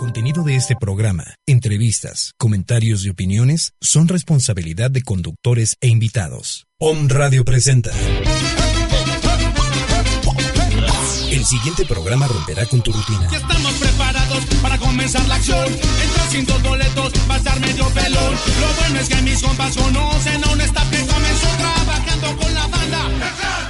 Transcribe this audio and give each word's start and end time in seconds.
contenido 0.00 0.42
de 0.44 0.56
este 0.56 0.76
programa, 0.76 1.34
entrevistas, 1.46 2.32
comentarios 2.38 3.04
y 3.04 3.10
opiniones 3.10 3.74
son 3.82 4.08
responsabilidad 4.08 4.90
de 4.90 5.02
conductores 5.02 5.76
e 5.82 5.88
invitados. 5.88 6.66
Om 6.78 7.10
Radio 7.10 7.44
presenta. 7.44 7.90
El 11.30 11.44
siguiente 11.44 11.84
programa 11.84 12.26
romperá 12.28 12.64
con 12.64 12.80
tu 12.80 12.92
rutina. 12.92 13.28
Ya 13.30 13.36
estamos 13.36 13.74
preparados 13.74 14.44
para 14.62 14.78
comenzar 14.78 15.28
la 15.28 15.34
acción. 15.34 15.68
Dos 16.46 16.62
boletos 16.62 17.12
va 17.28 17.34
a 17.34 17.36
estar 17.36 17.60
medio 17.60 17.86
pelón. 17.90 18.34
Lo 18.60 18.80
bueno 18.80 19.00
es 19.00 19.08
que 19.10 19.20
mis 19.20 19.42
compas 19.42 19.76
conocen 19.76 20.44
a 20.44 20.50
un 20.50 20.60
staff 20.62 20.88
comenzó 20.88 21.48
trabajando 21.58 22.36
con 22.38 22.54
la 22.54 22.66
banda. 22.68 23.09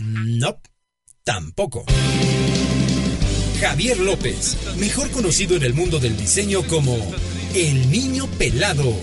No, 0.00 0.60
tampoco. 1.24 1.84
Javier 3.60 3.98
López, 3.98 4.56
mejor 4.78 5.10
conocido 5.10 5.56
en 5.56 5.62
el 5.62 5.74
mundo 5.74 5.98
del 5.98 6.16
diseño 6.16 6.62
como 6.64 6.96
el 7.54 7.90
niño 7.90 8.26
pelado. 8.38 8.94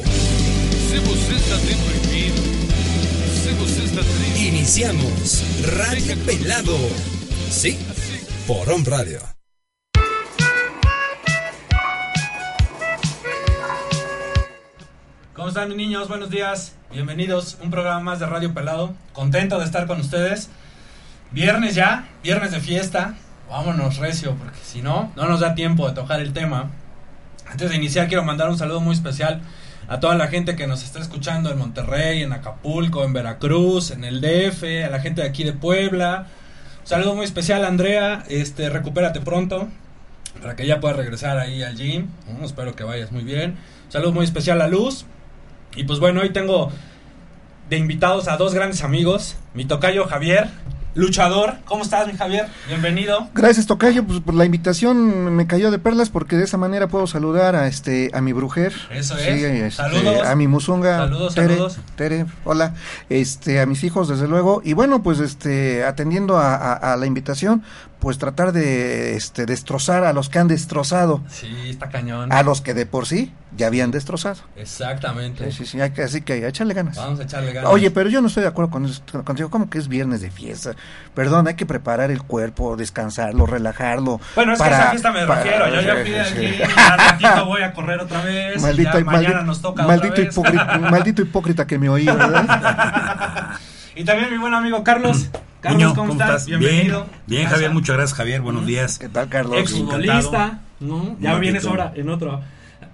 Iniciamos 4.37 5.43
Radio 5.75 6.15
Pelado. 6.25 6.77
Sí, 7.49 7.77
por 8.47 8.69
On 8.69 8.85
Radio. 8.85 9.19
¿Cómo 15.33 15.47
están 15.47 15.69
mis 15.69 15.77
niños? 15.77 16.07
Buenos 16.07 16.29
días. 16.29 16.75
Bienvenidos 16.91 17.57
un 17.63 17.71
programa 17.71 18.01
más 18.01 18.19
de 18.19 18.25
Radio 18.25 18.53
Pelado. 18.53 18.93
Contento 19.13 19.57
de 19.57 19.63
estar 19.63 19.87
con 19.87 20.01
ustedes. 20.01 20.49
Viernes 21.31 21.73
ya, 21.73 22.09
viernes 22.21 22.51
de 22.51 22.59
fiesta. 22.59 23.15
Vámonos 23.49 23.95
recio, 23.95 24.35
porque 24.35 24.59
si 24.61 24.81
no, 24.81 25.09
no 25.15 25.25
nos 25.25 25.39
da 25.39 25.55
tiempo 25.55 25.87
de 25.87 25.95
tocar 25.95 26.19
el 26.19 26.33
tema. 26.33 26.69
Antes 27.49 27.69
de 27.69 27.77
iniciar 27.77 28.09
quiero 28.09 28.25
mandar 28.25 28.49
un 28.49 28.57
saludo 28.57 28.81
muy 28.81 28.93
especial 28.93 29.41
a 29.87 30.01
toda 30.01 30.15
la 30.15 30.27
gente 30.27 30.57
que 30.57 30.67
nos 30.67 30.83
está 30.83 30.99
escuchando 30.99 31.49
en 31.49 31.59
Monterrey, 31.59 32.23
en 32.23 32.33
Acapulco, 32.33 33.05
en 33.05 33.13
Veracruz, 33.13 33.91
en 33.91 34.03
el 34.03 34.19
DF, 34.19 34.85
a 34.85 34.89
la 34.89 34.99
gente 34.99 35.21
de 35.21 35.29
aquí 35.29 35.45
de 35.45 35.53
Puebla. 35.53 36.27
Un 36.81 36.87
saludo 36.87 37.15
muy 37.15 37.23
especial 37.23 37.63
Andrea, 37.63 38.25
este 38.27 38.69
recupérate 38.69 39.21
pronto 39.21 39.69
para 40.41 40.57
que 40.57 40.67
ya 40.67 40.81
puedas 40.81 40.97
regresar 40.97 41.37
ahí 41.37 41.63
al 41.63 41.77
gym. 41.77 42.07
Espero 42.43 42.75
que 42.75 42.83
vayas 42.83 43.13
muy 43.13 43.23
bien. 43.23 43.51
Un 43.85 43.91
saludo 43.93 44.11
muy 44.11 44.25
especial 44.25 44.59
a 44.59 44.67
Luz. 44.67 45.05
Y 45.75 45.83
pues 45.85 45.99
bueno, 45.99 46.21
hoy 46.21 46.31
tengo 46.31 46.71
de 47.69 47.77
invitados 47.77 48.27
a 48.27 48.37
dos 48.37 48.53
grandes 48.53 48.83
amigos, 48.83 49.37
mi 49.53 49.63
tocayo 49.65 50.05
Javier, 50.05 50.49
luchador. 50.95 51.53
¿Cómo 51.63 51.83
estás, 51.83 52.05
mi 52.07 52.13
Javier? 52.17 52.47
Bienvenido. 52.67 53.29
Gracias, 53.33 53.65
Tocayo, 53.67 54.03
pues 54.03 54.19
por 54.19 54.33
la 54.35 54.43
invitación 54.43 55.33
me 55.33 55.47
cayó 55.47 55.71
de 55.71 55.79
perlas 55.79 56.09
porque 56.09 56.35
de 56.35 56.43
esa 56.43 56.57
manera 56.57 56.87
puedo 56.89 57.07
saludar 57.07 57.55
a 57.55 57.67
este 57.67 58.11
a 58.13 58.19
mi 58.19 58.33
brujer. 58.33 58.73
Eso 58.91 59.15
Sí, 59.15 59.23
es. 59.29 59.43
este, 59.43 59.71
Saludos. 59.71 60.27
A 60.27 60.35
mi 60.35 60.49
musunga. 60.49 60.97
Saludos, 60.97 61.35
Tere, 61.35 61.47
saludos. 61.53 61.79
Tere, 61.95 62.25
hola. 62.43 62.73
Este, 63.09 63.61
a 63.61 63.65
mis 63.65 63.85
hijos, 63.85 64.09
desde 64.09 64.27
luego. 64.27 64.61
Y 64.65 64.73
bueno, 64.73 65.01
pues 65.01 65.19
este, 65.19 65.85
atendiendo 65.85 66.37
a, 66.37 66.55
a- 66.55 66.73
a 66.93 66.97
la 66.97 67.05
invitación, 67.05 67.63
pues 68.01 68.17
tratar 68.17 68.51
de 68.51 69.15
este, 69.15 69.45
destrozar 69.45 70.03
a 70.03 70.11
los 70.11 70.27
que 70.27 70.39
han 70.39 70.47
destrozado, 70.49 71.21
Sí, 71.29 71.47
está 71.69 71.87
cañón. 71.89 72.33
a 72.33 72.41
los 72.43 72.59
que 72.61 72.73
de 72.73 72.85
por 72.87 73.05
sí 73.05 73.31
ya 73.55 73.67
habían 73.67 73.91
destrozado. 73.91 74.37
Exactamente. 74.55 75.51
Sí, 75.51 75.57
sí, 75.59 75.65
sí, 75.67 75.81
hay 75.81 75.91
que, 75.91 76.01
así 76.03 76.21
que 76.21 76.47
échale 76.47 76.73
ganas. 76.73 76.95
Vamos 76.97 77.19
a 77.19 77.23
echarle 77.23 77.53
ganas. 77.53 77.69
Oye, 77.69 77.91
pero 77.91 78.09
yo 78.09 78.19
no 78.21 78.27
estoy 78.27 78.41
de 78.43 78.49
acuerdo 78.49 78.71
con 78.71 78.85
eso, 78.85 79.01
contigo. 79.23 79.49
¿Cómo 79.51 79.69
que 79.69 79.77
es 79.77 79.87
viernes 79.87 80.21
de 80.21 80.31
fiesta? 80.31 80.71
Perdón, 81.13 81.47
hay 81.47 81.53
que 81.53 81.65
preparar 81.67 82.09
el 82.11 82.23
cuerpo, 82.23 82.75
descansarlo, 82.75 83.45
relajarlo. 83.45 84.19
Bueno, 84.35 84.53
es 84.53 84.59
que 84.59 84.63
a 84.65 84.69
esa 84.79 84.89
fiesta 84.89 85.11
me 85.11 85.27
para- 85.27 85.43
refiero. 85.43 85.69
Yo 85.69 85.81
ya 85.81 85.95
fui 86.01 86.45
sí, 86.47 86.61
al 86.75 86.97
ratito 86.97 87.45
voy 87.45 87.61
a 87.61 87.71
correr 87.73 87.99
otra 87.99 88.23
vez. 88.23 88.61
Maldito, 88.61 88.97
ya 88.97 89.05
mañana 89.05 89.41
maldi- 89.41 89.45
nos 89.45 89.61
toca 89.61 89.83
maldito, 89.83 90.13
otra 90.13 90.23
vez. 90.23 90.33
hipócrita, 90.33 90.77
maldito 90.79 91.21
hipócrita 91.21 91.67
que 91.67 91.77
me 91.77 91.87
oí, 91.89 92.05
¿verdad? 92.05 93.49
y 93.95 94.03
también 94.03 94.31
mi 94.31 94.37
buen 94.37 94.53
amigo 94.53 94.83
Carlos. 94.83 95.29
Carlos, 95.61 95.79
Niño, 95.81 95.95
¿cómo, 95.95 96.13
estás? 96.13 96.47
Bien, 96.47 96.59
Bienvenido. 96.59 97.05
bien, 97.27 97.43
Casa. 97.43 97.55
Javier, 97.55 97.71
muchas 97.71 97.95
gracias, 97.95 98.17
Javier. 98.17 98.41
Buenos 98.41 98.65
días. 98.65 98.97
¿Qué 98.97 99.09
tal, 99.09 99.29
Carlos? 99.29 99.57
exfutbolista, 99.59 100.61
¿no? 100.79 101.15
Ya 101.19 101.35
Un 101.35 101.41
vienes 101.41 101.63
ratito. 101.63 101.81
ahora 101.83 101.93
en 101.95 102.09
otro. 102.09 102.41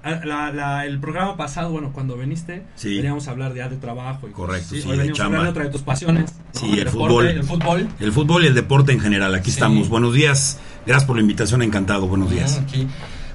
a- 0.03 0.25
la- 0.25 0.51
la- 0.53 0.85
el 0.85 0.99
programa 0.99 1.35
pasado, 1.35 1.69
bueno, 1.69 1.91
cuando 1.91 2.15
viniste, 2.17 2.63
Sí. 2.75 2.95
veníamos 2.95 3.27
a 3.27 3.31
hablar 3.31 3.53
ya 3.53 3.67
de 3.67 3.75
trabajo. 3.77 4.27
Y 4.27 4.31
Correcto, 4.31 4.69
sí, 4.69 4.81
Hoy 4.85 4.91
de 4.91 4.97
venimos 4.99 5.19
a 5.19 5.23
hablar 5.25 5.39
chamba. 5.39 5.43
de 5.43 5.49
otra 5.49 5.63
de 5.65 5.69
tus 5.69 5.81
pasiones. 5.81 6.33
¿no? 6.53 6.59
Sí, 6.59 6.65
el 6.71 6.85
deporte, 6.85 6.91
fútbol. 6.91 7.27
El 7.27 7.43
fútbol. 7.43 7.87
El 7.99 8.11
fútbol 8.13 8.43
y 8.43 8.47
el 8.47 8.53
deporte 8.53 8.91
en 8.93 8.99
general, 9.01 9.33
aquí 9.35 9.45
Sí. 9.51 9.51
estamos. 9.57 9.89
Buenos 9.89 10.13
días. 10.13 10.59
Gracias 10.85 11.05
por 11.05 11.15
la 11.17 11.21
invitación, 11.23 11.61
encantado. 11.61 12.07
Buenos 12.07 12.29
días. 12.29 12.57
Mm, 12.59 12.63
aquí, 12.63 12.87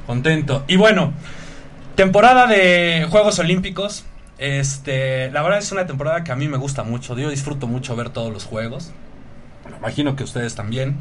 contento. 0.07 0.65
Y 0.69 0.77
bueno, 0.77 1.13
temporada 1.95 2.47
de 2.47 3.07
Juegos 3.11 3.39
Olímpicos. 3.39 4.05
Este, 4.43 5.31
la 5.31 5.41
verdad 5.43 5.61
es 5.61 5.71
una 5.71 5.87
temporada 5.87 6.25
que 6.25 6.33
a 6.33 6.35
mí 6.35 6.49
me 6.49 6.57
gusta 6.57 6.83
mucho. 6.83 7.17
Yo 7.17 7.31
disfruto 7.31 7.69
mucho 7.69 7.95
ver 7.95 8.11
todos 8.11 8.33
los 8.33 8.45
juegos. 8.45 8.91
Me 9.71 9.77
imagino 9.77 10.17
que 10.17 10.25
ustedes 10.25 10.57
también. 10.57 10.97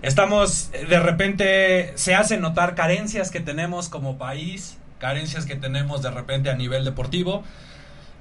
Estamos, 0.00 0.70
de 0.72 1.00
repente, 1.00 1.92
se 1.96 2.14
hacen 2.14 2.40
notar 2.40 2.74
carencias 2.74 3.30
que 3.30 3.40
tenemos 3.40 3.90
como 3.90 4.16
país, 4.16 4.78
carencias 4.98 5.44
que 5.44 5.54
tenemos 5.54 6.00
de 6.00 6.10
repente 6.10 6.48
a 6.48 6.54
nivel 6.54 6.82
deportivo. 6.86 7.44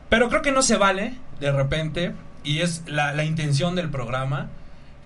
Pero 0.10 0.28
creo 0.28 0.42
que 0.42 0.52
no 0.52 0.64
se 0.64 0.76
vale, 0.76 1.14
de 1.40 1.54
repente, 1.54 2.12
y 2.44 2.60
es 2.60 2.84
la, 2.88 3.14
la 3.14 3.24
intención 3.24 3.76
del 3.76 3.90
programa, 3.90 4.50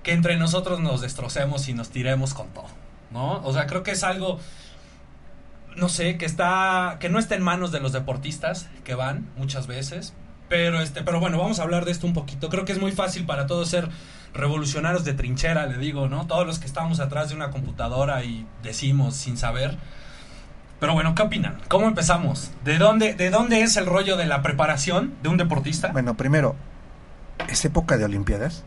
que 0.02 0.14
entre 0.14 0.38
nosotros 0.38 0.80
nos 0.80 1.02
destrocemos 1.02 1.70
y 1.70 1.76
nos 1.76 1.92
tiremos 1.92 2.34
con 2.34 2.48
todo, 2.48 2.70
¿no? 3.12 3.44
O 3.44 3.54
sea, 3.54 3.68
creo 3.68 3.84
que 3.84 3.92
es 3.92 4.04
algo, 4.04 4.40
no 5.76 5.90
sé, 5.90 6.18
que 6.18 6.26
está, 6.26 6.98
que 7.00 7.10
no 7.10 7.20
está 7.20 7.36
en 7.36 7.44
manos 7.44 7.72
de 7.72 7.80
los 7.80 7.94
deportistas 7.94 8.70
que 8.84 8.96
van 8.96 9.30
muchas 9.38 9.68
veces, 9.68 10.14
pero 10.50 10.82
este, 10.82 11.02
pero 11.04 11.20
bueno, 11.20 11.38
vamos 11.38 11.60
a 11.60 11.64
hablar 11.64 11.86
de 11.86 11.92
esto 11.92 12.06
un 12.06 12.14
poquito. 12.14 12.50
Creo 12.50 12.66
que 12.66 12.74
es 12.74 12.80
muy 12.80 12.92
fácil 12.92 13.26
para 13.26 13.48
todos 13.48 13.70
ser 13.70 13.90
revolucionarios 14.34 15.06
de 15.06 15.14
trinchera, 15.14 15.66
le 15.66 15.78
digo, 15.78 16.08
¿no? 16.08 16.28
Todos 16.28 16.46
los 16.46 16.60
que 16.60 16.66
estamos 16.66 17.00
atrás 17.00 17.30
de 17.30 17.36
una 17.36 17.52
computadora 17.52 18.24
y 18.24 18.46
decimos 18.64 19.16
sin 19.16 19.38
saber. 19.38 19.78
Pero 20.80 20.94
bueno, 20.94 21.14
¿qué 21.16 21.22
opinan? 21.22 21.58
¿Cómo 21.68 21.88
empezamos? 21.88 22.52
¿De 22.66 22.78
dónde, 22.78 23.14
¿De 23.14 23.30
dónde 23.30 23.62
es 23.62 23.78
el 23.78 23.86
rollo 23.86 24.18
de 24.18 24.26
la 24.26 24.42
preparación 24.42 25.14
de 25.22 25.30
un 25.30 25.38
deportista? 25.38 25.90
Bueno, 25.94 26.18
primero, 26.18 26.56
¿es 27.48 27.64
época 27.66 27.98
de 27.98 28.06
Olimpiadas? 28.06 28.66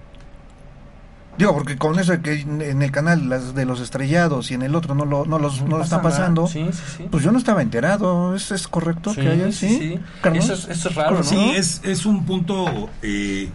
Digo, 1.37 1.53
porque 1.53 1.77
con 1.77 1.99
eso 1.99 2.12
de 2.12 2.21
que 2.21 2.41
en 2.43 2.81
el 2.83 2.91
canal 2.93 3.28
las 3.28 3.55
de 3.56 3.65
los 3.65 3.81
estrellados 3.81 4.50
y 4.50 4.55
en 4.55 4.62
el 4.62 4.75
otro 4.77 4.95
no 4.95 5.05
lo, 5.05 5.25
no 5.27 5.39
los, 5.41 5.62
no 5.62 5.69
lo 5.71 5.78
pasa 5.78 5.97
está 5.97 6.03
pasando, 6.03 6.47
Sí, 6.47 6.65
sí, 6.72 6.83
sí. 6.99 7.06
pues 7.11 7.25
yo 7.25 7.33
no 7.33 7.39
estaba 7.39 7.61
enterado. 7.62 8.37
¿Es, 8.37 8.53
es 8.53 8.69
correcto 8.69 9.12
Sí, 9.15 9.21
que 9.21 9.28
haya? 9.28 9.47
sí, 9.50 9.69
Sí, 9.69 9.78
sí. 9.78 10.00
Carlos? 10.23 10.44
Eso 10.44 10.55
es- 10.55 10.69
eso 10.78 10.89
es 10.91 10.94
raro, 10.94 11.17
¿no? 11.17 11.23
Sí, 11.25 11.53
es, 11.56 11.81
es 11.83 12.06
un 12.06 12.25
punto 12.25 12.89
eh, 13.03 13.49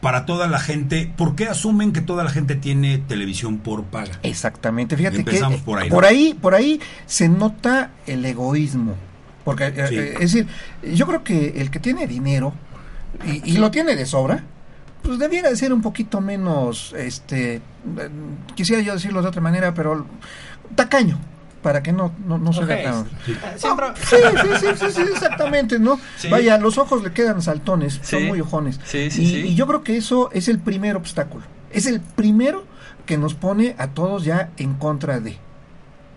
para 0.00 0.24
toda 0.24 0.48
la 0.48 0.58
gente. 0.58 1.12
¿Por 1.14 1.34
qué 1.34 1.46
asumen 1.48 1.92
que 1.92 2.00
toda 2.00 2.24
la 2.24 2.30
gente 2.30 2.54
tiene 2.54 2.96
televisión 2.96 3.58
por 3.58 3.84
paga? 3.84 4.12
Exactamente, 4.22 4.96
fíjate 4.96 5.18
Empezamos 5.18 5.58
que 5.58 5.62
por 5.64 5.78
ahí, 5.78 5.88
¿no? 5.90 5.94
por 5.94 6.04
ahí, 6.06 6.34
por 6.40 6.54
ahí 6.54 6.80
se 7.04 7.28
nota 7.28 7.90
el 8.06 8.24
egoísmo, 8.24 8.94
porque 9.44 9.66
eh, 9.66 9.86
Sí. 9.88 9.94
eh, 9.96 10.12
es 10.14 10.32
decir, 10.32 10.46
yo 10.94 11.06
creo 11.06 11.22
que 11.22 11.60
el 11.60 11.70
que 11.70 11.80
tiene 11.80 12.06
dinero 12.06 12.54
y, 13.26 13.52
y 13.52 13.58
lo 13.58 13.70
tiene 13.70 13.94
de 13.94 14.06
sobra, 14.06 14.42
pues 15.02 15.18
debiera 15.18 15.48
de 15.50 15.56
ser 15.56 15.72
un 15.72 15.82
poquito 15.82 16.20
menos, 16.20 16.92
este, 16.96 17.60
quisiera 18.54 18.82
yo 18.82 18.94
decirlo 18.94 19.22
de 19.22 19.28
otra 19.28 19.40
manera, 19.40 19.72
pero 19.74 20.06
tacaño, 20.74 21.18
para 21.62 21.82
que 21.82 21.92
no 21.92 22.12
no, 22.26 22.38
no 22.38 22.52
se 22.52 22.64
vea 22.64 22.94
Ok. 23.00 23.06
tan 23.34 23.58
Siempre- 23.58 23.86
Sí, 23.96 24.16
sí, 24.42 24.48
sí, 24.60 24.66
sí, 24.76 24.92
sí, 24.92 25.02
exactamente, 25.12 25.78
¿no? 25.78 25.98
Sí. 26.16 26.28
Vaya, 26.28 26.56
los 26.58 26.78
ojos 26.78 27.02
le 27.02 27.12
quedan 27.12 27.42
saltones, 27.42 28.00
son 28.02 28.26
muy 28.26 28.40
ojones. 28.40 28.80
Sí, 28.84 29.10
sí, 29.10 29.22
y, 29.22 29.26
sí. 29.26 29.36
y 29.48 29.54
yo 29.54 29.66
creo 29.66 29.82
que 29.82 29.96
eso 29.96 30.30
es 30.32 30.48
el 30.48 30.58
primer 30.58 30.96
obstáculo. 30.96 31.44
Es 31.70 31.86
el 31.86 32.00
primero 32.00 32.64
que 33.06 33.16
nos 33.18 33.34
pone 33.34 33.74
a 33.78 33.88
todos 33.88 34.24
ya 34.24 34.50
en 34.56 34.74
contra 34.74 35.20
de. 35.20 35.36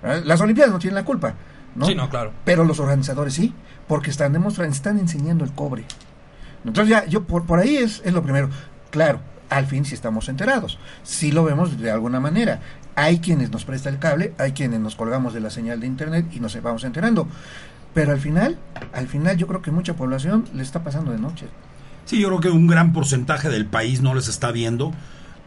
¿verdad? 0.02 0.24
Las 0.26 0.42
Olimpiadas 0.42 0.72
no 0.74 0.80
tienen 0.80 0.96
la 0.96 1.06
culpa, 1.06 1.34
¿no? 1.76 1.86
Sí, 1.86 1.96
no, 1.96 2.10
claro. 2.10 2.32
Pero 2.46 2.64
los 2.66 2.80
organizadores 2.80 3.34
sí, 3.34 3.54
porque 3.88 4.10
están 4.12 4.34
demostrando, 4.34 4.74
están 4.76 4.98
enseñando 5.00 5.44
el 5.44 5.52
cobre. 5.52 5.84
Entonces 6.66 6.90
ya, 6.90 7.06
yo 7.06 7.24
por, 7.26 7.46
por 7.46 7.60
ahí 7.60 7.76
es, 7.76 8.02
es 8.06 8.14
lo 8.14 8.24
primero. 8.24 8.50
Claro, 8.94 9.22
al 9.50 9.66
fin 9.66 9.86
sí 9.86 9.96
estamos 9.96 10.30
enterados. 10.30 10.78
Sí 11.02 11.32
lo 11.32 11.44
vemos 11.44 11.80
de 11.80 11.90
alguna 11.90 12.20
manera. 12.20 12.60
Hay 12.94 13.18
quienes 13.18 13.50
nos 13.50 13.66
presta 13.66 13.90
el 13.90 13.98
cable, 13.98 14.36
hay 14.38 14.52
quienes 14.52 14.80
nos 14.82 14.96
colgamos 14.96 15.34
de 15.34 15.40
la 15.40 15.50
señal 15.50 15.80
de 15.80 15.88
internet 15.88 16.28
y 16.32 16.40
nos 16.40 16.62
vamos 16.62 16.84
enterando. 16.84 17.28
Pero 17.96 18.12
al 18.12 18.20
final, 18.20 18.60
al 18.94 19.08
final 19.08 19.36
yo 19.36 19.48
creo 19.48 19.64
que 19.64 19.72
mucha 19.72 19.96
población 19.96 20.46
le 20.54 20.62
está 20.62 20.84
pasando 20.84 21.12
de 21.12 21.18
noche. 21.18 21.48
Sí, 22.06 22.20
yo 22.20 22.28
creo 22.28 22.40
que 22.40 22.50
un 22.52 22.68
gran 22.68 22.94
porcentaje 22.94 23.50
del 23.50 23.66
país 23.66 24.02
no 24.04 24.14
les 24.14 24.28
está 24.28 24.52
viendo 24.52 24.94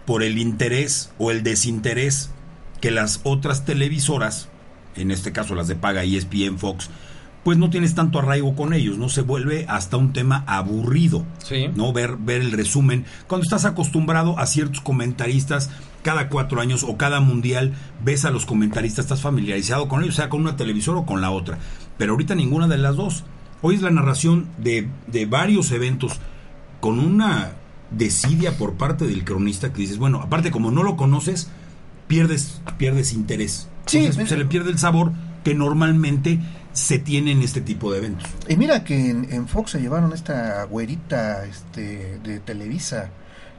por 0.07 0.25
el 0.25 0.39
interés 0.39 1.13
o 1.19 1.31
el 1.31 1.45
desinterés 1.45 2.31
que 2.81 2.91
las 2.91 3.21
otras 3.23 3.65
televisoras, 3.65 4.49
en 4.97 5.13
este 5.13 5.31
caso 5.31 5.55
las 5.55 5.69
de 5.69 5.77
paga 5.77 6.03
ESPN, 6.03 6.59
Fox, 6.59 6.91
pues 7.47 7.59
no 7.59 7.71
tienes 7.71 7.95
tanto 7.95 8.19
arraigo 8.19 8.57
con 8.57 8.73
ellos, 8.75 8.99
no 8.99 9.09
se 9.09 9.21
vuelve 9.23 9.67
hasta 9.69 9.97
un 9.97 10.13
tema 10.13 10.43
aburrido, 10.49 11.25
Sí. 11.45 11.69
no 11.77 11.93
ver 11.93 12.17
ver 12.17 12.41
el 12.41 12.51
resumen 12.51 13.05
cuando 13.29 13.45
estás 13.45 13.65
acostumbrado 13.65 14.37
a 14.41 14.47
ciertos 14.47 14.81
comentaristas 14.81 15.71
cada 16.03 16.29
cuatro 16.29 16.61
años 16.61 16.83
o 16.83 16.97
cada 16.97 17.21
mundial 17.21 17.73
ves 18.05 18.25
a 18.25 18.33
los 18.33 18.47
comentaristas 18.47 19.05
estás 19.05 19.21
familiarizado 19.21 19.87
con 19.87 20.03
ellos, 20.03 20.17
sea 20.17 20.29
con 20.29 20.41
una 20.41 20.57
televisora 20.57 20.99
o 20.99 21.07
con 21.07 21.21
la 21.21 21.31
otra, 21.31 21.59
pero 21.97 22.15
ahorita 22.15 22.35
ninguna 22.35 22.67
de 22.67 22.79
las 22.79 22.97
dos. 22.97 23.23
Hoy 23.63 23.77
es 23.77 23.83
la 23.83 23.91
narración 23.93 24.49
de, 24.59 24.89
de 25.07 25.27
varios 25.27 25.71
eventos 25.71 26.15
con 26.81 26.99
una 26.99 27.53
desidia 27.93 28.59
por 28.59 28.75
parte 28.75 29.07
del 29.07 29.23
cronista 29.23 29.73
que 29.73 29.83
dices, 29.83 29.99
bueno, 29.99 30.21
aparte 30.21 30.51
como 30.51 30.73
no 30.73 30.83
lo 30.83 30.97
conoces, 30.97 31.49
pierdes, 32.09 32.61
pierdes 32.77 33.13
interés. 33.13 33.69
Sí, 33.87 33.99
Entonces, 33.99 34.31
se 34.31 34.37
le 34.37 34.47
pierde 34.47 34.73
el 34.73 34.79
sabor 34.81 35.13
que 35.45 35.55
normalmente 35.55 36.41
se 36.77 36.99
tiene 36.99 37.33
en 37.33 37.43
este 37.43 37.61
tipo 37.63 37.91
de 37.91 37.99
eventos. 37.99 38.29
Y 38.49 38.57
mira 38.57 38.85
que 38.85 39.11
en, 39.11 39.27
en 39.33 39.49
Fox 39.49 39.71
se 39.73 39.81
llevaron 39.81 40.13
esta 40.13 40.65
güerita 40.65 41.45
este, 41.47 42.19
de 42.23 42.39
Televisa. 42.41 43.09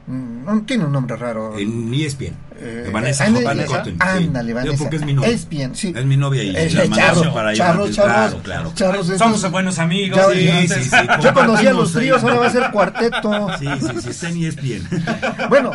Mm, 0.06 0.44
No 0.44 0.62
tiene 0.62 0.84
un 0.84 0.92
nombre 0.92 1.16
raro. 1.16 1.58
En 1.58 1.92
ESPN. 1.92 2.32
Eh, 2.60 2.90
Vanessa 2.92 3.26
Cotton, 3.26 3.84
sí. 3.92 3.96
ándale, 3.98 4.54
Vanessa. 4.54 4.78
Porque 4.78 4.96
es 4.96 5.04
mi 5.04 5.12
novia. 5.14 5.28
Es 5.30 5.48
bien, 5.48 5.74
sí. 5.74 5.92
Es 5.96 6.04
mi 6.06 6.16
novia 6.16 6.42
y 6.44 6.56
Es 6.56 6.74
la 6.74 6.82
de 6.82 6.88
mandamos 6.88 7.18
charro, 7.22 7.34
para 7.34 7.48
allá. 7.50 7.58
charros, 7.66 7.90
charros, 7.90 8.40
Claro, 8.42 8.72
claro. 8.74 9.04
Somos 9.18 9.38
esos- 9.38 9.50
buenos 9.50 9.78
amigos. 9.78 10.18
Entonces- 10.32 10.84
sí, 10.84 10.90
sí. 10.90 10.96
Yo 11.22 11.34
conocía 11.34 11.70
a 11.70 11.74
los 11.74 11.92
tríos, 11.92 12.22
ahora 12.22 12.36
va 12.38 12.46
a 12.46 12.50
ser 12.50 12.70
cuarteto. 12.70 13.48
Sí, 13.58 13.66
sí, 13.80 14.00
sí, 14.02 14.08
está 14.10 14.28
en 14.30 14.44
ESPN. 14.44 14.88
Bueno, 15.48 15.72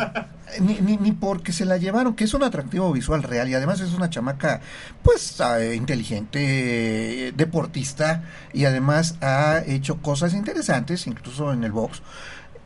ni, 0.60 0.74
ni, 0.80 0.96
ni 0.96 1.12
porque 1.12 1.52
se 1.52 1.64
la 1.64 1.76
llevaron, 1.76 2.14
que 2.14 2.24
es 2.24 2.34
un 2.34 2.42
atractivo 2.42 2.92
visual 2.92 3.22
real 3.22 3.48
y 3.48 3.54
además 3.54 3.80
es 3.80 3.92
una 3.92 4.10
chamaca, 4.10 4.60
pues, 5.02 5.40
eh, 5.40 5.74
inteligente, 5.74 7.28
eh, 7.28 7.32
deportista 7.32 8.22
y 8.52 8.64
además 8.64 9.16
ha 9.20 9.62
hecho 9.66 9.98
cosas 10.02 10.34
interesantes, 10.34 11.06
incluso 11.06 11.52
en 11.52 11.64
el 11.64 11.72
box, 11.72 12.02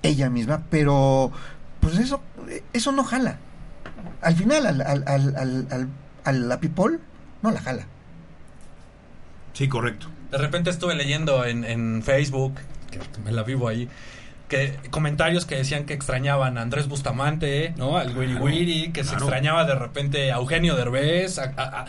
ella 0.03 0.31
misma, 0.31 0.63
pero 0.71 1.33
pues 1.81 1.99
eso, 1.99 2.21
eso 2.73 2.93
no 2.93 3.05
jala. 3.05 3.39
Al 4.23 4.35
final, 4.35 4.67
al, 4.67 4.81
al, 4.81 5.05
al, 5.07 5.37
al, 5.37 5.67
al- 5.71 5.89
a 6.25 6.33
la 6.33 6.61
people 6.61 6.99
no 7.43 7.51
la 7.51 7.61
jala. 7.61 7.87
Sí, 9.55 9.69
correcto. 9.69 10.09
De 10.31 10.39
repente 10.39 10.71
estuve 10.71 10.95
leyendo 10.95 11.45
en, 11.45 11.65
en 11.65 12.03
Facebook, 12.03 12.55
que 12.91 13.01
me 13.25 13.33
la 13.33 13.43
vivo 13.45 13.67
ahí, 13.69 13.89
que 14.49 14.77
comentarios 14.91 15.45
que 15.47 15.57
decían 15.57 15.85
que 15.85 15.95
extrañaban 15.95 16.59
a 16.59 16.63
Andrés 16.63 16.89
Bustamante, 16.89 17.75
¿no? 17.77 17.99
Al 17.99 18.17
Wiri 18.17 18.35
Wiri, 18.35 18.93
que 18.93 19.05
se 19.05 19.15
extrañaba 19.15 19.65
de 19.65 19.75
repente 19.75 20.33
a 20.33 20.37
Eugenio 20.37 20.75
Derbez, 20.75 21.39
a- 21.39 21.53
a- 21.57 21.81
a- 21.81 21.85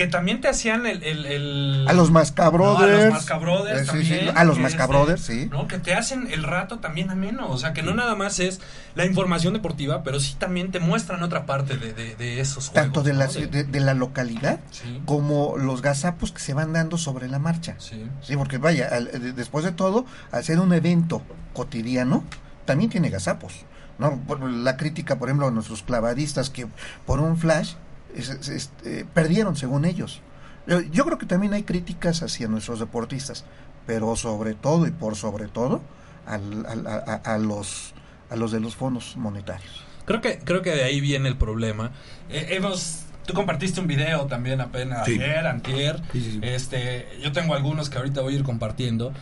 que 0.00 0.06
también 0.06 0.40
te 0.40 0.48
hacían 0.48 0.86
el... 0.86 1.02
el- 1.02 1.26
el- 1.26 1.84
A 1.86 1.92
los 1.92 2.10
Mascabrothers. 2.10 2.90
No, 2.90 2.96
a 2.96 3.04
los 3.04 3.12
Mascabrothers 3.12 3.80
Eh, 3.82 3.84
sí, 3.92 4.02
sí, 4.04 4.10
también. 4.14 4.38
a 4.38 4.44
los 4.44 4.56
que 4.56 4.62
Mascabrothers, 4.62 5.20
este, 5.28 5.42
sí. 5.42 5.48
¿no? 5.50 5.68
Que 5.68 5.78
te 5.78 5.92
hacen 5.92 6.26
el 6.32 6.42
rato 6.42 6.78
también 6.78 7.10
ameno. 7.10 7.50
O 7.50 7.58
sea, 7.58 7.74
que 7.74 7.82
no 7.82 7.92
nada 7.92 8.14
más 8.14 8.38
es 8.38 8.62
la 8.94 9.04
información 9.04 9.52
deportiva, 9.52 10.02
pero 10.02 10.18
sí 10.18 10.36
también 10.38 10.70
te 10.70 10.80
muestran 10.80 11.22
otra 11.22 11.44
parte 11.44 11.76
de, 11.76 11.92
de- 11.92 12.16
de 12.16 12.40
esos 12.40 12.68
juegos. 12.68 12.72
Tanto 12.82 13.02
de 13.02 13.12
¿no? 13.12 13.18
la, 13.18 13.26
de, 13.26 13.64
de 13.64 13.80
la 13.80 13.92
localidad 13.92 14.60
como 15.04 15.58
los 15.58 15.82
gazapos 15.82 16.32
que 16.32 16.40
se 16.40 16.54
van 16.54 16.72
dando 16.72 16.96
sobre 16.96 17.28
la 17.28 17.38
marcha. 17.38 17.74
sí. 17.78 18.06
Sí, 18.22 18.36
porque 18.38 18.56
vaya, 18.56 18.88
al- 18.90 19.04
de- 19.12 19.32
después 19.34 19.66
de 19.66 19.72
todo, 19.72 20.06
al 20.32 20.42
ser 20.44 20.60
un 20.60 20.72
evento 20.72 21.20
cotidiano, 21.52 22.24
también 22.64 22.88
tiene 22.88 23.10
gazapos. 23.10 23.52
¿no? 23.98 24.18
La 24.48 24.78
crítica, 24.78 25.18
por 25.18 25.28
ejemplo, 25.28 25.48
a 25.48 25.50
nuestros 25.50 25.82
clavadistas 25.82 26.48
que 26.48 26.66
por 27.04 27.20
un 27.20 27.36
flash 27.36 27.74
es- 28.16 28.48
es- 28.48 28.70
eh, 28.84 29.04
perdieron, 29.14 29.56
según 29.56 29.84
ellos. 29.84 30.20
Yo, 30.66 30.80
yo 30.80 31.04
creo 31.04 31.18
que 31.18 31.26
también 31.26 31.52
hay 31.54 31.62
críticas 31.62 32.22
hacia 32.22 32.48
nuestros 32.48 32.78
deportistas, 32.80 33.44
pero 33.86 34.14
sobre 34.16 34.54
todo 34.54 34.86
y 34.86 34.90
por 34.90 35.16
sobre 35.16 35.46
todo 35.48 35.80
al- 36.26 36.66
al- 36.66 36.86
a, 36.86 36.94
a- 37.24 37.34
a 37.34 37.38
los 37.38 37.94
a 38.30 38.36
los 38.36 38.52
de 38.52 38.60
los 38.60 38.76
fondos 38.76 39.16
monetarios. 39.16 39.84
Creo 40.04 40.20
que, 40.20 40.38
creo 40.38 40.62
que 40.62 40.70
de 40.70 40.84
ahí 40.84 41.00
viene 41.00 41.28
el 41.28 41.36
problema. 41.36 41.90
Eh, 42.28 42.48
hemos, 42.50 43.00
tú 43.26 43.34
compartiste 43.34 43.80
un 43.80 43.88
video 43.88 44.26
también 44.26 44.60
apenas 44.60 45.04
Sí. 45.04 45.14
ayer, 45.14 45.46
antier. 45.48 46.00
Sí, 46.12 46.20
sí, 46.20 46.30
sí. 46.32 46.40
Este, 46.42 47.08
yo 47.20 47.32
tengo 47.32 47.54
algunos 47.54 47.90
que 47.90 47.98
ahorita 47.98 48.20
voy 48.20 48.34
a 48.34 48.36
ir 48.38 48.44
compartiendo. 48.44 49.12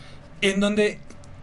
En 0.41 0.59
donde 0.59 0.99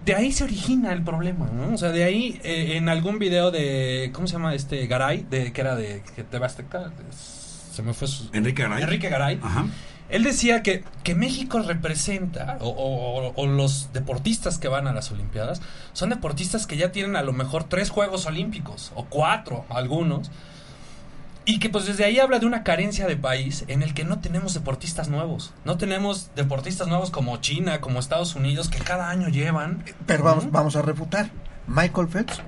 de 0.06 0.14
ahí 0.14 0.32
se 0.32 0.44
origina 0.44 0.92
el 0.92 1.02
problema, 1.02 1.50
¿no? 1.52 1.74
O 1.74 1.76
sea, 1.76 1.90
de 1.90 2.04
ahí 2.04 2.40
eh, 2.44 2.76
en 2.76 2.88
algún 2.88 3.18
video 3.18 3.50
de, 3.50 4.10
¿cómo 4.14 4.26
se 4.26 4.34
llama 4.34 4.54
este? 4.54 4.86
Garay, 4.86 5.26
de, 5.28 5.52
que 5.52 5.60
era 5.60 5.76
de 5.76 6.02
que 6.14 6.22
TV 6.24 6.46
Azteca, 6.46 6.90
se 7.10 7.82
me 7.82 7.92
fue 7.92 8.08
su... 8.08 8.30
Enrique 8.32 8.62
Garay. 8.62 8.82
Enrique 8.84 9.08
Garay. 9.10 9.38
Ajá. 9.42 9.66
Él 10.08 10.22
decía 10.22 10.62
que, 10.62 10.84
que 11.02 11.16
México 11.16 11.58
representa, 11.60 12.58
o, 12.60 12.68
o- 12.68 13.32
o 13.34 13.46
los 13.48 13.92
deportistas 13.92 14.56
que 14.58 14.68
van 14.68 14.86
a 14.86 14.92
las 14.92 15.10
Olimpiadas, 15.10 15.60
son 15.92 16.10
deportistas 16.10 16.66
que 16.68 16.76
ya 16.76 16.92
tienen 16.92 17.16
a 17.16 17.22
lo 17.22 17.32
mejor 17.32 17.64
tres 17.64 17.90
Juegos 17.90 18.24
Olímpicos, 18.26 18.92
o 18.94 19.04
cuatro, 19.06 19.64
algunos, 19.68 20.30
y 21.46 21.58
que 21.60 21.70
pues 21.70 21.86
desde 21.86 22.04
ahí 22.04 22.18
habla 22.18 22.38
de 22.40 22.46
una 22.46 22.62
carencia 22.64 23.06
de 23.06 23.16
país 23.16 23.64
en 23.68 23.82
el 23.82 23.94
que 23.94 24.04
no 24.04 24.18
tenemos 24.18 24.52
deportistas 24.52 25.08
nuevos. 25.08 25.54
No 25.64 25.78
tenemos 25.78 26.30
deportistas 26.34 26.88
nuevos 26.88 27.10
como 27.10 27.36
China, 27.38 27.80
como 27.80 28.00
Estados 28.00 28.34
Unidos, 28.34 28.68
que 28.68 28.78
cada 28.78 29.08
año 29.10 29.28
llevan. 29.28 29.84
Pero 30.06 30.24
vamos, 30.24 30.50
vamos 30.50 30.74
a 30.76 30.82
refutar. 30.82 31.30
Michael 31.68 32.08
Phelps, 32.08 32.42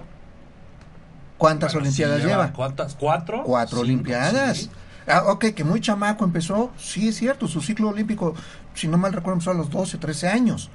¿cuántas 1.38 1.72
Bueno, 1.72 1.86
Olimpiadas 1.86 2.22
sí, 2.22 2.26
lleva? 2.28 2.52
¿Cuántas? 2.52 2.94
¿Cuatro? 2.96 3.42
Cuatro 3.44 3.80
Olimpiadas. 3.80 4.56
sí. 4.58 4.70
Ah, 5.06 5.22
ok, 5.28 5.46
que 5.54 5.64
muy 5.64 5.80
chamaco 5.80 6.24
empezó, 6.24 6.70
sí 6.76 7.08
es 7.08 7.16
cierto, 7.16 7.48
su 7.48 7.62
ciclo 7.62 7.88
olímpico, 7.88 8.34
si 8.74 8.88
no 8.88 8.98
mal 8.98 9.12
recuerdo, 9.14 9.34
empezó 9.36 9.52
a 9.52 9.54
los 9.54 9.70
12, 9.70 9.96
13 9.96 10.28
años. 10.28 10.68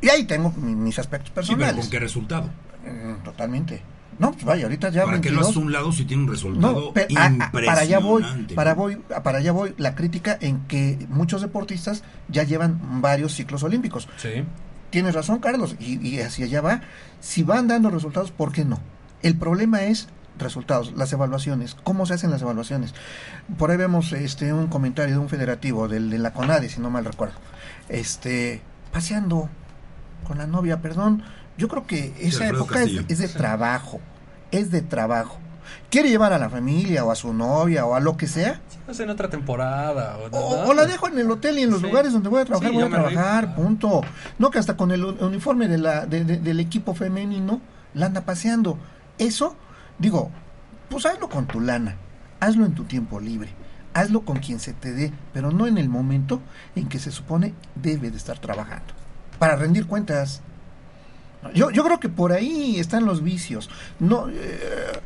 Y 0.00 0.08
ahí 0.08 0.24
tengo 0.24 0.50
mi- 0.56 0.74
mis 0.74 0.98
aspectos 0.98 1.28
Sí, 1.28 1.32
pero 1.34 1.46
personales. 1.58 1.80
¿con 1.84 1.90
qué 1.90 1.98
resultado? 1.98 2.48
Mm, 2.84 3.22
totalmente. 3.24 3.82
No, 4.18 4.32
pues 4.32 4.44
vaya, 4.44 4.64
ahorita 4.64 4.90
ya 4.90 5.04
¿Para 5.04 5.20
qué 5.20 5.30
lo 5.30 5.36
22. 5.40 5.44
haces 5.46 5.56
a 5.56 5.60
un 5.60 5.72
lado 5.72 5.92
si 5.92 6.04
tiene 6.04 6.24
un 6.24 6.28
resultado 6.28 6.72
No, 6.72 6.92
pero, 6.92 7.06
impresionante? 7.08 7.66
para 7.66 7.80
allá 7.80 7.98
voy, 8.00 8.24
para 8.54 8.74
voy, 8.74 8.96
para 9.22 9.38
allá 9.38 9.52
voy 9.52 9.74
la 9.76 9.94
crítica 9.94 10.36
en 10.40 10.60
que 10.66 11.06
muchos 11.08 11.42
deportistas 11.42 12.02
ya 12.28 12.42
llevan 12.42 13.00
varios 13.00 13.34
ciclos 13.34 13.62
olímpicos. 13.62 14.08
Sí. 14.16 14.44
Tienes 14.90 15.14
razón, 15.14 15.38
Carlos, 15.38 15.76
y, 15.78 16.04
y 16.06 16.20
hacia 16.20 16.46
allá 16.46 16.60
va. 16.60 16.80
Si 17.20 17.42
van 17.42 17.68
dando 17.68 17.90
resultados, 17.90 18.30
¿por 18.32 18.52
qué 18.52 18.64
no? 18.64 18.80
El 19.22 19.36
problema 19.36 19.82
es 19.84 20.08
resultados, 20.38 20.92
las 20.96 21.12
evaluaciones, 21.12 21.76
cómo 21.82 22.06
se 22.06 22.14
hacen 22.14 22.30
las 22.30 22.42
evaluaciones. 22.42 22.94
Por 23.58 23.70
ahí 23.70 23.76
vemos 23.76 24.12
este 24.12 24.52
un 24.52 24.68
comentario 24.68 25.14
de 25.14 25.20
un 25.20 25.28
federativo 25.28 25.88
del 25.88 26.10
de 26.10 26.18
la 26.18 26.32
CONADE, 26.32 26.68
si 26.68 26.80
no 26.80 26.90
mal 26.90 27.04
recuerdo. 27.04 27.34
Este, 27.88 28.62
paseando 28.92 29.48
con 30.26 30.38
la 30.38 30.46
novia, 30.46 30.80
perdón. 30.80 31.22
Yo 31.56 31.66
creo 31.68 31.86
que 31.86 32.14
esa 32.20 32.44
Alfredo 32.44 32.64
época 32.64 32.82
es 33.08 33.18
de 33.18 33.28
trabajo, 33.28 34.00
es 34.50 34.70
de 34.70 34.82
trabajo. 34.82 35.38
Quiere 35.90 36.08
llevar 36.10 36.32
a 36.32 36.38
la 36.38 36.50
familia 36.50 37.04
o 37.04 37.10
a 37.10 37.14
su 37.14 37.32
novia 37.32 37.84
o 37.86 37.94
a 37.94 38.00
lo 38.00 38.16
que 38.16 38.26
sea, 38.26 38.60
Es 38.88 39.00
en 39.00 39.08
otra 39.10 39.28
temporada. 39.30 40.18
o, 40.32 40.64
o 40.68 40.74
la 40.74 40.86
dejo 40.86 41.08
en 41.08 41.18
el 41.18 41.30
hotel 41.30 41.58
y 41.58 41.62
en 41.62 41.70
los 41.70 41.80
Sí. 41.80 41.86
lugares 41.86 42.12
donde 42.12 42.28
voy 42.28 42.40
a 42.42 42.44
trabajar, 42.44 42.70
Sí, 42.70 42.74
voy 42.76 42.84
a 42.84 42.88
trabajar, 42.90 43.54
punto. 43.54 44.02
No 44.38 44.50
que 44.50 44.58
hasta 44.58 44.76
con 44.76 44.90
el 44.90 45.04
uniforme 45.04 45.68
de 45.68 45.78
la, 45.78 46.06
de- 46.06 46.24
de- 46.24 46.36
del 46.38 46.60
equipo 46.60 46.94
femenino 46.94 47.60
la 47.94 48.06
anda 48.06 48.22
paseando. 48.22 48.78
Eso, 49.18 49.56
digo, 49.98 50.30
pues 50.90 51.04
hazlo 51.06 51.28
con 51.28 51.46
tu 51.46 51.60
lana, 51.60 51.96
hazlo 52.40 52.64
en 52.66 52.74
tu 52.74 52.84
tiempo 52.84 53.18
libre, 53.20 53.50
hazlo 53.94 54.22
con 54.22 54.38
quien 54.38 54.60
se 54.60 54.72
te 54.74 54.92
dé, 54.92 55.12
pero 55.32 55.50
no 55.50 55.66
en 55.66 55.76
el 55.78 55.88
momento 55.88 56.40
en 56.76 56.88
que 56.88 56.98
se 56.98 57.10
supone 57.10 57.54
debe 57.74 58.10
de 58.10 58.16
estar 58.18 58.38
trabajando. 58.38 58.94
Para 59.38 59.56
rendir 59.56 59.86
cuentas. 59.86 60.42
Yo, 61.54 61.70
yo 61.70 61.84
creo 61.84 62.00
que 62.00 62.08
por 62.08 62.32
ahí 62.32 62.78
están 62.78 63.04
los 63.04 63.22
vicios. 63.22 63.70
No, 64.00 64.28
eh, 64.28 65.00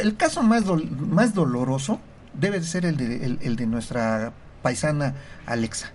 el 0.00 0.16
caso 0.16 0.42
más, 0.42 0.64
más 0.98 1.34
doloroso 1.34 2.00
debe 2.34 2.58
de 2.60 2.66
ser 2.66 2.84
el 2.86 2.96
de, 2.96 3.24
el, 3.24 3.38
el 3.42 3.56
de 3.56 3.66
nuestra 3.66 4.32
paisana 4.62 5.14
Alexa. 5.46 5.92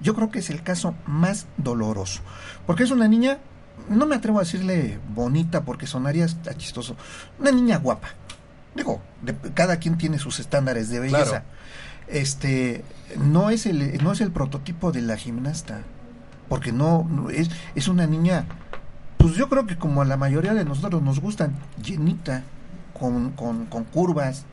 Yo 0.00 0.14
creo 0.14 0.30
que 0.30 0.38
es 0.40 0.50
el 0.50 0.62
caso 0.62 0.94
más 1.06 1.46
doloroso. 1.56 2.20
Porque 2.66 2.82
es 2.84 2.90
una 2.90 3.08
niña, 3.08 3.38
no 3.88 4.06
me 4.06 4.14
atrevo 4.16 4.38
a 4.38 4.42
decirle 4.42 4.98
bonita 5.14 5.64
porque 5.64 5.86
sonaría 5.86 6.26
chistoso, 6.56 6.96
una 7.38 7.50
niña 7.50 7.78
guapa. 7.78 8.08
Digo, 8.74 9.00
de- 9.22 9.34
cada 9.54 9.78
quien 9.78 9.96
tiene 9.98 10.18
sus 10.18 10.40
estándares 10.40 10.88
de 10.88 11.00
belleza. 11.00 11.24
Claro. 11.24 11.44
Este, 12.08 12.84
no 13.18 13.50
es 13.50 13.66
el, 13.66 14.02
no 14.04 14.12
es 14.12 14.20
el 14.20 14.30
prototipo 14.30 14.92
de 14.92 15.00
la 15.02 15.16
gimnasta. 15.16 15.80
Porque 16.48 16.72
no, 16.72 17.06
no 17.10 17.30
es, 17.30 17.48
es 17.74 17.88
una 17.88 18.06
niña 18.06 18.44
pues 19.24 19.36
yo 19.36 19.48
creo 19.48 19.66
que 19.66 19.76
como 19.76 20.02
a 20.02 20.04
la 20.04 20.16
mayoría 20.16 20.54
de 20.54 20.64
nosotros 20.64 21.02
nos 21.02 21.20
gustan, 21.20 21.54
llenita, 21.82 22.42
con, 22.98 23.30
con, 23.32 23.66
con 23.66 23.84
curvas, 23.84 24.44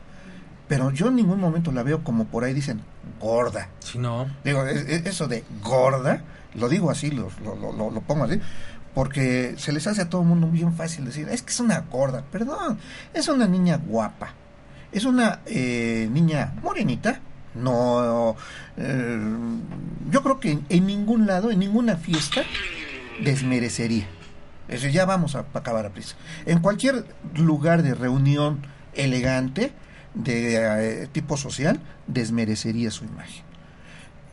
pero 0.68 0.90
yo 0.90 1.08
en 1.08 1.16
ningún 1.16 1.40
momento 1.40 1.72
la 1.72 1.82
veo 1.82 2.02
como 2.02 2.24
por 2.26 2.44
ahí 2.44 2.54
dicen 2.54 2.80
gorda. 3.20 3.68
Si 3.80 3.98
no. 3.98 4.26
Digo, 4.44 4.64
es- 4.66 4.86
es- 4.88 5.06
eso 5.06 5.28
de 5.28 5.44
gorda, 5.62 6.22
lo 6.54 6.68
digo 6.68 6.90
así, 6.90 7.10
lo, 7.10 7.28
lo, 7.44 7.72
lo- 7.72 7.90
lo 7.90 8.00
pongo 8.00 8.24
así, 8.24 8.40
porque 8.94 9.54
se 9.58 9.72
les 9.72 9.86
hace 9.86 10.02
a 10.02 10.08
todo 10.08 10.22
el 10.22 10.28
mundo 10.28 10.46
bien 10.48 10.72
fácil 10.74 11.04
decir, 11.04 11.28
es 11.28 11.42
que 11.42 11.50
es 11.50 11.60
una 11.60 11.80
gorda, 11.80 12.22
perdón, 12.32 12.78
es 13.14 13.28
una 13.28 13.46
niña 13.46 13.76
guapa, 13.78 14.30
es 14.92 15.04
una 15.04 15.40
eh, 15.46 16.08
niña 16.10 16.52
morenita, 16.62 17.20
no, 17.54 18.34
eh, 18.78 19.20
yo 20.10 20.22
creo 20.22 20.40
que 20.40 20.52
en, 20.52 20.66
en 20.68 20.86
ningún 20.86 21.26
lado, 21.26 21.50
en 21.50 21.58
ninguna 21.58 21.96
fiesta, 21.96 22.42
desmerecería. 23.22 24.06
Eso 24.68 24.88
ya 24.88 25.04
vamos 25.04 25.34
a, 25.34 25.44
acabar 25.54 25.86
a 25.86 25.90
prisa. 25.90 26.16
En 26.46 26.60
cualquier 26.60 27.04
lugar 27.34 27.82
de 27.82 27.94
reunión 27.94 28.60
elegante, 28.94 29.72
de 30.14 31.02
eh, 31.02 31.06
tipo 31.10 31.36
social, 31.36 31.80
desmerecería 32.06 32.90
su 32.90 33.04
imagen. 33.04 33.44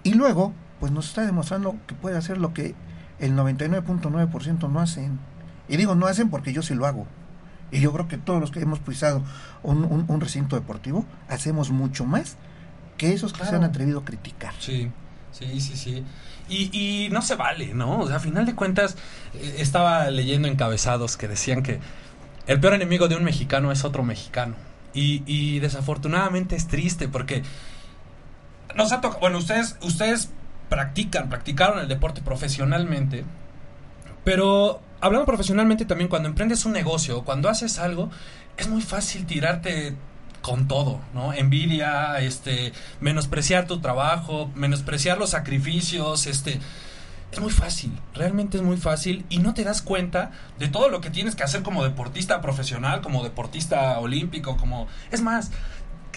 Y 0.03 0.13
luego, 0.13 0.53
pues 0.79 0.91
nos 0.91 1.07
está 1.07 1.25
demostrando 1.25 1.75
que 1.87 1.95
puede 1.95 2.17
hacer 2.17 2.37
lo 2.37 2.53
que 2.53 2.75
el 3.19 3.35
99.9% 3.35 4.69
no 4.69 4.79
hacen. 4.79 5.19
Y 5.67 5.77
digo 5.77 5.95
no 5.95 6.07
hacen 6.07 6.29
porque 6.29 6.53
yo 6.53 6.61
sí 6.61 6.73
lo 6.73 6.85
hago. 6.85 7.05
Y 7.71 7.79
yo 7.81 7.91
creo 7.93 8.07
que 8.07 8.17
todos 8.17 8.39
los 8.41 8.51
que 8.51 8.59
hemos 8.61 8.79
pisado 8.79 9.23
un, 9.61 9.83
un- 9.85 10.05
un 10.07 10.21
recinto 10.21 10.55
deportivo 10.55 11.05
hacemos 11.27 11.69
mucho 11.69 12.05
más 12.05 12.37
que 12.97 13.13
esos 13.13 13.31
que 13.33 13.43
se 13.45 13.55
han 13.55 13.63
atrevido 13.63 13.99
a 13.99 14.05
criticar. 14.05 14.53
Sí, 14.59 14.91
sí, 15.31 15.59
sí, 15.61 15.75
sí. 15.75 16.03
Y, 16.49 16.69
y 17.05 17.09
no 17.09 17.21
se 17.21 17.35
vale, 17.35 17.73
¿no? 17.73 17.99
O 17.99 18.07
sea, 18.07 18.17
a 18.17 18.19
final 18.19 18.45
de 18.45 18.55
cuentas, 18.55 18.97
eh, 19.33 19.55
estaba 19.59 20.09
leyendo 20.09 20.47
encabezados 20.47 21.17
que 21.17 21.27
decían 21.27 21.63
que 21.63 21.79
el 22.47 22.59
peor 22.59 22.73
enemigo 22.73 23.07
de 23.07 23.15
un 23.15 23.23
mexicano 23.23 23.71
es 23.71 23.83
otro 23.83 24.03
mexicano. 24.03 24.55
Y, 24.93 25.23
y 25.27 25.59
desafortunadamente 25.59 26.55
es 26.55 26.67
triste 26.67 27.07
porque 27.07 27.43
nos 28.75 28.91
ha 28.91 29.01
tocado, 29.01 29.19
bueno, 29.19 29.37
ustedes, 29.37 29.77
ustedes 29.81 30.31
practican, 30.69 31.29
practicaron 31.29 31.79
el 31.79 31.87
deporte 31.87 32.21
profesionalmente, 32.21 33.23
pero 34.23 34.81
hablando 35.01 35.25
profesionalmente 35.25 35.85
también, 35.85 36.09
cuando 36.09 36.29
emprendes 36.29 36.65
un 36.65 36.73
negocio, 36.73 37.23
cuando 37.23 37.49
haces 37.49 37.79
algo, 37.79 38.09
es 38.57 38.67
muy 38.67 38.81
fácil 38.81 39.25
tirarte 39.25 39.95
con 40.41 40.67
todo, 40.67 40.99
¿no? 41.13 41.33
Envidia, 41.33 42.19
este, 42.19 42.71
menospreciar 43.01 43.67
tu 43.67 43.79
trabajo, 43.79 44.49
menospreciar 44.55 45.17
los 45.17 45.31
sacrificios, 45.31 46.27
este, 46.27 46.59
es 47.31 47.39
muy 47.39 47.51
fácil, 47.51 47.91
realmente 48.15 48.57
es 48.57 48.63
muy 48.63 48.77
fácil 48.77 49.25
y 49.29 49.39
no 49.39 49.53
te 49.53 49.63
das 49.63 49.81
cuenta 49.81 50.31
de 50.57 50.67
todo 50.67 50.89
lo 50.89 51.01
que 51.01 51.09
tienes 51.09 51.35
que 51.35 51.43
hacer 51.43 51.61
como 51.61 51.83
deportista 51.83 52.41
profesional, 52.41 53.01
como 53.01 53.23
deportista 53.23 53.99
olímpico, 53.99 54.57
como, 54.57 54.87
es 55.11 55.21
más, 55.21 55.51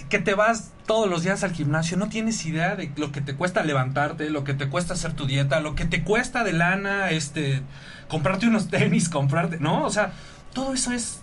que- 0.08 0.18
te 0.18 0.34
vas 0.34 0.70
todos 0.86 1.08
los 1.08 1.22
días 1.22 1.42
al 1.42 1.52
gimnasio, 1.52 1.96
no 1.96 2.08
tienes 2.08 2.44
idea 2.46 2.76
de 2.76 2.92
lo 2.96 3.12
que 3.12 3.20
te 3.22 3.34
cuesta 3.34 3.62
levantarte, 3.62 4.28
lo 4.30 4.44
que 4.44 4.52
te 4.54 4.68
cuesta 4.68 4.94
hacer 4.94 5.14
tu 5.14 5.26
dieta, 5.26 5.60
lo 5.60 5.74
que 5.74 5.84
te 5.86 6.02
cuesta 6.02 6.44
de 6.44 6.52
lana, 6.52 7.10
este, 7.10 7.62
comprarte 8.08 8.46
unos 8.46 8.68
tenis, 8.70 9.08
comprarte, 9.08 9.58
¿no? 9.58 9.84
O 9.84 9.90
sea, 9.90 10.12
todo 10.54 10.74
eso 10.74 10.92
es, 10.92 11.20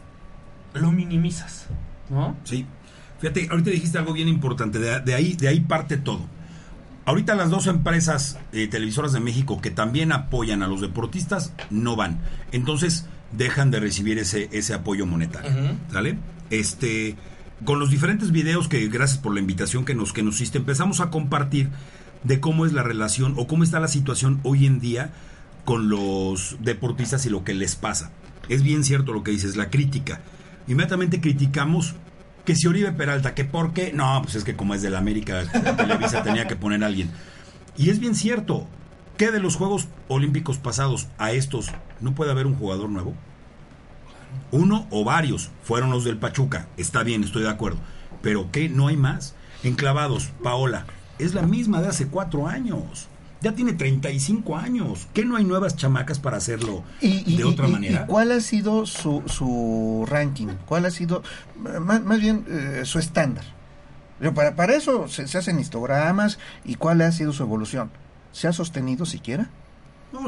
lo 0.73 0.91
minimizas, 0.91 1.65
¿no? 2.09 2.35
Sí. 2.43 2.65
Fíjate, 3.19 3.47
ahorita 3.49 3.69
dijiste 3.69 3.97
algo 3.97 4.13
bien 4.13 4.27
importante, 4.27 4.79
de, 4.79 5.01
de 5.01 5.13
ahí, 5.13 5.33
de 5.33 5.47
ahí 5.47 5.59
parte 5.59 5.97
todo. 5.97 6.25
Ahorita 7.05 7.33
las 7.33 7.49
dos 7.49 7.65
empresas 7.67 8.37
eh, 8.51 8.67
televisoras 8.67 9.13
de 9.13 9.19
México 9.19 9.59
que 9.61 9.71
también 9.71 10.11
apoyan 10.11 10.61
a 10.61 10.67
los 10.67 10.79
deportistas 10.79 11.53
no 11.71 11.95
van. 11.95 12.19
Entonces 12.51 13.07
dejan 13.31 13.71
de 13.71 13.79
recibir 13.79 14.19
ese, 14.19 14.47
ese 14.51 14.73
apoyo 14.73 15.05
monetario. 15.05 15.51
¿Sale? 15.91 16.19
Este, 16.51 17.15
con 17.65 17.79
los 17.79 17.89
diferentes 17.89 18.31
videos 18.31 18.67
que 18.67 18.87
gracias 18.89 19.17
por 19.17 19.33
la 19.33 19.39
invitación 19.39 19.85
que 19.85 19.95
nos, 19.95 20.13
que 20.13 20.23
nos 20.23 20.35
hiciste, 20.35 20.59
empezamos 20.59 20.99
a 20.99 21.09
compartir 21.09 21.69
de 22.23 22.39
cómo 22.39 22.65
es 22.65 22.73
la 22.73 22.83
relación 22.83 23.33
o 23.37 23.47
cómo 23.47 23.63
está 23.63 23.79
la 23.79 23.87
situación 23.87 24.39
hoy 24.43 24.65
en 24.65 24.79
día 24.79 25.11
con 25.65 25.89
los 25.89 26.57
deportistas 26.61 27.25
y 27.25 27.29
lo 27.29 27.43
que 27.43 27.53
les 27.53 27.75
pasa. 27.75 28.11
Es 28.49 28.61
bien 28.61 28.83
cierto 28.83 29.13
lo 29.13 29.23
que 29.23 29.31
dices, 29.31 29.55
la 29.55 29.69
crítica. 29.69 30.21
Inmediatamente 30.67 31.21
criticamos 31.21 31.95
que 32.49 32.55
si 32.55 32.65
Oribe 32.65 32.91
Peralta, 32.91 33.35
que 33.35 33.45
por 33.45 33.73
qué, 33.73 33.93
no, 33.93 34.23
pues 34.23 34.33
es 34.33 34.43
que 34.43 34.55
como 34.55 34.73
es 34.73 34.81
de 34.81 34.89
la 34.89 34.97
América, 34.97 35.43
Televisa 35.77 36.23
tenía 36.23 36.47
que 36.47 36.55
poner 36.55 36.83
a 36.83 36.87
alguien. 36.87 37.11
Y 37.77 37.91
es 37.91 37.99
bien 37.99 38.15
cierto, 38.15 38.65
que 39.17 39.29
de 39.29 39.39
los 39.39 39.55
Juegos 39.55 39.87
Olímpicos 40.07 40.57
pasados 40.57 41.09
a 41.19 41.31
estos 41.31 41.69
no 42.01 42.15
puede 42.15 42.31
haber 42.31 42.47
un 42.47 42.55
jugador 42.55 42.89
nuevo. 42.89 43.13
Uno 44.49 44.87
o 44.89 45.03
varios 45.03 45.51
fueron 45.61 45.91
los 45.91 46.05
del 46.05 46.17
Pachuca, 46.17 46.67
está 46.75 47.03
bien, 47.03 47.23
estoy 47.23 47.43
de 47.43 47.49
acuerdo. 47.49 47.77
Pero 48.23 48.49
¿qué? 48.51 48.67
No 48.67 48.87
hay 48.87 48.97
más. 48.97 49.35
Enclavados, 49.61 50.31
Paola, 50.41 50.87
es 51.19 51.35
la 51.35 51.43
misma 51.43 51.83
de 51.83 51.89
hace 51.89 52.07
cuatro 52.07 52.47
años. 52.47 53.09
Ya 53.41 53.53
tiene 53.53 53.73
35 53.73 54.57
años. 54.57 55.07
¿Qué 55.13 55.23
no 55.23 55.37
hay 55.37 55.45
nuevas 55.45 55.75
chamacas 55.77 56.19
para 56.19 56.37
hacerlo 56.37 56.83
Y, 57.01 57.23
y- 57.33 57.37
de 57.37 57.45
otra 57.45 57.67
y- 57.67 57.71
manera? 57.71 58.05
cuál 58.05 58.31
ha 58.33 58.41
sido 58.41 58.85
su, 58.85 59.23
su 59.27 60.05
ranking? 60.09 60.47
¿Cuál 60.65 60.85
ha 60.85 60.91
sido, 60.91 61.23
más, 61.79 62.03
más 62.03 62.19
bien, 62.19 62.45
eh, 62.49 62.81
su 62.83 62.99
estándar? 62.99 63.45
Pero 64.19 64.33
Para, 64.33 64.55
para 64.55 64.75
eso 64.75 65.07
se, 65.07 65.27
se 65.29 65.37
hacen 65.37 65.57
histogramas 65.59 66.37
y 66.65 66.75
cuál 66.75 67.01
ha 67.01 67.11
sido 67.13 67.31
su 67.31 67.43
evolución. 67.43 67.89
¿Se 68.33 68.47
ha 68.49 68.53
sostenido 68.53 69.05
siquiera? 69.05 69.49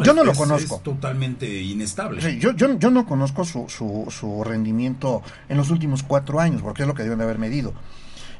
yo 0.03 0.13
no 0.13 0.23
lo 0.23 0.33
conozco. 0.33 0.75
Es 0.77 0.83
totalmente 0.83 1.61
inestable. 1.61 2.21
Sí, 2.21 2.37
yo, 2.39 2.51
yo, 2.51 2.77
yo 2.77 2.91
no 2.91 3.05
conozco 3.07 3.43
su, 3.43 3.67
su, 3.67 4.05
su 4.09 4.43
rendimiento 4.43 5.23
en 5.49 5.57
los 5.57 5.71
últimos 5.71 6.03
cuatro 6.03 6.39
años, 6.39 6.61
porque 6.61 6.83
es 6.83 6.87
lo 6.87 6.93
que 6.93 7.01
deben 7.03 7.17
de 7.17 7.23
haber 7.25 7.39
medido. 7.39 7.73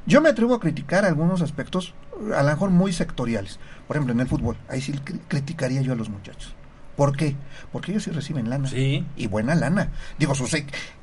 Yo 0.06 0.22
me 0.22 0.30
atrevo 0.30 0.54
a 0.56 0.60
criticar 0.60 1.04
algunos 1.04 1.42
aspectos, 1.42 1.94
a 2.36 2.44
lo 2.44 2.50
mejor 2.50 2.70
muy 2.70 2.94
sectoriales. 2.94 3.60
Por 3.88 3.98
ejemplo, 3.98 4.13
en 4.13 4.20
el 4.22 4.28
fútbol, 4.28 4.58
ahí 4.70 4.82
sí 4.82 4.94
cri- 4.94 5.20
criticaría 5.28 5.82
yo 5.82 5.94
a 5.94 5.96
los 5.96 6.10
muchachos. 6.10 6.56
¿Por 6.96 7.16
qué? 7.16 7.36
Porque 7.72 7.92
ellos 7.92 8.04
sí 8.04 8.12
reciben 8.12 8.50
lana. 8.50 8.70
Sí. 8.70 9.06
Y 9.16 9.28
buena 9.28 9.56
lana. 9.56 9.90
Digo, 10.20 10.34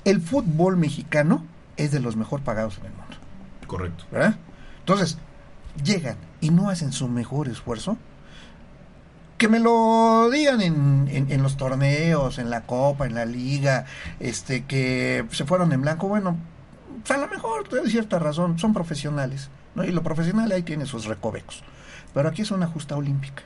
el 0.05 0.21
fútbol 0.21 0.77
mexicano 0.77 1.45
es 1.77 1.91
de 1.93 2.01
los 2.01 2.17
mejor 2.17 2.41
pagados 2.43 2.79
en 2.79 2.87
el 2.87 2.93
mundo. 2.93 3.17
Correcto. 3.67 4.05
¿verdad? 4.13 4.37
Entonces, 4.81 5.19
llegan 5.83 6.17
y 6.41 6.51
no 6.51 6.71
hacen 6.71 6.93
su 6.93 7.09
mejor 7.09 7.49
esfuerzo. 7.49 7.97
Que 9.39 9.49
me 9.49 9.61
lo 9.61 10.29
digan 10.31 10.61
en, 10.61 11.09
en- 11.11 11.31
en 11.31 11.43
los 11.43 11.57
torneos, 11.57 12.39
en 12.39 12.51
la 12.51 12.63
copa, 12.63 13.07
en 13.07 13.15
la 13.15 13.25
liga, 13.25 13.85
este, 14.19 14.65
que 14.65 15.25
se 15.31 15.45
fueron 15.45 15.73
en 15.73 15.81
blanco. 15.81 16.09
Bueno, 16.09 16.37
pues 17.07 17.17
a 17.19 17.21
lo 17.21 17.29
mejor 17.29 17.69
hay 17.83 17.89
cierta 17.91 18.19
razón, 18.19 18.59
son 18.59 18.75
profesionales, 18.75 19.49
¿no? 19.75 19.85
Y 19.85 19.93
lo 19.93 20.03
profesional 20.03 20.51
ahí 20.53 20.63
tiene 20.63 20.87
sus 20.87 21.05
recovecos. 21.07 21.63
Pero 22.15 22.29
aquí 22.29 22.43
es 22.43 22.51
una 22.51 22.67
justa 22.67 22.97
olímpica. 22.97 23.43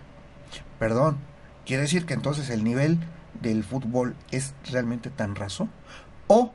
Perdón, 0.79 1.19
¿quiere 1.67 1.83
decir 1.83 2.07
que 2.07 2.15
entonces 2.15 2.51
el 2.51 2.65
nivel 2.65 2.99
del 3.41 3.65
fútbol 3.65 4.15
es 4.31 4.55
realmente 4.71 5.11
tan 5.11 5.35
raso? 5.35 5.69
¿O 6.27 6.53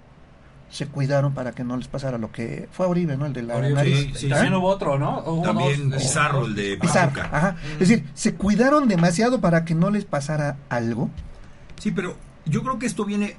se 0.69 0.85
cuidaron 0.87 1.33
para 1.33 1.53
que 1.53 1.63
no 1.63 1.77
les 1.77 1.87
pasara 1.87 2.17
lo 2.17 2.31
que 2.31 2.67
fue 2.71 2.85
a 2.85 2.89
Oribe, 2.89 3.15
¿no? 3.15 3.25
El 3.25 3.33
de 3.33 3.41
la 3.43 3.55
Oribe, 3.55 3.73
nariz. 3.73 3.97
sí, 3.99 4.11
sí, 4.15 4.27
¿Ah? 4.27 4.35
También 4.35 4.53
hubo 4.55 4.67
otro, 4.67 4.99
¿no? 4.99 5.19
Hubo 5.19 5.41
También 5.43 5.89
dos- 5.89 6.01
Pizarro, 6.01 6.45
el 6.45 6.55
de 6.55 6.77
Pizarro. 6.77 7.21
Es 7.73 7.79
decir, 7.79 8.05
se 8.13 8.35
cuidaron 8.35 8.87
demasiado 8.89 9.39
para 9.39 9.63
que 9.63 9.75
no 9.75 9.89
les 9.91 10.03
pasara 10.03 10.57
algo. 10.69 11.09
Sí, 11.79 11.91
pero 11.91 12.17
yo 12.45 12.63
creo 12.63 12.79
que 12.79 12.85
esto 12.85 13.05
viene, 13.05 13.37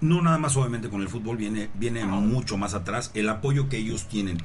no 0.00 0.20
nada 0.20 0.38
más 0.38 0.56
obviamente 0.56 0.88
con 0.88 1.00
el 1.00 1.08
fútbol, 1.08 1.36
viene, 1.36 1.70
viene 1.74 2.04
mucho 2.04 2.56
más 2.56 2.74
atrás, 2.74 3.12
el 3.14 3.28
apoyo 3.28 3.68
que 3.68 3.76
ellos 3.76 4.08
tienen. 4.08 4.38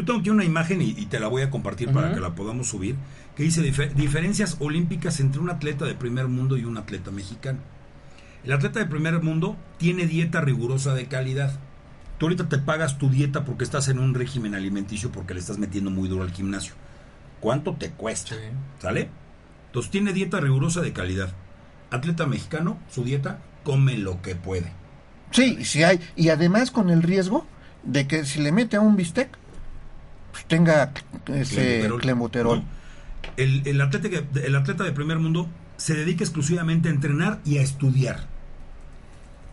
Yo 0.00 0.06
tengo 0.06 0.20
aquí 0.20 0.30
una 0.30 0.44
imagen 0.44 0.80
y, 0.80 0.90
y 0.96 1.06
te 1.06 1.20
la 1.20 1.28
voy 1.28 1.42
a 1.42 1.50
compartir 1.50 1.90
para 1.92 2.14
que 2.14 2.20
la 2.20 2.34
podamos 2.34 2.68
subir, 2.70 2.94
que 3.36 3.42
dice 3.42 3.60
"Dife- 3.62 3.92
diferencias 3.92 4.56
olímpicas 4.58 5.20
entre 5.20 5.42
un 5.42 5.50
atleta 5.50 5.84
de 5.84 5.94
primer 5.94 6.26
mundo 6.26 6.56
y 6.56 6.64
un 6.64 6.78
atleta 6.78 7.10
mexicano. 7.10 7.58
El 8.42 8.52
atleta 8.52 8.78
de 8.78 8.86
primer 8.86 9.22
mundo 9.22 9.58
tiene 9.76 10.06
dieta 10.06 10.40
rigurosa 10.40 10.94
de 10.94 11.04
calidad. 11.04 11.52
Tú 12.16 12.24
ahorita 12.26 12.48
te 12.48 12.56
pagas 12.56 12.96
tu 12.96 13.10
dieta 13.10 13.44
porque 13.44 13.62
estás 13.64 13.88
en 13.88 13.98
un 13.98 14.14
régimen 14.14 14.54
alimenticio 14.54 15.12
porque 15.12 15.34
le 15.34 15.40
estás 15.40 15.58
metiendo 15.58 15.90
muy 15.90 16.08
duro 16.08 16.22
al 16.22 16.32
gimnasio. 16.32 16.72
¿Cuánto 17.40 17.74
te 17.74 17.90
cuesta? 17.90 18.36
Sí. 18.36 18.40
¿Sale? 18.80 19.10
Entonces 19.66 19.90
tiene 19.90 20.14
dieta 20.14 20.40
rigurosa 20.40 20.80
de 20.80 20.94
calidad. 20.94 21.34
Atleta 21.90 22.24
mexicano, 22.26 22.78
su 22.90 23.04
dieta, 23.04 23.40
come 23.64 23.98
lo 23.98 24.22
que 24.22 24.34
puede. 24.34 24.72
Sí, 25.30 25.62
sí 25.66 25.82
hay. 25.82 26.00
Y 26.16 26.30
además 26.30 26.70
con 26.70 26.88
el 26.88 27.02
riesgo 27.02 27.46
de 27.84 28.06
que 28.06 28.24
si 28.24 28.40
le 28.40 28.50
mete 28.50 28.76
a 28.76 28.80
un 28.80 28.96
bistec, 28.96 29.28
pues 30.32 30.44
tenga 30.46 30.92
ese 31.26 31.54
Clenbuterol. 31.54 32.00
clenbuterol. 32.00 32.58
No. 32.58 32.64
El, 33.36 33.62
el 33.66 33.80
atleta 33.80 34.08
el 34.42 34.54
atleta 34.56 34.84
de 34.84 34.92
primer 34.92 35.18
mundo 35.18 35.48
se 35.76 35.94
dedica 35.94 36.24
exclusivamente 36.24 36.88
a 36.88 36.92
entrenar 36.92 37.40
y 37.44 37.58
a 37.58 37.62
estudiar. 37.62 38.26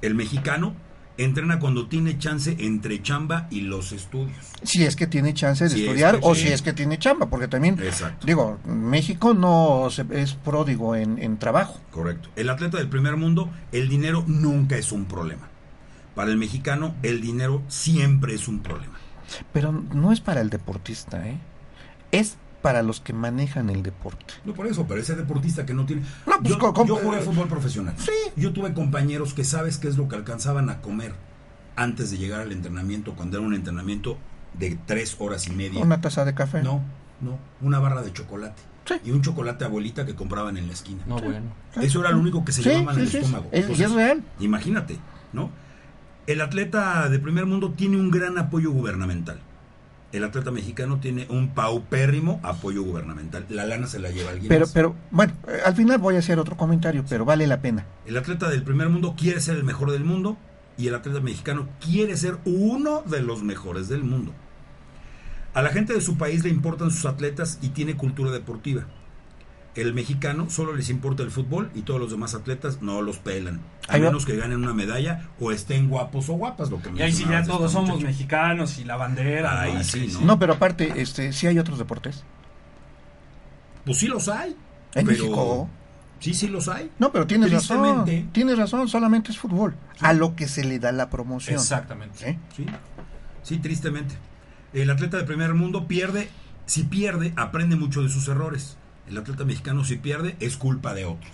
El 0.01 0.15
mexicano 0.15 0.75
entrena 1.17 1.57
cuando 1.59 1.87
tiene 1.87 2.17
chance 2.19 2.55
entre 2.59 3.01
chamba 3.01 3.47
y 3.49 3.61
los 3.61 3.91
estudios. 3.91 4.37
Si 4.61 4.83
es 4.83 4.95
que 4.95 5.07
tiene 5.07 5.33
chance 5.33 5.63
de 5.63 5.69
Si 5.71 5.77
es 5.81 5.87
estudiar 5.87 6.19
que 6.19 6.27
o 6.27 6.35
sí. 6.35 6.43
si 6.43 6.47
es 6.49 6.61
que 6.61 6.73
tiene 6.73 6.99
chamba, 6.99 7.25
porque 7.27 7.47
también, 7.47 7.79
Exacto. 7.81 8.25
digo, 8.27 8.59
México 8.65 9.33
no 9.33 9.87
se- 9.89 10.05
es 10.11 10.33
pródigo 10.35 10.95
en, 10.95 11.17
en 11.17 11.37
trabajo. 11.39 11.79
Correcto. 11.91 12.29
El 12.35 12.49
atleta 12.51 12.77
del 12.77 12.87
primer 12.87 13.17
mundo, 13.17 13.49
el 13.71 13.89
dinero 13.89 14.23
nunca 14.27 14.77
es 14.77 14.91
un 14.91 15.05
problema. 15.05 15.47
Para 16.13 16.29
el 16.29 16.37
mexicano, 16.37 16.93
el 17.01 17.19
dinero 17.21 17.63
siempre 17.67 18.35
es 18.35 18.47
un 18.47 18.59
problema. 18.59 18.99
Pero 19.53 19.71
no 19.71 20.11
es 20.11 20.21
para 20.21 20.41
el 20.41 20.49
deportista, 20.49 21.27
¿eh? 21.27 21.37
Es 22.11 22.37
para 22.61 22.81
los 22.83 22.99
que 22.99 23.13
manejan 23.13 23.69
el 23.69 23.83
deporte. 23.83 24.33
No 24.45 24.53
por 24.53 24.67
eso, 24.67 24.85
pero 24.87 24.99
ese 24.99 25.15
deportista 25.15 25.65
que 25.65 25.73
no 25.73 25.85
tiene... 25.85 26.01
No, 26.25 26.39
pues, 26.41 26.55
yo, 26.57 26.85
yo 26.85 26.95
jugué 26.97 27.19
fútbol 27.21 27.47
profesional. 27.47 27.93
Sí. 27.97 28.11
Yo 28.35 28.51
tuve 28.53 28.73
compañeros 28.73 29.33
que 29.33 29.43
sabes 29.43 29.77
qué 29.77 29.87
es 29.87 29.97
lo 29.97 30.07
que 30.07 30.15
alcanzaban 30.15 30.69
a 30.69 30.81
comer 30.81 31.13
antes 31.75 32.09
de 32.11 32.17
llegar 32.17 32.41
al 32.41 32.51
entrenamiento, 32.51 33.13
cuando 33.13 33.37
era 33.37 33.45
un 33.45 33.53
entrenamiento 33.53 34.17
de 34.57 34.77
tres 34.85 35.15
horas 35.19 35.47
y 35.47 35.51
media. 35.51 35.81
Una 35.81 36.01
taza 36.01 36.25
de 36.25 36.33
café. 36.33 36.63
No, 36.63 36.81
no, 37.21 37.37
una 37.61 37.79
barra 37.79 38.01
de 38.01 38.11
chocolate. 38.11 38.61
Sí. 38.85 38.95
Y 39.05 39.11
un 39.11 39.21
chocolate 39.21 39.65
abuelita 39.65 40.05
que 40.05 40.15
compraban 40.15 40.57
en 40.57 40.65
la 40.67 40.73
esquina. 40.73 41.03
No, 41.05 41.19
bueno. 41.19 41.51
Eso 41.79 41.99
era 41.99 42.09
lo 42.11 42.19
único 42.19 42.43
que 42.43 42.53
se 42.53 42.63
Sí, 42.63 42.69
llevaban 42.69 42.95
sí, 42.95 43.01
al 43.01 43.07
sí, 43.09 43.17
estómago. 43.17 43.49
es- 43.51 43.69
y 43.79 43.83
es 43.83 43.91
real. 43.91 44.23
Imagínate, 44.39 44.97
¿no? 45.33 45.51
El 46.27 46.41
atleta 46.41 47.07
de 47.07 47.19
primer 47.19 47.45
mundo 47.45 47.71
tiene 47.71 47.95
un 47.95 48.11
gran 48.11 48.37
apoyo 48.37 48.71
gubernamental. 48.71 49.39
El 50.11 50.25
atleta 50.25 50.51
mexicano 50.51 50.99
tiene 50.99 51.25
un 51.29 51.49
paupérrimo 51.53 52.41
apoyo 52.43 52.83
gubernamental. 52.83 53.45
La 53.49 53.65
lana 53.65 53.87
se 53.87 53.97
la 53.99 54.09
lleva 54.09 54.31
alguien 54.31 54.49
Pero, 54.49 54.65
más. 54.65 54.73
pero, 54.73 54.95
bueno, 55.09 55.33
al 55.65 55.73
final 55.75 55.99
voy 55.99 56.15
a 56.15 56.19
hacer 56.19 56.37
otro 56.37 56.57
comentario, 56.57 57.05
pero 57.07 57.23
vale 57.23 57.47
la 57.47 57.61
pena. 57.61 57.85
El 58.05 58.17
atleta 58.17 58.49
del 58.49 58.63
primer 58.63 58.89
mundo 58.89 59.15
quiere 59.17 59.39
ser 59.39 59.55
el 59.55 59.63
mejor 59.63 59.91
del 59.91 60.03
mundo 60.03 60.37
y 60.77 60.87
el 60.87 60.95
atleta 60.95 61.21
mexicano 61.21 61.69
quiere 61.79 62.17
ser 62.17 62.37
uno 62.43 63.03
de 63.05 63.21
los 63.21 63.41
mejores 63.43 63.87
del 63.87 64.03
mundo. 64.03 64.33
A 65.53 65.61
la 65.61 65.69
gente 65.69 65.93
de 65.93 66.01
su 66.01 66.17
país 66.17 66.43
le 66.43 66.49
importan 66.49 66.91
sus 66.91 67.05
atletas 67.05 67.57
y 67.61 67.69
tiene 67.69 67.95
cultura 67.95 68.31
deportiva. 68.31 68.85
El 69.77 69.93
mexicano 69.93 70.49
solo 70.49 70.75
les 70.75 70.89
importa 70.89 71.21
el 71.21 71.29
fútbol 71.29 71.69
y 71.75 71.83
todos 71.83 71.99
los 71.99 72.09
demás 72.09 72.33
atletas 72.33 72.81
no 72.81 73.03
los 73.03 73.19
pelan. 73.19 73.61
A 73.87 73.99
menos 73.99 74.25
que 74.25 74.35
ganen 74.35 74.63
una 74.63 74.73
medalla 74.73 75.29
o 75.39 75.51
estén 75.51 75.87
guapos 75.87 76.29
o 76.29 76.33
guapas, 76.33 76.71
lo 76.71 76.81
que 76.81 76.89
Y 76.95 77.01
ahí 77.03 77.11
sí 77.11 77.25
ya 77.29 77.43
todos 77.43 77.73
somos 77.73 78.01
mexicanos 78.01 78.79
y 78.79 78.85
la 78.85 78.95
bandera. 78.95 79.61
Ahí 79.61 79.73
¿no? 79.75 79.83
sí, 79.83 80.09
¿no? 80.13 80.21
No, 80.21 80.39
pero 80.39 80.53
aparte, 80.53 80.93
este, 80.99 81.31
sí 81.31 81.45
hay 81.45 81.59
otros 81.59 81.77
deportes. 81.77 82.23
Pues 83.85 83.99
sí 83.99 84.07
los 84.07 84.27
hay. 84.29 84.55
En 84.95 85.05
pero- 85.05 85.23
México. 85.23 85.69
Sí, 86.19 86.33
sí 86.33 86.47
los 86.47 86.67
hay. 86.67 86.89
No, 86.97 87.11
pero 87.11 87.27
tienes 87.27 87.51
razón. 87.51 87.83
Tristemente. 87.83 88.29
Tienes 88.33 88.57
razón, 88.57 88.87
solamente 88.87 89.31
es 89.31 89.37
fútbol. 89.37 89.75
A 89.99 90.13
lo 90.13 90.35
que 90.35 90.47
se 90.47 90.63
le 90.63 90.79
da 90.79 90.91
la 90.91 91.11
promoción. 91.11 91.55
Exactamente. 91.59 92.31
¿Eh? 92.31 92.39
Sí, 92.55 92.65
sí, 93.43 93.57
tristemente. 93.59 94.15
El 94.73 94.89
atleta 94.89 95.17
de 95.17 95.23
primer 95.23 95.53
mundo 95.53 95.87
pierde, 95.87 96.29
si 96.65 96.81
pierde, 96.83 97.33
aprende 97.35 97.75
mucho 97.75 98.01
de 98.01 98.09
sus 98.09 98.27
errores. 98.27 98.76
El 99.09 99.17
atleta 99.17 99.45
mexicano 99.45 99.83
si 99.83 99.97
pierde, 99.97 100.35
es 100.39 100.57
culpa 100.57 100.93
de 100.93 101.05
otros. 101.05 101.31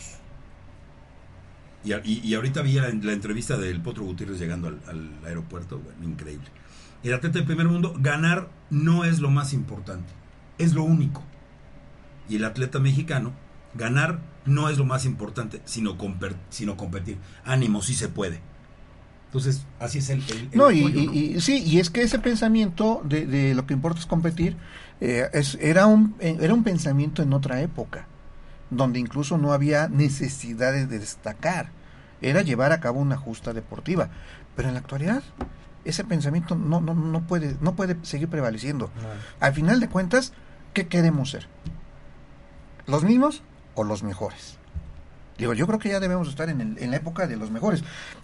Y, 1.83 1.93
y- 1.93 2.21
y 2.23 2.33
ahorita 2.35 2.61
vi 2.61 2.73
la, 2.73 2.87
entrevista 2.89 3.57
del 3.57 3.81
Potro 3.81 4.03
Gutiérrez 4.03 4.39
llegando 4.39 4.67
al, 4.67 5.11
aeropuerto, 5.25 5.79
bueno, 5.79 6.03
increíble. 6.03 6.47
El 7.03 7.13
atleta 7.13 7.39
de 7.39 7.45
primer 7.45 7.67
mundo, 7.67 7.93
ganar 7.97 8.49
no 8.69 9.03
es 9.03 9.19
lo 9.19 9.29
más 9.29 9.53
importante, 9.53 10.13
es 10.57 10.73
lo 10.73 10.83
único. 10.83 11.23
Y 12.29 12.37
el 12.37 12.45
atleta 12.45 12.79
mexicano, 12.79 13.33
ganar 13.73 14.19
no 14.45 14.69
es 14.69 14.77
lo 14.77 14.85
más 14.85 15.05
importante, 15.05 15.61
sino, 15.65 15.97
sino 16.49 16.77
competir. 16.77 17.17
Ánimo, 17.43 17.81
sí 17.81 17.93
se 17.95 18.07
puede. 18.07 18.39
Entonces, 19.33 19.65
así 19.79 19.97
es 19.97 20.11
el... 20.11 20.19
el- 20.29 20.49
el 20.51 20.57
No, 20.59 20.69
y, 20.69 20.81
apoyo, 20.81 20.99
y- 21.01 21.05
¿no? 21.07 21.13
y- 21.13 21.41
sí, 21.41 21.63
y 21.65 21.79
es 21.79 21.89
que 21.89 22.03
ese 22.03 22.19
pensamiento 22.19 23.01
de, 23.03 23.25
de 23.25 23.55
lo 23.55 23.65
que 23.65 23.73
importa 23.73 23.99
es 23.99 24.05
competir, 24.05 24.55
eh, 25.01 25.27
es- 25.33 25.57
era, 25.59 25.87
un, 25.87 26.15
era 26.19 26.53
un 26.53 26.63
pensamiento 26.63 27.23
en 27.23 27.33
otra 27.33 27.59
época, 27.61 28.05
donde 28.69 28.99
incluso 28.99 29.39
no 29.39 29.51
había 29.51 29.87
necesidades 29.87 30.87
de 30.87 30.99
destacar, 30.99 31.71
era 32.21 32.43
llevar 32.43 32.73
a 32.73 32.79
cabo 32.79 32.99
una 32.99 33.17
justa 33.17 33.53
deportiva. 33.53 34.09
Pero 34.55 34.67
en 34.67 34.75
la 34.75 34.81
actualidad, 34.81 35.23
ese 35.83 36.03
pensamiento 36.03 36.55
no, 36.55 36.79
no, 36.79 36.93
no, 36.93 37.21
puede, 37.25 37.57
no 37.59 37.75
puede 37.75 37.97
seguir 38.03 38.27
prevaleciendo. 38.27 38.91
Al 39.39 39.53
final 39.53 39.79
de 39.79 39.89
cuentas, 39.89 40.31
¿qué 40.75 40.85
queremos 40.87 41.31
ser? 41.31 41.47
¿Los 42.85 43.03
mismos 43.03 43.41
o 43.73 43.83
los 43.83 44.03
mejores? 44.03 44.59
Digo, 45.37 45.53
yo 45.53 45.65
creo 45.67 45.79
que 45.79 45.89
ya 45.89 45.99
debemos 45.99 46.27
estar 46.29 46.49
en, 46.49 46.61
el- 46.61 46.77
en 46.77 46.91
la 46.91 46.97
época 46.97 47.27
de 47.27 47.35
los 47.37 47.49
mejores. 47.51 47.83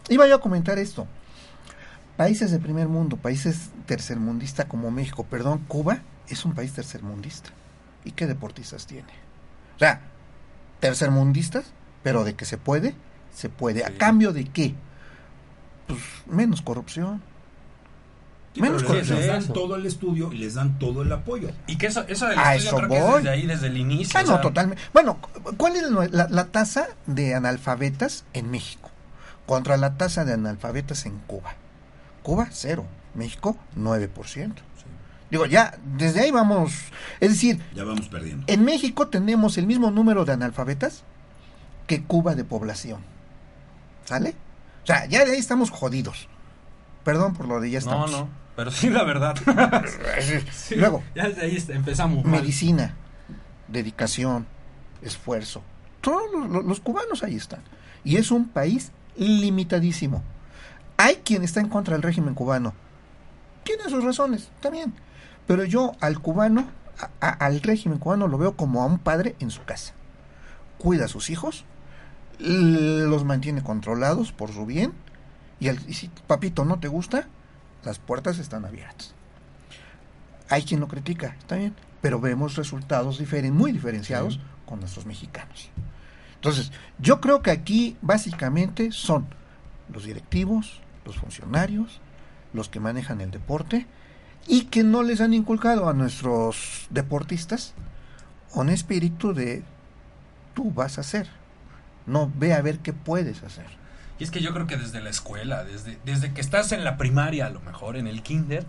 Iba 0.10 0.27
yo 0.27 0.36
a 0.36 0.41
comentar 0.41 0.77
esto. 0.77 1.07
Países 2.17 2.51
de 2.51 2.60
primer 2.60 2.88
mundo, 2.88 3.15
países 3.17 3.69
tercermundistas 3.86 4.65
como 4.65 4.91
México, 4.91 5.23
perdón, 5.25 5.60
Cuba 5.67 5.99
es 6.27 6.43
un 6.45 6.53
país 6.53 6.73
tercermundista. 6.73 7.49
¿Y 8.03 8.12
qué 8.12 8.27
deportistas 8.27 8.86
tiene? 8.86 9.07
O 9.75 9.79
sea, 9.79 10.01
tercermundistas, 10.79 11.65
pero 12.03 12.23
de 12.23 12.36
que 12.36 12.45
se 12.45 12.57
puede, 12.57 12.93
se 13.34 13.49
puede. 13.49 13.86
¿A 13.86 13.91
cambio 13.97 14.34
de 14.34 14.45
qué? 14.45 14.75
Pues 15.88 15.99
menos 16.27 16.62
corrupción. 16.62 17.21
Sí, 18.53 18.62
menos 18.62 18.81
pero 18.83 18.95
les, 18.95 19.27
dan 19.27 19.47
todo 19.47 19.75
el 19.75 19.85
estudio 19.85 20.33
y 20.33 20.38
les 20.39 20.55
dan 20.55 20.79
todo 20.79 21.03
el 21.03 21.12
apoyo. 21.12 21.49
Y 21.67 21.77
que 21.77 21.85
eso, 21.88 22.03
eso 22.07 22.25
del 22.27 22.39
A 22.39 22.55
estudio 22.55 22.67
eso 22.69 22.77
creo 22.77 22.89
que 22.89 22.99
voy. 22.99 23.09
es 23.09 23.15
desde 23.23 23.29
ahí, 23.29 23.45
desde 23.45 23.67
el 23.67 23.77
inicio. 23.77 24.19
Ah, 24.19 24.23
o 24.23 24.25
no, 24.25 24.33
sea, 24.33 24.41
totalmente. 24.41 24.81
Bueno, 24.91 25.17
cu- 25.21 25.55
¿cuál 25.55 25.75
es 25.75 25.83
la, 25.83 26.07
la- 26.12 26.27
la 26.29 26.45
tasa 26.47 26.88
de 27.05 27.35
analfabetas 27.35 28.25
en 28.33 28.49
México 28.49 28.89
contra 29.45 29.77
la 29.77 29.97
tasa 29.97 30.25
de 30.25 30.33
analfabetas 30.33 31.05
en 31.05 31.19
Cuba? 31.19 31.53
Cuba, 32.23 32.47
cero. 32.51 32.85
México, 33.15 33.57
9%. 33.77 34.53
Digo, 35.31 35.45
ya, 35.45 35.77
desde 35.97 36.21
ahí 36.21 36.31
vamos. 36.31 36.73
Es 37.19 37.29
decir, 37.31 37.62
Ya 37.75 37.83
vamos 37.83 38.07
perdiendo. 38.07 38.45
en 38.47 38.65
México 38.65 39.07
tenemos 39.09 39.57
el 39.59 39.67
mismo 39.67 39.91
número 39.91 40.25
de 40.25 40.33
analfabetas 40.33 41.03
que 41.88 42.03
Cuba 42.03 42.33
de 42.35 42.43
población. 42.43 43.01
¿Sale? 44.05 44.33
O 44.83 44.88
sea, 44.88 45.05
ya 45.05 45.23
de 45.25 45.33
ahí 45.33 45.39
estamos 45.39 45.69
jodidos. 45.69 46.27
Perdón 47.03 47.33
por 47.33 47.47
lo 47.47 47.59
de 47.59 47.69
ya 47.71 47.79
No, 47.79 47.85
estamos. 48.05 48.12
no. 48.12 48.29
Pero 48.55 48.71
sí, 48.71 48.89
la 48.89 49.03
verdad. 49.03 49.35
Sí, 50.51 50.75
Luego, 50.75 51.01
Ya 51.15 51.29
desde 51.29 51.41
ahí 51.43 51.63
empezamos. 51.69 52.23
mal. 52.25 52.41
medicina, 52.41 52.93
dedicación, 53.67 54.45
esfuerzo. 55.01 55.62
Todos 56.01 56.29
los, 56.65 56.79
cubanos 56.81 57.23
ahí 57.23 57.35
están. 57.35 57.62
Y 58.03 58.17
es 58.17 58.31
un 58.31 58.47
país 58.49 58.91
limitadísimo. 59.17 60.23
Hay 60.97 61.15
quien 61.17 61.43
está 61.43 61.59
en 61.62 61.69
contra 61.69 61.93
del 61.93 62.01
régimen 62.03 62.33
cubano. 62.33 62.73
Tiene 63.63 63.83
sus 63.89 64.03
razones, 64.03 64.49
también. 64.62 64.93
Pero 65.47 65.63
yo 65.63 65.93
al 66.01 66.19
cubano, 66.19 66.67
a- 66.99 67.27
a- 67.27 67.45
al 67.45 67.62
régimen 67.62 67.97
cubano, 67.99 68.27
lo 68.27 68.38
veo 68.38 68.55
como 68.57 68.83
a 68.83 68.85
un 68.85 68.99
padre 68.99 69.35
en 69.39 69.51
su 69.51 69.63
casa. 69.63 69.93
Cuida 70.77 71.05
a 71.05 71.09
sus 71.09 71.29
hijos, 71.29 71.63
los 72.39 73.23
mantiene 73.25 73.63
controlados 73.63 74.31
por 74.31 74.51
su 74.53 74.65
bien. 74.65 74.93
Y, 75.60 75.69
y 75.69 75.93
si 75.93 76.10
papito 76.28 76.65
no 76.65 76.80
te 76.80 76.88
gusta, 76.88 77.28
las 77.84 78.00
puertas 78.00 78.39
están 78.39 78.65
abiertas. 78.65 79.13
Hay 80.50 80.63
quien 80.63 80.80
lo 80.80 80.88
critica, 80.88 81.36
está 81.39 81.56
bien, 81.56 81.76
pero 82.02 82.19
vemos 82.19 82.56
resultados 82.56 83.19
diferen, 83.19 83.56
muy 83.56 83.72
diferenciados 83.72 84.39
con 84.65 84.80
nuestros 84.80 85.06
mexicanos. 85.06 85.69
Entonces, 86.36 86.72
yo 87.00 87.19
creo 87.19 87.41
que 87.41 87.52
aquí 87.52 87.98
básicamente 88.02 88.91
son 88.91 89.28
los 89.93 90.06
directivos, 90.06 90.82
los 91.06 91.17
funcionarios, 91.17 92.00
los 92.54 92.69
que 92.69 92.80
manejan 92.80 93.22
el 93.22 93.32
deporte 93.32 93.88
y 94.48 94.65
que 94.65 94.84
no 94.84 95.04
les 95.04 95.22
han 95.22 95.34
inculcado 95.34 95.89
a 95.89 95.93
nuestros 95.93 96.88
deportistas 96.89 97.74
un 98.54 98.69
espíritu 98.69 99.34
de 99.34 99.63
tú 100.54 100.72
vas 100.72 100.98
a 100.98 101.02
hacer, 101.02 101.30
no 102.06 102.32
ve 102.36 102.54
a 102.54 102.62
ver 102.62 102.80
qué 102.80 102.93
puedes 102.93 103.43
hacer. 103.43 103.78
Y 104.19 104.23
es 104.23 104.32
que 104.32 104.41
yo 104.41 104.53
creo 104.53 104.67
que 104.67 104.75
desde 104.77 105.01
la 105.01 105.10
escuela, 105.10 105.63
desde, 105.63 105.97
desde 106.05 106.34
que 106.34 106.41
estás 106.41 106.71
en 106.73 106.84
la 106.84 106.97
primaria, 106.97 107.45
a 107.45 107.49
lo 107.49 107.62
mejor, 107.62 107.95
en 107.95 108.05
el 108.08 108.21
kinder, 108.21 108.65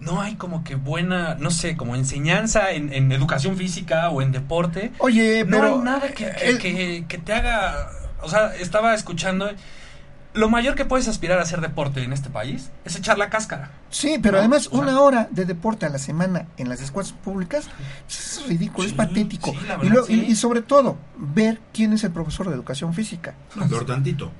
no 0.00 0.20
hay 0.20 0.36
como 0.36 0.64
que 0.64 0.76
buena, 0.76 1.34
no 1.34 1.50
sé, 1.50 1.76
como 1.76 1.94
enseñanza 1.96 2.70
en, 2.72 2.92
en 2.92 3.12
educación 3.12 3.56
física 3.56 4.08
o 4.10 4.22
en 4.22 4.32
deporte. 4.32 4.92
Oye, 4.98 5.44
no 5.44 5.50
pero 5.58 5.74
hay 5.74 5.78
nada 5.80 6.08
que, 6.08 6.30
que- 6.30 6.48
el- 6.50 6.58
que- 6.58 7.04
que 7.06 7.18
te 7.18 7.32
haga. 7.34 7.90
O 8.22 8.28
sea, 8.30 8.54
estaba 8.56 8.94
escuchando. 8.94 9.50
Lo 10.34 10.48
mayor 10.50 10.74
que 10.76 10.84
puedes 10.84 11.08
aspirar 11.08 11.38
a 11.38 11.42
hacer 11.42 11.60
deporte 11.60 12.02
en 12.02 12.12
este 12.12 12.28
país 12.30 12.70
es 12.84 12.94
echar 12.94 13.18
la 13.18 13.28
cáscara. 13.28 13.70
Sí, 13.90 14.18
pero 14.22 14.34
¿no? 14.34 14.38
además 14.40 14.68
O 14.68 14.70
sea- 14.70 14.80
una 14.80 15.00
hora 15.00 15.26
de 15.32 15.44
deporte 15.46 15.86
a 15.86 15.88
la 15.88 15.98
semana 15.98 16.46
en 16.58 16.68
las 16.68 16.80
escuelas 16.80 17.12
públicas 17.12 17.68
es 18.08 18.44
ridículo, 18.46 18.86
es 18.86 18.92
patético. 18.94 19.50
sí, 19.52 19.58
la 19.66 19.78
y, 19.84 19.88
lo- 19.88 20.04
y- 20.04 20.06
sí. 20.06 20.26
y 20.28 20.34
sobre 20.36 20.62
todo, 20.62 20.96
ver 21.16 21.58
quién 21.72 21.92
es 21.92 22.04
el 22.04 22.12
profesor 22.12 22.48
de 22.48 22.54
educación 22.54 22.94
física. 22.94 23.34
No, 23.56 23.66
peor 23.68 23.84
tantito. 23.86 24.30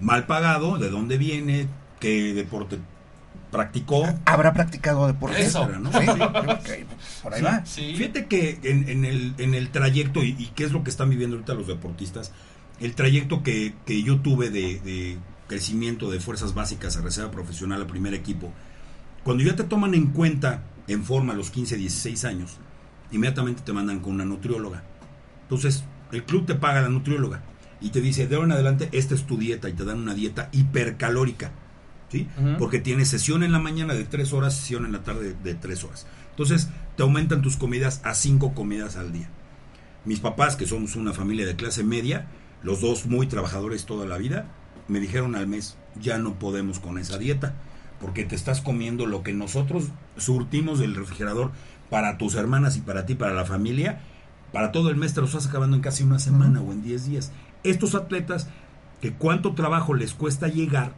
Mal 0.00 0.26
pagado, 0.26 0.78
de 0.78 0.90
dónde 0.90 1.18
viene, 1.18 1.68
qué 2.00 2.34
deporte 2.34 2.78
practicó. 3.50 4.06
¿Habrá 4.24 4.52
practicado 4.52 5.06
deporte? 5.06 5.40
Eso. 5.40 5.66
¿no? 5.68 5.90
Sí, 5.92 6.06
ok, 6.08 6.68
por 7.22 7.34
ahí 7.34 7.42
va. 7.42 7.64
Sí. 7.64 7.94
Fíjate 7.96 8.26
que 8.26 8.58
en, 8.62 8.88
en 8.88 9.04
el, 9.04 9.34
en 9.38 9.54
el 9.54 9.70
trayecto, 9.70 10.22
y, 10.22 10.36
y 10.38 10.52
qué 10.54 10.64
es 10.64 10.72
lo 10.72 10.84
que 10.84 10.90
están 10.90 11.10
viviendo 11.10 11.36
ahorita 11.36 11.54
los 11.54 11.66
deportistas, 11.66 12.32
el 12.80 12.94
trayecto 12.94 13.42
que, 13.42 13.74
que 13.86 14.02
yo 14.02 14.20
tuve 14.20 14.50
de, 14.50 14.80
de 14.80 15.18
crecimiento 15.46 16.10
de 16.10 16.20
fuerzas 16.20 16.54
básicas 16.54 16.96
a 16.96 17.00
reserva 17.00 17.30
profesional 17.30 17.82
a 17.82 17.86
primer 17.86 18.14
equipo, 18.14 18.52
cuando 19.24 19.42
ya 19.42 19.56
te 19.56 19.64
toman 19.64 19.94
en 19.94 20.08
cuenta 20.08 20.62
en 20.86 21.04
forma 21.04 21.32
a 21.32 21.36
los 21.36 21.50
15, 21.50 21.76
16 21.76 22.24
años, 22.24 22.58
inmediatamente 23.10 23.62
te 23.62 23.72
mandan 23.72 24.00
con 24.00 24.14
una 24.14 24.24
nutrióloga. 24.24 24.84
Entonces, 25.42 25.84
el 26.12 26.24
club 26.24 26.46
te 26.46 26.54
paga 26.54 26.82
la 26.82 26.88
nutrióloga 26.88 27.42
y 27.80 27.90
te 27.90 28.00
dice, 28.00 28.26
de 28.26 28.36
ahora 28.36 28.46
en 28.46 28.52
adelante, 28.52 28.88
esta 28.92 29.14
es 29.14 29.24
tu 29.24 29.38
dieta 29.38 29.68
y 29.68 29.72
te 29.72 29.84
dan 29.84 29.98
una 29.98 30.14
dieta 30.14 30.48
hipercalórica. 30.52 31.52
¿Sí? 32.10 32.26
Porque 32.58 32.78
tienes 32.78 33.08
sesión 33.08 33.42
en 33.42 33.52
la 33.52 33.58
mañana 33.58 33.92
de 33.92 34.04
3 34.04 34.32
horas, 34.32 34.56
sesión 34.56 34.86
en 34.86 34.92
la 34.92 35.02
tarde 35.02 35.36
de 35.44 35.54
3 35.54 35.84
horas. 35.84 36.06
Entonces, 36.30 36.70
te 36.96 37.02
aumentan 37.02 37.42
tus 37.42 37.58
comidas 37.58 38.00
a 38.02 38.14
5 38.14 38.54
comidas 38.54 38.96
al 38.96 39.12
día. 39.12 39.28
Mis 40.06 40.20
papás, 40.20 40.56
que 40.56 40.66
somos 40.66 40.96
una 40.96 41.12
familia 41.12 41.44
de 41.44 41.54
clase 41.54 41.84
media, 41.84 42.26
los 42.62 42.80
dos 42.80 43.04
muy 43.04 43.26
trabajadores 43.26 43.84
toda 43.84 44.06
la 44.06 44.16
vida, 44.16 44.46
me 44.88 45.00
dijeron 45.00 45.34
al 45.34 45.46
mes, 45.46 45.76
ya 46.00 46.16
no 46.16 46.38
podemos 46.38 46.80
con 46.80 46.98
esa 46.98 47.18
dieta, 47.18 47.54
porque 48.00 48.24
te 48.24 48.34
estás 48.34 48.62
comiendo 48.62 49.04
lo 49.04 49.22
que 49.22 49.34
nosotros 49.34 49.88
surtimos 50.16 50.78
del 50.78 50.94
refrigerador 50.94 51.50
para 51.90 52.16
tus 52.16 52.36
hermanas 52.36 52.76
y 52.76 52.80
para 52.80 53.04
ti, 53.04 53.16
para 53.16 53.34
la 53.34 53.44
familia, 53.44 54.00
para 54.52 54.72
todo 54.72 54.88
el 54.88 54.96
mes 54.96 55.14
te 55.14 55.20
lo 55.20 55.26
estás 55.26 55.46
acabando 55.46 55.76
en 55.76 55.82
casi 55.82 56.04
una 56.04 56.18
semana 56.18 56.60
o 56.60 56.72
en 56.72 56.82
10 56.82 57.06
días. 57.06 57.32
Estos 57.64 57.94
atletas, 57.94 58.48
que 59.00 59.12
cuánto 59.12 59.54
trabajo 59.54 59.94
les 59.94 60.14
cuesta 60.14 60.48
llegar 60.48 60.92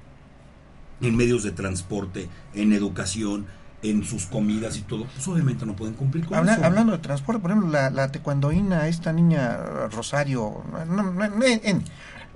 en 1.00 1.16
medios 1.16 1.42
de 1.42 1.50
transporte, 1.52 2.28
en 2.54 2.72
educación, 2.72 3.46
en 3.82 4.04
sus 4.04 4.26
comidas 4.26 4.76
y 4.76 4.82
todo, 4.82 5.06
pues 5.06 5.26
obviamente 5.28 5.64
no 5.64 5.74
pueden 5.74 5.94
cumplir 5.94 6.26
con 6.26 6.36
Habla- 6.36 6.54
eso. 6.54 6.64
hablando 6.64 6.92
de 6.92 6.98
transporte, 6.98 7.40
por 7.40 7.50
ejemplo, 7.50 7.70
la, 7.70 7.88
la 7.88 8.12
tecuandoína, 8.12 8.88
esta 8.88 9.10
niña 9.12 9.56
Rosario, 9.90 10.62
no, 10.86 11.02
no, 11.02 11.28
no, 11.28 11.44
en- 11.44 11.60
en, 11.64 11.84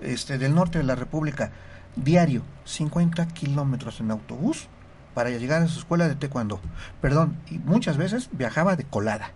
este, 0.01 0.39
del 0.39 0.55
norte 0.55 0.79
de 0.79 0.85
la 0.85 0.95
República, 0.95 1.53
diario, 1.97 2.43
50 2.65 3.27
kilómetros 3.29 4.01
en 4.01 4.11
autobús 4.11 4.69
para 5.13 5.29
llegar 5.31 5.63
a 5.63 5.69
su 5.69 5.79
escuela 5.81 6.09
de 6.09 6.15
taekwondo. 6.15 6.61
Perdón, 7.03 7.37
y 7.51 7.59
muchas 7.59 7.99
veces 7.99 8.31
viajaba 8.33 8.75
de 8.77 8.85
colada. 8.85 9.33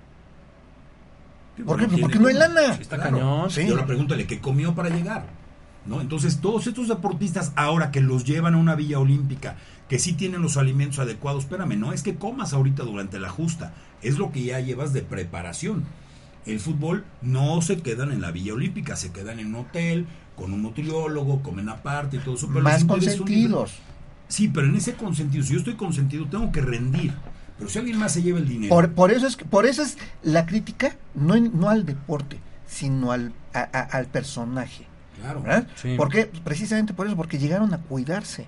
¿Por 1.65 1.79
qué? 1.79 1.99
Porque 1.99 2.19
no 2.19 2.29
hay 2.29 2.35
lana. 2.35 2.75
Está 2.75 2.99
cañón. 2.99 3.51
Sí. 3.51 3.63
Y 3.63 3.71
ahora 3.71 3.87
pregúntale 3.87 4.27
qué 4.27 4.41
comió 4.41 4.75
para 4.75 4.91
llegar. 4.91 5.27
¿no? 5.87 6.01
Entonces, 6.01 6.41
todos 6.41 6.67
estos 6.67 6.89
deportistas, 6.89 7.53
ahora 7.57 7.91
que 7.91 8.01
los 8.01 8.25
llevan 8.25 8.55
a 8.55 8.59
una 8.59 8.75
villa 8.75 8.99
olímpica, 8.99 9.57
que 9.89 9.99
sí 9.99 10.13
tienen 10.13 10.43
los 10.43 10.57
alimentos 10.57 10.99
adecuados, 10.99 11.45
espérame, 11.45 11.79
no 11.79 11.93
es 11.93 12.03
que 12.03 12.17
comas 12.17 12.53
ahorita 12.53 12.83
durante 12.85 13.19
la 13.19 13.31
justa, 13.31 13.73
es 14.03 14.19
lo 14.19 14.31
que 14.31 14.43
ya 14.45 14.61
llevas 14.61 14.93
de 14.93 15.03
preparación. 15.03 15.85
El 16.47 16.61
fútbol 16.61 17.05
no 17.23 17.61
se 17.63 17.81
quedan 17.81 18.13
en 18.13 18.21
la 18.21 18.31
villa 18.31 18.53
olímpica, 18.55 18.97
se 18.97 19.13
quedan 19.13 19.41
en 19.41 19.49
un 19.49 19.67
hotel, 19.67 20.07
con 20.37 20.53
un 20.53 20.63
nutriólogo, 20.63 21.43
comen 21.43 21.69
aparte 21.69 22.19
y 22.19 22.21
todo 22.21 22.37
eso. 22.37 22.49
pero 22.49 22.63
Más 22.63 22.83
un 22.83 22.89
consentidos. 22.89 23.73
Sí, 24.29 24.49
pero 24.49 24.67
en 24.67 24.77
ese 24.77 24.95
consentido, 24.95 25.43
si 25.43 25.55
yo 25.55 25.59
estoy 25.59 25.75
consentido, 25.75 26.27
tengo 26.27 26.53
que 26.53 26.61
rendir. 26.61 27.13
Pero 27.59 27.69
si 27.71 27.79
alguien 27.79 27.99
más 27.99 28.13
se 28.13 28.23
lleva 28.23 28.39
el 28.39 28.49
dinero. 28.49 28.71
Por, 28.75 28.93
por 28.93 29.11
eso 29.11 29.27
es 29.27 29.37
que- 29.37 29.45
por 29.45 29.67
eso 29.67 29.83
es 29.83 29.99
la 30.23 30.47
crítica, 30.47 30.97
no, 31.15 31.35
en- 31.35 31.59
no 31.59 31.69
al 31.71 31.85
deporte, 31.85 32.39
sino 32.67 33.11
al, 33.13 33.33
a- 33.53 33.69
a- 33.73 33.83
al 33.99 34.07
personaje. 34.07 34.87
claro. 35.21 35.43
¿verdad? 35.43 35.67
Sí. 35.75 35.97
¿Por 35.97 36.09
qué? 36.11 36.27
Precisamente 36.27 36.95
por 36.95 37.07
eso, 37.09 37.17
porque 37.17 37.39
llegaron 37.39 37.75
a 37.75 37.79
cuidarse. 37.79 38.47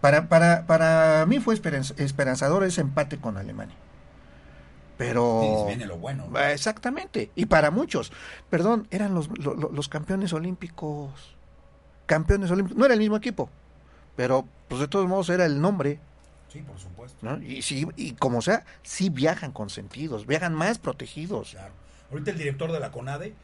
Para, 0.00 0.28
para, 0.28 0.66
para 0.66 1.24
mí 1.26 1.38
fue 1.40 1.54
esperanz- 1.54 1.94
esperanzador 1.98 2.64
ese 2.64 2.80
empate 2.80 3.18
con 3.18 3.36
Alemania. 3.36 3.76
Pero... 4.96 5.40
Sí, 5.42 5.66
viene 5.68 5.86
lo 5.86 5.98
bueno. 5.98 6.26
¿no? 6.30 6.38
Exactamente. 6.38 7.30
Y 7.34 7.46
para 7.46 7.70
muchos, 7.70 8.12
perdón, 8.50 8.86
eran 8.90 9.14
los, 9.14 9.28
lo- 9.38 9.54
lo- 9.54 9.70
los 9.70 9.88
campeones 9.88 10.32
olímpicos. 10.32 11.36
Campeones 12.06 12.50
olímpicos. 12.50 12.78
No 12.78 12.84
era 12.84 12.94
el 12.94 13.00
mismo 13.00 13.16
equipo, 13.16 13.48
pero 14.16 14.46
pues 14.68 14.80
de 14.80 14.88
todos 14.88 15.06
modos 15.08 15.30
era 15.30 15.46
el 15.46 15.60
nombre. 15.60 16.00
Sí, 16.52 16.60
por 16.60 16.78
supuesto. 16.78 17.16
¿no? 17.22 17.40
Y, 17.42 17.62
sí, 17.62 17.86
y 17.96 18.12
como 18.12 18.42
sea, 18.42 18.64
sí 18.82 19.08
viajan 19.10 19.52
consentidos, 19.52 20.26
viajan 20.26 20.54
más 20.54 20.78
protegidos. 20.78 21.50
Claro. 21.52 21.72
Ahorita 22.10 22.32
el 22.32 22.38
director 22.38 22.72
de 22.72 22.80
la 22.80 22.90
CONADE 22.90 23.34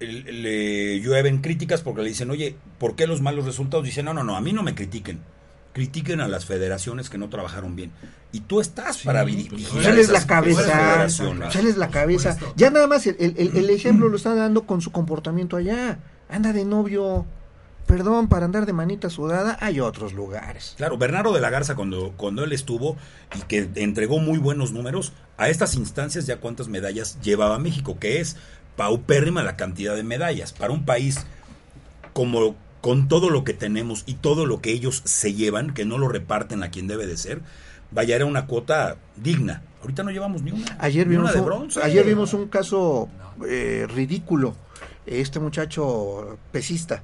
le 0.00 1.00
llueven 1.00 1.38
críticas 1.40 1.82
porque 1.82 2.02
le 2.02 2.08
dicen, 2.08 2.30
oye, 2.30 2.56
¿por 2.78 2.96
qué 2.96 3.06
los 3.06 3.20
malos 3.20 3.44
resultados? 3.44 3.84
Dice, 3.84 4.02
no, 4.02 4.14
no, 4.14 4.24
no, 4.24 4.36
a 4.36 4.40
mí 4.40 4.52
no 4.52 4.62
me 4.62 4.74
critiquen. 4.74 5.20
Critiquen 5.72 6.20
a 6.20 6.26
las 6.28 6.46
federaciones 6.46 7.10
que 7.10 7.18
no 7.18 7.28
trabajaron 7.28 7.76
bien. 7.76 7.92
Y 8.32 8.40
tú 8.40 8.60
estás 8.60 8.98
para 8.98 9.22
pues, 9.22 9.36
dirigir. 9.36 9.68
tú 9.68 9.78
a 9.78 9.82
Él 9.82 9.98
es 9.98 10.08
esas- 10.08 10.22
la 10.22 10.26
cabeza, 10.26 10.60
federaciones. 10.62 11.54
él 11.56 11.66
es 11.68 11.76
la 11.76 11.88
cabeza. 11.90 12.36
Ya 12.56 12.70
nada 12.70 12.86
más 12.86 13.06
el, 13.06 13.16
el- 13.20 13.34
el- 13.38 13.56
el 13.56 13.70
ejemplo 13.70 14.08
lo 14.08 14.16
está 14.16 14.34
dando 14.34 14.66
con 14.66 14.80
su 14.80 14.90
comportamiento 14.90 15.56
allá. 15.56 15.98
Anda 16.28 16.52
de 16.52 16.64
novio. 16.64 17.24
Perdón, 17.90 18.28
para 18.28 18.44
andar 18.44 18.66
de 18.66 18.72
manita 18.72 19.10
sudada 19.10 19.58
hay 19.60 19.80
otros 19.80 20.12
lugares. 20.12 20.74
Claro, 20.76 20.96
Bernardo 20.96 21.32
de 21.32 21.40
la 21.40 21.50
Garza 21.50 21.74
cuando, 21.74 22.12
cuando 22.16 22.44
él 22.44 22.52
estuvo 22.52 22.96
y 23.36 23.42
que 23.48 23.68
entregó 23.74 24.20
muy 24.20 24.38
buenos 24.38 24.70
números, 24.70 25.12
a 25.36 25.48
estas 25.48 25.74
instancias 25.74 26.24
ya 26.24 26.36
cuántas 26.36 26.68
medallas 26.68 27.18
llevaba 27.20 27.58
México, 27.58 27.98
que 27.98 28.20
es 28.20 28.36
paupérrima 28.76 29.42
la 29.42 29.56
cantidad 29.56 29.96
de 29.96 30.04
medallas. 30.04 30.52
Para 30.52 30.72
un 30.72 30.84
país 30.84 31.26
como 32.12 32.54
con 32.80 33.08
todo 33.08 33.28
lo 33.28 33.42
que 33.42 33.54
tenemos 33.54 34.04
y 34.06 34.14
todo 34.14 34.46
lo 34.46 34.60
que 34.60 34.70
ellos 34.70 35.02
se 35.04 35.34
llevan, 35.34 35.74
que 35.74 35.84
no 35.84 35.98
lo 35.98 36.06
reparten 36.06 36.62
a 36.62 36.70
quien 36.70 36.86
debe 36.86 37.08
de 37.08 37.16
ser, 37.16 37.40
vaya, 37.90 38.14
era 38.14 38.24
una 38.24 38.46
cuota 38.46 38.98
digna. 39.16 39.64
Ahorita 39.80 40.04
no 40.04 40.12
llevamos 40.12 40.42
ni 40.42 40.52
una. 40.52 40.76
Ayer 40.78 41.08
ni 41.08 41.16
vimos, 41.16 41.32
una 41.32 41.40
de 41.40 41.44
bronce. 41.44 41.82
ayer 41.82 42.06
vimos 42.06 42.34
un 42.34 42.46
caso 42.46 43.08
eh, 43.48 43.88
ridículo. 43.92 44.54
Este 45.06 45.40
muchacho 45.40 46.38
pesista. 46.52 47.02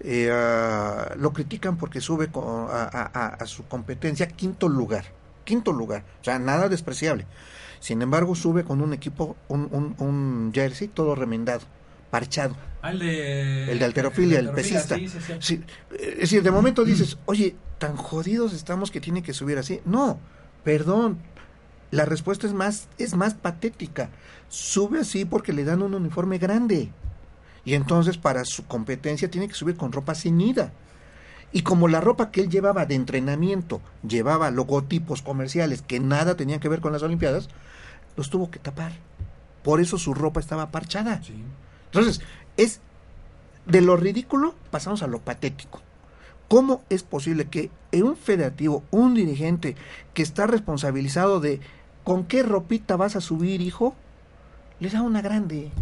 Eh, 0.00 0.30
ah, 0.32 1.14
lo 1.16 1.32
critican 1.32 1.76
porque 1.76 2.00
sube 2.00 2.28
co- 2.28 2.68
a, 2.70 2.84
a- 2.84 3.26
a- 3.28 3.46
su 3.46 3.66
competencia 3.66 4.28
quinto 4.28 4.68
lugar. 4.68 5.04
Quinto 5.44 5.72
lugar. 5.72 6.04
O 6.20 6.24
sea, 6.24 6.38
nada 6.38 6.68
despreciable. 6.68 7.26
Sin 7.80 8.02
embargo, 8.02 8.34
sube 8.34 8.64
con 8.64 8.80
un 8.80 8.92
equipo, 8.92 9.36
un, 9.48 9.68
un, 9.70 9.94
un 10.04 10.50
jersey 10.52 10.88
todo 10.88 11.14
remendado, 11.14 11.60
parchado. 12.10 12.56
Ah, 12.82 12.90
el 12.92 12.98
de... 13.00 13.72
El 13.72 13.78
de 13.78 13.84
alterofilia, 13.84 14.38
el 14.40 14.50
pesista. 14.50 14.96
sí, 14.96 15.08
sí, 15.08 15.18
sí. 15.20 15.32
Sí, 15.40 15.54
eh, 15.92 16.10
es 16.14 16.18
decir, 16.20 16.42
de 16.42 16.50
momento 16.50 16.84
dices, 16.84 17.18
oye, 17.26 17.54
tan 17.78 17.96
jodidos 17.96 18.52
estamos 18.54 18.90
que 18.90 19.00
tiene 19.00 19.22
que 19.22 19.32
subir 19.34 19.58
así. 19.58 19.80
No, 19.84 20.18
perdón. 20.64 21.18
La 21.92 22.04
respuesta 22.04 22.46
es 22.46 22.52
más, 22.52 22.88
es 22.98 23.14
más 23.14 23.34
patética. 23.34 24.10
Sube 24.48 25.00
así 25.00 25.24
porque 25.24 25.52
le 25.52 25.64
dan 25.64 25.82
un 25.82 25.94
uniforme 25.94 26.38
grande. 26.38 26.90
Y 27.66 27.74
entonces 27.74 28.16
para 28.16 28.44
su 28.44 28.64
competencia 28.66 29.28
tiene 29.28 29.48
que 29.48 29.54
subir 29.54 29.76
con 29.76 29.90
ropa 29.90 30.14
ceñida. 30.14 30.72
Y 31.52 31.62
como 31.62 31.88
la 31.88 32.00
ropa 32.00 32.30
que 32.30 32.40
él 32.40 32.48
llevaba 32.48 32.86
de 32.86 32.94
entrenamiento 32.94 33.80
llevaba 34.06 34.52
logotipos 34.52 35.20
comerciales 35.20 35.82
que 35.82 35.98
nada 35.98 36.36
tenían 36.36 36.60
que 36.60 36.68
ver 36.68 36.80
con 36.80 36.92
las 36.92 37.02
Olimpiadas, 37.02 37.48
los 38.16 38.30
tuvo 38.30 38.52
que 38.52 38.60
tapar. 38.60 38.92
Por 39.64 39.80
eso 39.80 39.98
su 39.98 40.14
ropa 40.14 40.38
estaba 40.38 40.70
parchada. 40.70 41.20
Sí. 41.24 41.34
Entonces, 41.86 42.20
es 42.56 42.80
de 43.66 43.80
lo 43.80 43.96
ridículo 43.96 44.54
pasamos 44.70 45.02
a 45.02 45.08
lo 45.08 45.18
patético. 45.18 45.82
¿Cómo 46.46 46.82
es 46.88 47.02
posible 47.02 47.46
que 47.46 47.72
en 47.90 48.04
un 48.04 48.16
federativo, 48.16 48.84
un 48.92 49.14
dirigente 49.14 49.74
que 50.14 50.22
está 50.22 50.46
responsabilizado 50.46 51.40
de 51.40 51.58
con 52.04 52.26
qué 52.26 52.44
ropita 52.44 52.94
vas 52.94 53.16
a 53.16 53.20
subir, 53.20 53.60
hijo, 53.60 53.96
le 54.78 54.88
da 54.88 55.02
una 55.02 55.20
grande? 55.20 55.72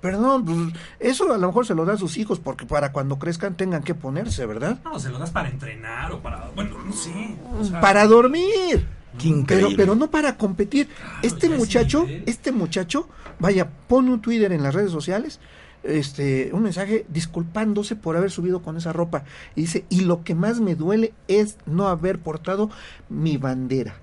Perdón, 0.00 0.44
pues, 0.44 0.58
eso 1.00 1.32
a 1.32 1.38
lo 1.38 1.46
mejor 1.46 1.66
se 1.66 1.74
lo 1.74 1.84
da 1.84 1.94
a 1.94 1.96
sus 1.96 2.16
hijos 2.18 2.38
porque 2.38 2.66
para 2.66 2.92
cuando 2.92 3.18
crezcan 3.18 3.56
tengan 3.56 3.82
que 3.82 3.94
ponerse, 3.94 4.46
¿verdad? 4.46 4.78
No, 4.84 4.98
se 4.98 5.10
lo 5.10 5.18
das 5.18 5.30
para 5.30 5.48
entrenar 5.48 6.12
o 6.12 6.20
para... 6.20 6.50
Bueno, 6.54 6.76
no 6.84 6.92
sé. 6.92 7.36
o 7.58 7.64
sea, 7.64 7.80
Para 7.80 8.06
dormir. 8.06 8.86
Qué 9.18 9.28
increíble. 9.28 9.74
Pero, 9.76 9.76
pero 9.76 9.94
no 9.94 10.10
para 10.10 10.36
competir. 10.36 10.88
este 11.22 11.48
muchacho, 11.48 12.06
este 12.26 12.52
muchacho, 12.52 13.08
vaya, 13.38 13.70
pone 13.88 14.12
un 14.12 14.20
Twitter 14.20 14.52
en 14.52 14.62
las 14.62 14.74
redes 14.74 14.90
sociales, 14.90 15.40
este, 15.82 16.50
un 16.52 16.62
mensaje 16.62 17.06
disculpándose 17.08 17.96
por 17.96 18.16
haber 18.16 18.30
subido 18.30 18.62
con 18.62 18.76
esa 18.76 18.92
ropa. 18.92 19.24
Y 19.54 19.62
dice, 19.62 19.84
y 19.88 20.00
lo 20.00 20.22
que 20.22 20.34
más 20.34 20.60
me 20.60 20.74
duele 20.74 21.14
es 21.28 21.56
no 21.64 21.88
haber 21.88 22.18
portado 22.18 22.70
mi 23.08 23.38
bandera. 23.38 23.96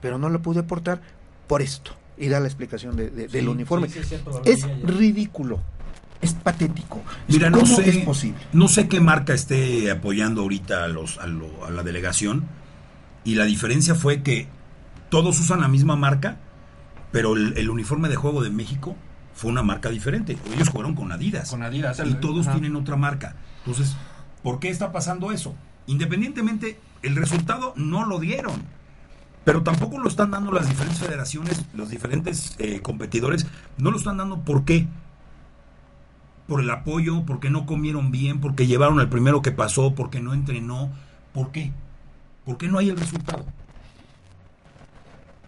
Pero 0.00 0.18
no 0.18 0.30
la 0.30 0.38
pude 0.38 0.62
portar 0.62 1.02
por 1.46 1.60
esto. 1.60 1.92
Y 2.20 2.28
da 2.28 2.38
la 2.38 2.46
explicación 2.46 2.94
de- 2.96 3.10
de- 3.10 3.26
del 3.28 3.48
uniforme. 3.48 3.88
sí, 3.88 3.94
sí, 3.94 3.98
es 4.00 4.08
cierto, 4.08 4.30
lo 4.30 4.44
es 4.44 4.62
leía 4.64 4.78
ya. 4.78 4.86
ridículo. 4.86 5.60
Es 6.20 6.34
patético. 6.34 7.02
Mira, 7.28 7.48
no 7.48 7.60
¿Cómo 7.60 7.76
sé, 7.76 7.88
es 7.88 7.96
posible? 8.04 8.38
no 8.52 8.68
sé 8.68 8.88
qué 8.88 9.00
marca 9.00 9.32
esté 9.32 9.90
apoyando 9.90 10.42
ahorita 10.42 10.84
a, 10.84 10.88
los, 10.88 11.16
a, 11.18 11.26
lo- 11.26 11.64
a 11.64 11.70
la 11.70 11.82
delegación 11.82 12.44
y 13.24 13.36
la 13.36 13.46
diferencia 13.46 13.94
fue 13.94 14.22
que 14.22 14.46
todos 15.08 15.40
usan 15.40 15.62
la 15.62 15.68
misma 15.68 15.96
marca, 15.96 16.36
pero 17.10 17.34
el, 17.34 17.56
el 17.56 17.70
uniforme 17.70 18.08
de 18.10 18.16
juego 18.16 18.42
de 18.42 18.50
México 18.50 18.96
fue 19.34 19.50
una 19.50 19.62
marca 19.62 19.88
diferente. 19.88 20.36
Ellos 20.54 20.68
jugaron 20.68 20.94
con 20.94 21.10
Adidas. 21.10 21.48
Con 21.50 21.62
Adidas. 21.62 21.98
y 22.00 22.02
el- 22.02 22.20
todos 22.20 22.46
ajá. 22.48 22.58
tienen 22.58 22.76
otra 22.76 22.96
marca. 22.96 23.36
Entonces, 23.64 23.96
¿por 24.42 24.60
qué 24.60 24.68
está 24.68 24.92
pasando 24.92 25.32
eso? 25.32 25.54
Independientemente, 25.86 26.78
el 27.02 27.16
resultado 27.16 27.72
no 27.76 28.04
lo 28.04 28.18
dieron. 28.20 28.62
Pero 29.50 29.64
tampoco 29.64 29.98
lo 29.98 30.08
están 30.08 30.30
dando 30.30 30.52
las 30.52 30.68
diferentes 30.68 31.00
federaciones, 31.00 31.60
los 31.74 31.90
diferentes 31.90 32.54
eh, 32.60 32.78
competidores, 32.82 33.48
no 33.78 33.90
lo 33.90 33.96
están 33.96 34.16
dando. 34.18 34.38
¿Por 34.42 34.64
qué? 34.64 34.86
por 36.46 36.60
el 36.60 36.70
apoyo, 36.70 37.24
porque 37.26 37.50
no 37.50 37.66
comieron 37.66 38.10
bien, 38.12 38.40
porque 38.40 38.66
llevaron 38.68 38.98
al 39.00 39.08
primero 39.08 39.42
que 39.42 39.50
pasó, 39.52 39.94
porque 39.96 40.20
no 40.20 40.34
entrenó. 40.34 40.90
¿Por 41.32 41.50
qué? 41.50 41.72
¿Por 42.44 42.58
qué 42.58 42.68
no 42.68 42.78
hay 42.78 42.90
el 42.90 42.96
resultado? 42.96 43.44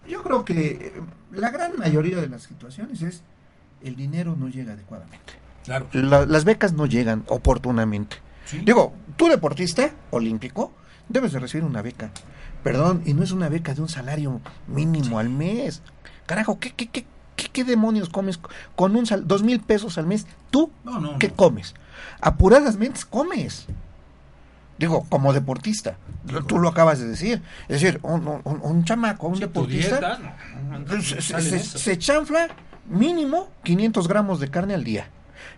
Yo 0.07 0.21
creo 0.21 0.43
que 0.43 0.69
eh, 0.71 1.01
la 1.31 1.49
gran 1.49 1.77
mayoría 1.77 2.17
de 2.19 2.27
las 2.27 2.43
situaciones 2.43 3.01
es 3.01 3.21
el 3.83 3.95
dinero 3.95 4.35
no 4.37 4.49
llega 4.49 4.73
adecuadamente. 4.73 5.33
Claro. 5.63 5.87
La- 5.93 6.25
las 6.25 6.43
becas 6.43 6.73
no 6.73 6.85
llegan 6.87 7.23
oportunamente. 7.27 8.17
Sí. 8.45 8.59
Digo, 8.65 8.93
tú 9.15 9.27
deportista 9.29 9.91
olímpico 10.11 10.73
debes 11.07 11.31
de 11.31 11.39
recibir 11.39 11.63
una 11.65 11.81
beca. 11.81 12.11
Perdón, 12.63 13.01
y 13.05 13.13
no 13.13 13.23
es 13.23 13.31
una 13.31 13.49
beca 13.49 13.73
de 13.73 13.81
un 13.81 13.89
salario 13.89 14.39
mínimo 14.67 15.19
al 15.19 15.29
mes. 15.29 15.81
Carajo, 16.25 16.59
¿qué, 16.59 16.71
qué, 16.71 16.87
qué, 16.87 17.05
qué, 17.35 17.49
qué 17.51 17.63
demonios 17.63 18.09
comes 18.09 18.39
con 18.75 18.95
un 18.95 19.05
sal, 19.05 19.27
dos 19.27 19.43
mil 19.43 19.59
pesos 19.59 19.97
al 19.97 20.07
mes? 20.07 20.25
¿Tú 20.49 20.71
No, 20.85 20.99
no, 20.99 21.19
qué 21.19 21.27
no. 21.29 21.35
comes? 21.35 21.73
Apuradas 22.21 22.77
mentes 22.77 23.05
comes. 23.05 23.65
Digo, 24.79 25.05
como 25.09 25.33
deportista, 25.33 25.97
tú 26.47 26.57
lo 26.57 26.69
acabas 26.69 26.99
de 26.99 27.07
decir. 27.07 27.41
Es 27.67 27.81
decir, 27.81 27.99
un, 28.01 28.27
un- 28.27 28.59
un- 28.63 28.83
chamaco, 28.85 29.27
un 29.27 29.39
deportista, 29.39 29.99
dieta, 29.99 31.01
se, 31.41 31.59
se- 31.59 31.97
chanfla 31.97 32.47
mínimo 32.89 33.49
500 33.63 34.07
gramos 34.07 34.39
de 34.39 34.49
carne 34.49 34.73
al 34.73 34.83
día. 34.83 35.07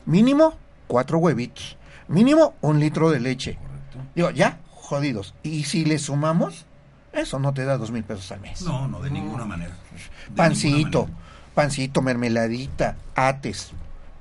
Mínimo 0.05 0.55
cuatro 0.87 1.17
huevitos. 1.19 1.77
Mínimo 2.07 2.55
un 2.61 2.79
litro 2.79 3.09
de 3.09 3.19
leche. 3.19 3.57
Digo, 4.15 4.31
ya, 4.31 4.59
jodidos. 4.71 5.33
Y 5.43 5.63
si 5.63 5.85
le 5.85 5.97
sumamos, 5.97 6.65
eso 7.15 7.39
no 7.39 7.53
te 7.53 7.65
da 7.65 7.77
dos 7.77 7.91
mil 7.91 8.03
pesos 8.03 8.31
al 8.31 8.41
mes. 8.41 8.61
No, 8.61 8.87
no, 8.87 9.01
de 9.01 9.09
ninguna 9.09 9.45
manera. 9.45 9.73
De 10.29 10.35
pancito, 10.35 10.75
ninguna 10.77 11.01
manera. 11.01 11.51
pancito, 11.53 12.01
mermeladita, 12.01 12.97
ates, 13.15 13.71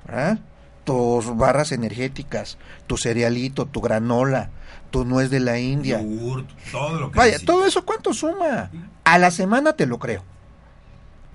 ¿verdad? 0.05 0.39
tus 0.85 1.35
barras 1.35 1.73
energéticas, 1.73 2.57
tu 2.87 2.95
cerealito, 2.95 3.65
tu 3.65 3.81
granola, 3.81 4.51
tu 4.91 5.03
nuez 5.03 5.29
de 5.29 5.41
la 5.41 5.59
India. 5.59 5.99
Yogurt, 5.99 6.47
todo 6.71 6.99
lo 6.99 7.11
que 7.11 7.17
Vaya, 7.17 7.39
todo 7.43 7.65
eso 7.65 7.83
cuánto 7.83 8.13
suma. 8.13 8.69
A 9.03 9.17
la 9.17 9.31
semana 9.31 9.73
te 9.73 9.87
lo 9.87 9.99
creo. 9.99 10.23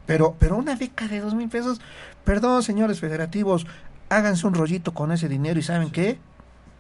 Pero, 0.07 0.37
pero 0.38 0.57
una 0.57 0.77
beca 0.77 1.09
de 1.09 1.20
dos 1.20 1.35
mil 1.35 1.49
pesos, 1.49 1.81
perdón, 2.25 2.62
señores 2.62 3.01
federativos, 3.01 3.66
háganse 4.09 4.46
un 4.46 4.55
rollito 4.55 4.94
con 4.94 5.12
ese 5.12 5.29
dinero 5.29 5.61
y 5.61 5.62
¿saben 5.62 5.90
qué? 5.90 6.18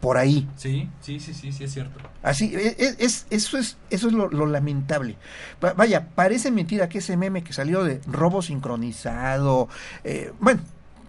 Por 0.00 0.16
ahí. 0.16 0.48
Sí, 0.56 0.88
sí, 1.02 1.20
sí, 1.20 1.34
sí, 1.34 1.52
sí, 1.52 1.64
es 1.64 1.72
cierto. 1.74 2.00
Así, 2.22 2.54
e- 2.54 2.74
e- 2.78 2.96
es, 2.98 3.26
eso 3.28 3.58
es, 3.58 3.76
eso 3.90 4.08
es 4.08 4.14
lo, 4.14 4.28
lo 4.30 4.46
lamentable. 4.46 5.16
Va- 5.62 5.74
Vaya, 5.74 6.08
parece 6.14 6.50
mentira 6.50 6.88
que 6.88 6.98
ese 6.98 7.18
meme 7.18 7.42
que 7.44 7.52
salió 7.52 7.84
de 7.84 8.00
robo 8.06 8.40
sincronizado, 8.40 9.68
eh, 10.04 10.32
bueno, 10.40 10.60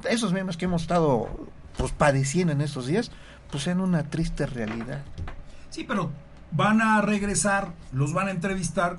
esos 0.09 0.33
memes 0.33 0.57
que 0.57 0.65
hemos 0.65 0.81
estado 0.81 1.29
pues 1.77 1.93
padeciendo 1.93 2.51
en 2.51 2.59
estos 2.61 2.85
días, 2.87 3.11
pues 3.49 3.67
en 3.67 3.79
una 3.79 4.03
triste 4.09 4.45
realidad. 4.45 5.03
Sí, 5.69 5.85
pero 5.87 6.11
van 6.51 6.81
a 6.81 7.01
regresar, 7.01 7.69
los 7.93 8.11
van 8.11 8.27
a 8.27 8.31
entrevistar, 8.31 8.97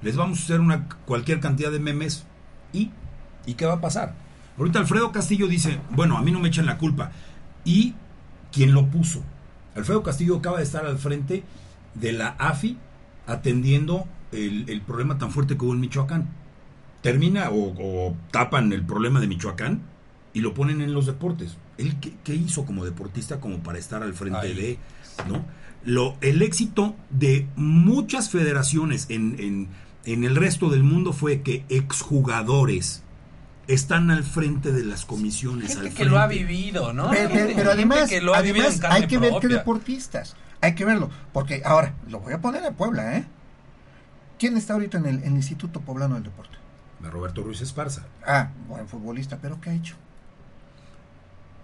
les 0.00 0.16
vamos 0.16 0.38
a 0.40 0.42
hacer 0.44 0.60
una 0.60 0.88
cualquier 1.06 1.40
cantidad 1.40 1.72
de 1.72 1.80
memes 1.80 2.24
y 2.72 2.90
¿y 3.46 3.54
qué 3.54 3.66
va 3.66 3.74
a 3.74 3.80
pasar? 3.80 4.14
Ahorita 4.58 4.78
Alfredo 4.78 5.10
Castillo 5.10 5.48
dice, 5.48 5.80
bueno, 5.90 6.16
a 6.18 6.22
mí 6.22 6.30
no 6.30 6.38
me 6.38 6.48
echen 6.48 6.66
la 6.66 6.78
culpa. 6.78 7.10
¿Y 7.64 7.94
quién 8.52 8.74
lo 8.74 8.86
puso? 8.86 9.22
Alfredo 9.74 10.02
Castillo 10.02 10.36
acaba 10.36 10.58
de 10.58 10.64
estar 10.64 10.84
al 10.86 10.98
frente 10.98 11.42
de 11.94 12.12
la 12.12 12.28
AFI 12.38 12.76
atendiendo 13.26 14.06
el, 14.32 14.68
el 14.68 14.82
problema 14.82 15.18
tan 15.18 15.30
fuerte 15.30 15.56
que 15.56 15.64
hubo 15.64 15.72
en 15.72 15.80
Michoacán. 15.80 16.28
Termina 17.00 17.50
o, 17.50 17.74
o 17.78 18.16
tapan 18.30 18.72
el 18.72 18.84
problema 18.84 19.20
de 19.20 19.26
Michoacán 19.26 19.82
y 20.34 20.40
lo 20.40 20.54
ponen 20.54 20.80
en 20.80 20.92
los 20.92 21.06
deportes. 21.06 21.56
¿Él 21.78 21.96
qué, 22.00 22.14
qué 22.22 22.34
hizo 22.34 22.64
como 22.64 22.84
deportista 22.84 23.40
como 23.40 23.58
para 23.58 23.78
estar 23.78 24.02
al 24.02 24.14
frente 24.14 24.38
Ahí. 24.40 24.54
de, 24.54 24.78
¿no? 25.28 25.44
Lo, 25.84 26.16
el 26.20 26.42
éxito 26.42 26.94
de 27.10 27.48
muchas 27.56 28.30
federaciones 28.30 29.06
en, 29.08 29.36
en, 29.40 29.68
en 30.04 30.24
el 30.24 30.36
resto 30.36 30.70
del 30.70 30.84
mundo 30.84 31.12
fue 31.12 31.42
que 31.42 31.64
exjugadores 31.68 33.02
están 33.68 34.10
al 34.10 34.24
frente 34.24 34.72
de 34.72 34.84
las 34.84 35.04
comisiones. 35.04 35.68
Gente 35.74 35.88
al 35.88 35.94
que 35.94 36.04
lo 36.04 36.18
ha 36.18 36.26
vivido, 36.26 36.92
¿no? 36.92 37.10
Pero, 37.10 37.70
además, 37.70 38.08
que 38.08 38.20
lo 38.20 38.34
ha 38.34 38.40
vivido 38.40 38.66
además 38.66 38.90
hay 38.92 39.06
que 39.06 39.18
ver 39.18 39.34
qué 39.40 39.48
deportistas. 39.48 40.36
Hay 40.60 40.74
que 40.74 40.84
verlo. 40.84 41.10
Porque 41.32 41.62
ahora, 41.64 41.94
lo 42.08 42.20
voy 42.20 42.32
a 42.32 42.40
poner 42.40 42.64
en 42.64 42.74
Puebla, 42.74 43.16
¿eh? 43.16 43.24
¿Quién 44.38 44.56
está 44.56 44.74
ahorita 44.74 44.98
en 44.98 45.06
el, 45.06 45.16
en 45.18 45.26
el 45.28 45.34
Instituto 45.34 45.80
Poblano 45.80 46.14
del 46.14 46.24
Deporte? 46.24 46.56
De 47.00 47.10
Roberto 47.10 47.42
Ruiz 47.42 47.60
Esparza. 47.60 48.06
Ah, 48.26 48.50
buen 48.68 48.86
futbolista, 48.88 49.38
pero 49.40 49.60
¿qué 49.60 49.70
ha 49.70 49.74
hecho? 49.74 49.96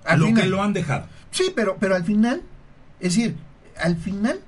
Al 0.05 0.21
lo 0.21 0.27
final- 0.27 0.43
que 0.43 0.49
lo 0.49 0.63
han 0.63 0.73
dejado. 0.73 1.07
Sí, 1.31 1.53
pero, 1.55 1.77
pero 1.79 1.95
al 1.95 2.05
final, 2.05 2.43
es 3.01 3.15
decir, 3.15 3.37
al 3.77 3.97
final, 3.97 4.41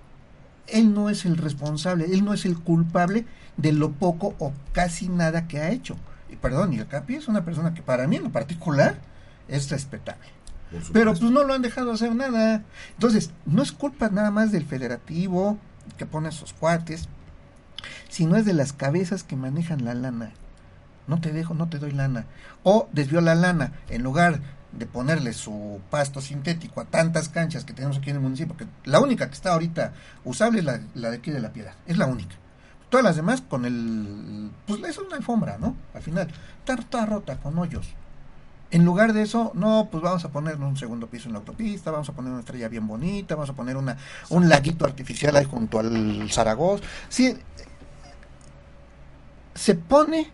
él 0.67 0.95
no 0.95 1.11
es 1.11 1.25
el 1.25 1.37
responsable, 1.37 2.07
él 2.07 2.25
no 2.25 2.33
es 2.33 2.45
el 2.45 2.59
culpable 2.59 3.25
de 3.57 3.73
lo 3.73 3.93
poco 3.93 4.35
o 4.39 4.53
casi 4.73 5.09
nada 5.09 5.47
que 5.47 5.59
ha 5.61 5.71
hecho. 5.71 5.97
Y 6.31 6.37
perdón, 6.37 6.73
y 6.73 6.79
el 6.79 6.87
Capi 6.87 7.17
es 7.17 7.29
una 7.29 7.45
persona 7.45 7.75
que 7.75 7.83
para 7.83 8.07
mí 8.07 8.17
en 8.17 8.25
lo 8.25 8.31
particular 8.31 8.99
es 9.49 9.69
respetable. 9.71 10.29
Pero 10.93 11.13
pues 11.13 11.23
no 11.23 11.43
lo 11.43 11.53
han 11.53 11.63
dejado 11.63 11.93
hacer 11.93 12.15
nada. 12.15 12.63
Entonces, 12.93 13.31
no 13.45 13.63
es 13.63 13.73
culpa 13.73 14.09
nada 14.09 14.31
más 14.31 14.53
del 14.53 14.65
federativo 14.65 15.59
que 15.99 16.07
pone 16.07 16.29
a 16.29 16.33
sus 16.33 16.53
cuates, 16.53 17.09
sino 18.09 18.37
es 18.37 18.45
de 18.45 18.53
las 18.53 18.73
cabezas 18.73 19.25
que 19.25 19.37
manejan 19.37 19.85
la 19.85 19.95
lana. 19.95 20.33
No 21.09 21.21
te 21.21 21.33
dejo, 21.33 21.55
no 21.55 21.69
te 21.69 21.79
doy 21.79 21.91
lana. 21.91 22.27
O 22.63 22.89
desvió 22.93 23.21
la 23.21 23.35
lana 23.35 23.73
en 23.89 24.03
lugar 24.03 24.41
de 24.71 24.87
ponerle 24.87 25.33
su 25.33 25.81
pasto 25.91 26.21
sintético 26.21 26.81
a 26.81 26.85
tantas 26.85 27.29
canchas 27.29 27.65
que 27.65 27.73
tenemos 27.73 27.99
aquí 27.99 28.11
en 28.11 28.17
el 28.17 28.23
municipio, 28.23 28.57
que 28.57 28.67
la 28.85 29.01
única 29.01 29.27
que 29.27 29.35
está 29.35 29.53
ahorita 29.53 29.93
usable 30.25 30.61
es 30.61 30.65
la, 30.65 30.81
la 30.95 31.11
de 31.11 31.17
aquí 31.17 31.33
de 31.33 31.41
la 31.41 31.53
piedra, 31.53 31.75
es 31.87 31.99
la 31.99 32.07
única. 32.07 32.37
Todas 32.91 33.05
las 33.05 33.17
demás 33.17 33.41
con 33.41 33.65
el... 33.65 34.51
Pues 34.67 34.83
es 34.85 34.99
una 34.99 35.17
alfombra, 35.17 35.57
¿no? 35.59 35.77
Al 35.95 36.03
final, 36.03 36.29
está, 36.59 36.75
está 36.75 37.07
rota 37.07 37.37
con 37.37 37.59
hoyos. 37.59 37.89
En 38.73 38.85
lugar 38.85 39.13
de 39.13 39.23
eso, 39.23 39.51
no, 39.55 39.89
pues 39.91 40.03
vamos 40.03 40.25
a 40.25 40.29
poner 40.29 40.57
un 40.57 40.77
segundo 40.77 41.09
piso 41.09 41.29
en 41.29 41.33
la 41.33 41.39
autopista, 41.41 41.91
vamos 41.91 42.09
a 42.09 42.13
poner 42.13 42.31
una 42.31 42.41
estrella 42.41 42.69
bien 42.69 42.87
bonita, 42.87 43.35
vamos 43.35 43.51
a 43.51 43.53
poner 43.53 43.77
una 43.77 43.97
un 44.29 44.49
laguito 44.49 44.85
artificial 44.85 45.35
ahí 45.35 45.45
junto 45.45 45.81
al 45.81 46.31
Zaragoza. 46.31 46.85
Sí, 47.09 47.37
se 49.55 49.75
pone 49.75 50.31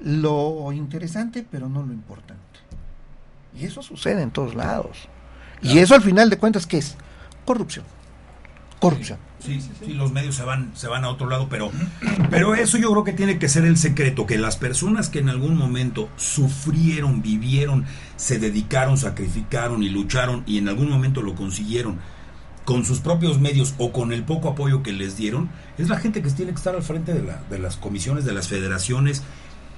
lo 0.00 0.72
interesante, 0.72 1.44
pero 1.50 1.68
no 1.68 1.82
lo 1.82 1.92
importante. 1.92 2.40
Y 3.58 3.64
eso 3.64 3.82
sucede 3.82 4.22
en 4.22 4.30
todos 4.30 4.54
lados. 4.54 5.08
Y 5.62 5.78
eso 5.78 5.94
al 5.94 6.02
final 6.02 6.30
de 6.30 6.38
cuentas, 6.38 6.66
¿qué 6.66 6.78
es? 6.78 6.96
Corrupción. 7.44 7.84
Corrupción. 8.80 9.18
Sí, 9.38 9.60
sí, 9.60 9.92
los 9.92 10.12
medios 10.12 10.34
se 10.34 10.42
van, 10.42 10.72
se 10.74 10.88
van 10.88 11.04
a 11.04 11.08
otro 11.08 11.28
lado, 11.28 11.48
pero, 11.48 11.70
pero 12.30 12.54
eso 12.54 12.78
yo 12.78 12.90
creo 12.90 13.04
que 13.04 13.12
tiene 13.12 13.38
que 13.38 13.48
ser 13.48 13.64
el 13.64 13.76
secreto, 13.76 14.26
que 14.26 14.38
las 14.38 14.56
personas 14.56 15.08
que 15.08 15.20
en 15.20 15.28
algún 15.28 15.56
momento 15.56 16.08
sufrieron, 16.16 17.22
vivieron, 17.22 17.84
se 18.16 18.38
dedicaron, 18.38 18.96
sacrificaron 18.96 19.82
y 19.82 19.88
lucharon 19.88 20.42
y 20.46 20.58
en 20.58 20.68
algún 20.68 20.90
momento 20.90 21.22
lo 21.22 21.34
consiguieron 21.34 21.98
con 22.66 22.84
sus 22.84 22.98
propios 22.98 23.38
medios 23.38 23.74
o 23.78 23.92
con 23.92 24.12
el 24.12 24.24
poco 24.24 24.48
apoyo 24.48 24.82
que 24.82 24.92
les 24.92 25.16
dieron, 25.16 25.48
es 25.78 25.88
la 25.88 25.98
gente 25.98 26.20
que 26.20 26.30
tiene 26.30 26.50
que 26.50 26.58
estar 26.58 26.74
al 26.74 26.82
frente 26.82 27.14
de, 27.14 27.22
la, 27.22 27.40
de 27.48 27.60
las 27.60 27.76
comisiones, 27.76 28.24
de 28.24 28.32
las 28.32 28.48
federaciones, 28.48 29.22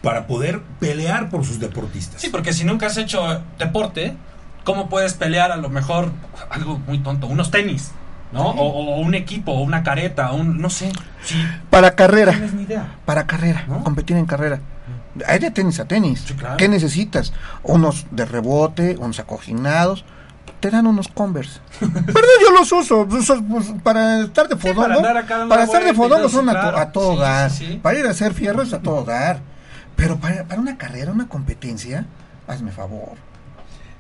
para 0.03 0.27
poder 0.27 0.63
pelear 0.81 1.29
por 1.29 1.45
sus 1.45 1.61
deportistas. 1.61 2.21
Sí, 2.21 2.31
porque 2.31 2.53
si 2.53 2.65
nunca 2.65 2.87
has 2.87 2.97
hecho 2.97 3.43
deporte, 3.59 4.17
¿cómo 4.65 4.89
puedes 4.89 5.13
pelear 5.15 5.53
a 5.53 5.57
lo 5.57 5.69
mejor 5.69 6.11
algo 6.51 6.79
muy 6.79 6.99
tonto? 7.01 7.27
Unos 7.27 7.51
tenis, 7.51 7.93
¿no? 8.33 8.43
O, 8.51 8.95
o 8.97 9.01
un 9.01 9.15
equipo, 9.15 9.53
o 9.53 9.63
una 9.63 9.83
careta, 9.83 10.33
un, 10.33 10.61
no 10.61 10.71
sé. 10.71 10.91
Sí, 11.23 11.37
Para 11.71 11.95
carrera. 11.95 12.33
tienes 12.33 12.55
ni 12.55 12.63
idea. 12.63 12.97
Para 13.05 13.27
carrera, 13.27 13.65
¿No? 13.69 13.83
competir 13.85 14.17
en 14.17 14.27
carrera. 14.27 14.61
Hay 15.27 15.39
de 15.39 15.51
tenis 15.51 15.81
a 15.81 15.87
tenis. 15.87 16.25
Sí, 16.27 16.35
claro. 16.35 16.57
¿Qué 16.57 16.69
necesitas? 16.69 17.33
Unos 17.63 18.07
de 18.11 18.25
rebote, 18.25 18.97
unos 18.99 19.19
acoginados. 19.19 20.05
Te 20.61 20.71
dan 20.71 20.87
unos 20.87 21.09
Converse. 21.09 21.61
Pero 21.81 22.27
yo 22.43 22.51
los 22.59 22.71
uso 22.73 23.07
pues, 23.07 23.31
para 23.83 24.21
estar 24.23 24.49
de 24.49 24.57
Sí, 24.57 24.61
fodongo. 24.61 24.83
para 24.83 24.97
andar 24.97 25.17
acá 25.17 25.39
dando 25.39 25.49
para 25.51 25.61
la 25.61 25.67
estar 25.67 25.85
de 25.85 25.95
fodongo 25.95 26.29
son 26.29 26.45
sí, 26.45 26.51
a, 26.51 26.53
claro. 26.61 26.79
a 26.79 26.93
todo 26.93 27.13
Sí, 27.15 27.19
dar. 27.21 27.51
sí, 27.51 27.67
sí. 27.67 27.81
Para 27.83 27.99
ir 27.99 28.07
a 28.07 28.11
hacer 28.11 28.35
fierro 28.35 28.63
es 28.63 28.73
a 28.73 28.81
todo 28.81 29.05
dar. 29.05 29.41
Pero 29.97 30.17
para, 30.19 30.45
para 30.45 30.61
una 30.61 30.77
carrera, 30.77 31.13
una 31.13 31.29
competencia, 31.29 32.07
hazme 32.49 32.71
favor. 32.73 33.13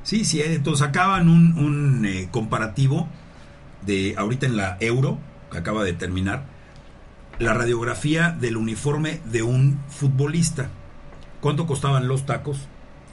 Sí, 0.02 0.24
sí, 0.24 0.40
entonces 0.42 0.86
acaban 0.86 1.28
un, 1.28 1.58
un 1.58 2.04
eh, 2.06 2.28
comparativo 2.30 3.08
de 3.86 4.14
ahorita 4.18 4.46
en 4.46 4.56
la 4.56 4.76
Euro, 4.80 5.18
que 5.50 5.58
acaba 5.58 5.84
de 5.84 5.92
terminar, 5.92 6.44
la 7.38 7.54
radiografía 7.54 8.30
del 8.30 8.56
uniforme 8.56 9.20
de 9.24 9.42
un 9.42 9.80
futbolista. 9.88 10.68
¿Cuánto 11.40 11.66
costaban 11.66 12.08
los 12.08 12.26
tacos, 12.26 12.58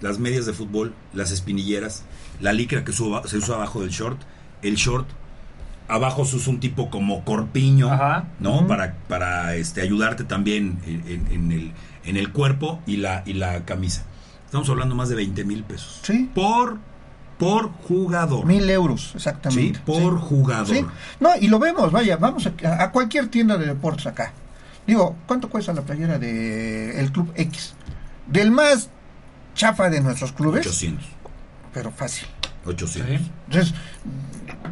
las 0.02 0.18
medias 0.20 0.46
de 0.46 0.54
fútbol, 0.54 0.94
las 1.14 1.32
espinilleras, 1.32 2.04
la 2.42 2.52
licra 2.54 2.84
que 2.84 2.92
suba- 2.92 3.28
se 3.28 3.38
usa 3.38 3.56
abajo 3.56 3.82
del 3.82 3.92
short, 3.92 4.20
el 4.64 4.76
short? 4.76 5.08
Abajo 5.88 6.26
se 6.26 6.38
usa 6.38 6.52
un 6.52 6.60
tipo 6.60 6.90
como 6.90 7.24
corpiño, 7.24 7.92
Ajá. 7.92 8.30
¿no? 8.40 8.66
Para, 8.66 8.96
para 9.08 9.56
este, 9.56 9.82
ayudarte 9.82 10.24
también 10.24 10.80
en, 10.88 11.04
en- 11.08 11.28
en 11.32 11.52
el, 11.52 11.72
en 12.06 12.18
el 12.18 12.32
cuerpo 12.32 12.82
y 12.88 12.98
la, 12.98 13.22
y 13.28 13.34
la 13.34 13.64
camisa. 13.66 14.04
Estamos 14.46 14.68
hablando 14.70 14.96
más 14.96 15.10
de 15.10 15.16
20 15.16 15.44
mil 15.46 15.64
pesos. 15.64 16.00
Sí. 16.02 16.30
Por 16.34 16.80
Por 17.38 17.72
jugador. 17.88 18.46
Mil 18.46 18.70
euros, 18.70 19.10
Sí, 19.12 19.18
exactamente. 19.18 19.80
por 19.86 20.20
Sí. 20.20 20.26
jugador. 20.30 20.68
Sí. 20.68 20.86
No, 21.20 21.30
y 21.40 21.48
lo 21.48 21.60
vemos, 21.60 21.92
vaya, 21.92 22.16
vamos 22.18 22.48
a, 22.48 22.84
a 22.84 22.92
cualquier 22.92 23.28
tienda 23.28 23.58
de 23.58 23.66
deportes 23.68 24.08
acá. 24.08 24.32
Digo, 24.88 25.16
¿cuánto 25.28 25.50
cuesta 25.50 25.74
la 25.74 25.82
playera 25.82 26.18
de 26.20 27.00
el 27.00 27.12
Club 27.12 27.32
X? 27.36 27.74
Del 28.28 28.52
más 28.52 28.90
chafa 29.56 29.90
de 29.90 30.00
nuestros 30.02 30.32
clubes, 30.32 30.66
800. 30.66 31.06
pero 31.74 31.92
fácil. 31.92 32.28
800. 32.66 33.18
Sí. 33.22 33.32
Entonces, 33.48 33.74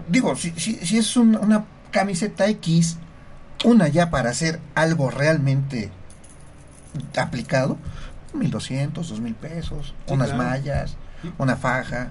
digo, 0.07 0.35
si, 0.35 0.51
si, 0.57 0.75
si 0.85 0.97
es 0.97 1.17
un- 1.17 1.35
una 1.35 1.65
camiseta 1.91 2.47
X, 2.47 2.97
una 3.65 3.87
ya 3.87 4.09
para 4.09 4.29
hacer 4.29 4.59
algo 4.75 5.09
realmente 5.11 5.91
aplicado, 7.17 7.77
1200, 8.33 9.09
2000 9.09 9.35
pesos, 9.35 9.93
Sí, 10.07 10.13
unas 10.13 10.29
claro. 10.29 10.43
mallas, 10.43 10.95
una 11.37 11.55
faja, 11.55 12.09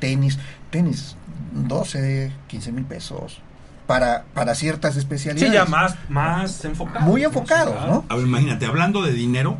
tenis, 0.00 0.38
tenis 0.70 1.16
12, 1.52 2.32
15 2.48 2.72
mil 2.72 2.84
pesos 2.84 3.38
para, 3.86 4.24
para 4.34 4.54
ciertas 4.54 4.94
Sí, 4.94 5.00
especialidades. 5.00 5.52
ya 5.52 5.64
más, 5.66 5.94
más 6.08 6.64
enfocados. 6.64 7.02
Muy 7.02 7.22
enfocados, 7.24 7.74
Sí, 7.80 7.86
¿no? 7.88 8.04
A 8.08 8.16
ver, 8.16 8.26
imagínate, 8.26 8.66
hablando 8.66 9.02
de 9.02 9.12
dinero, 9.12 9.58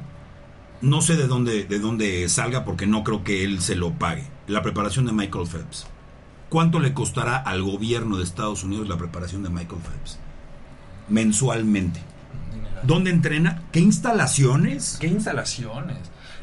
no 0.83 1.03
sé 1.03 1.16
de 1.16 1.26
dónde, 1.26 1.64
de 1.64 1.79
dónde 1.79 2.29
salga 2.29 2.64
porque 2.64 2.87
no 2.87 3.05
creo 3.05 3.22
que 3.24 3.44
él 3.44 3.61
se 3.61 3.74
lo 3.74 3.92
pague. 3.92 4.24
La 4.46 4.62
preparación 4.62 5.07
de 5.07 5.12
Michael 5.12 5.46
Phelps. 5.46 5.87
¿Cuánto 6.48 6.81
le 6.81 6.94
costará 6.94 7.37
al 7.37 7.62
gobierno 7.62 8.16
de 8.16 8.24
Estados 8.24 8.64
Unidos 8.64 8.88
la 8.88 8.96
preparación 8.96 9.42
de 9.44 9.50
Michael 9.50 9.81
Phelps? 9.83 10.18
Mensualmente. 11.09 12.00
¿Dónde 12.83 13.11
entrena? 13.11 13.62
¿Qué 13.72 13.81
instalaciones? 13.81 14.96
¿Qué 15.00 15.07
instalaciones? 15.09 15.98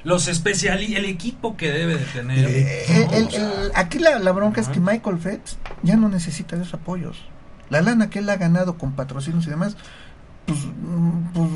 Los 0.07 0.27
especialistas, 0.27 0.97
el 0.99 1.05
equipo 1.05 1.57
que 1.57 1.71
debe 1.71 1.97
de 1.97 2.05
tener. 2.05 2.45
Eh, 2.49 3.07
¿no? 3.09 3.13
el- 3.17 3.25
O 3.25 3.29
sea, 3.31 3.61
el- 3.65 3.71
aquí 3.75 3.99
la, 3.99 4.19
la 4.19 4.31
bronca 4.31 4.61
es 4.61 4.69
que 4.69 4.79
Michael 4.79 5.17
Phelps 5.17 5.57
ya 5.83 5.95
no 5.97 6.07
necesita 6.09 6.55
de 6.55 6.61
esos 6.63 6.75
apoyos. 6.75 7.17
La 7.69 7.81
lana 7.81 8.09
que 8.09 8.19
él 8.19 8.29
ha 8.29 8.37
ganado 8.37 8.77
con 8.77 8.93
patrocinios 8.93 9.45
y 9.47 9.49
demás, 9.49 9.75
pues, 10.45 10.59
pues, 11.33 11.49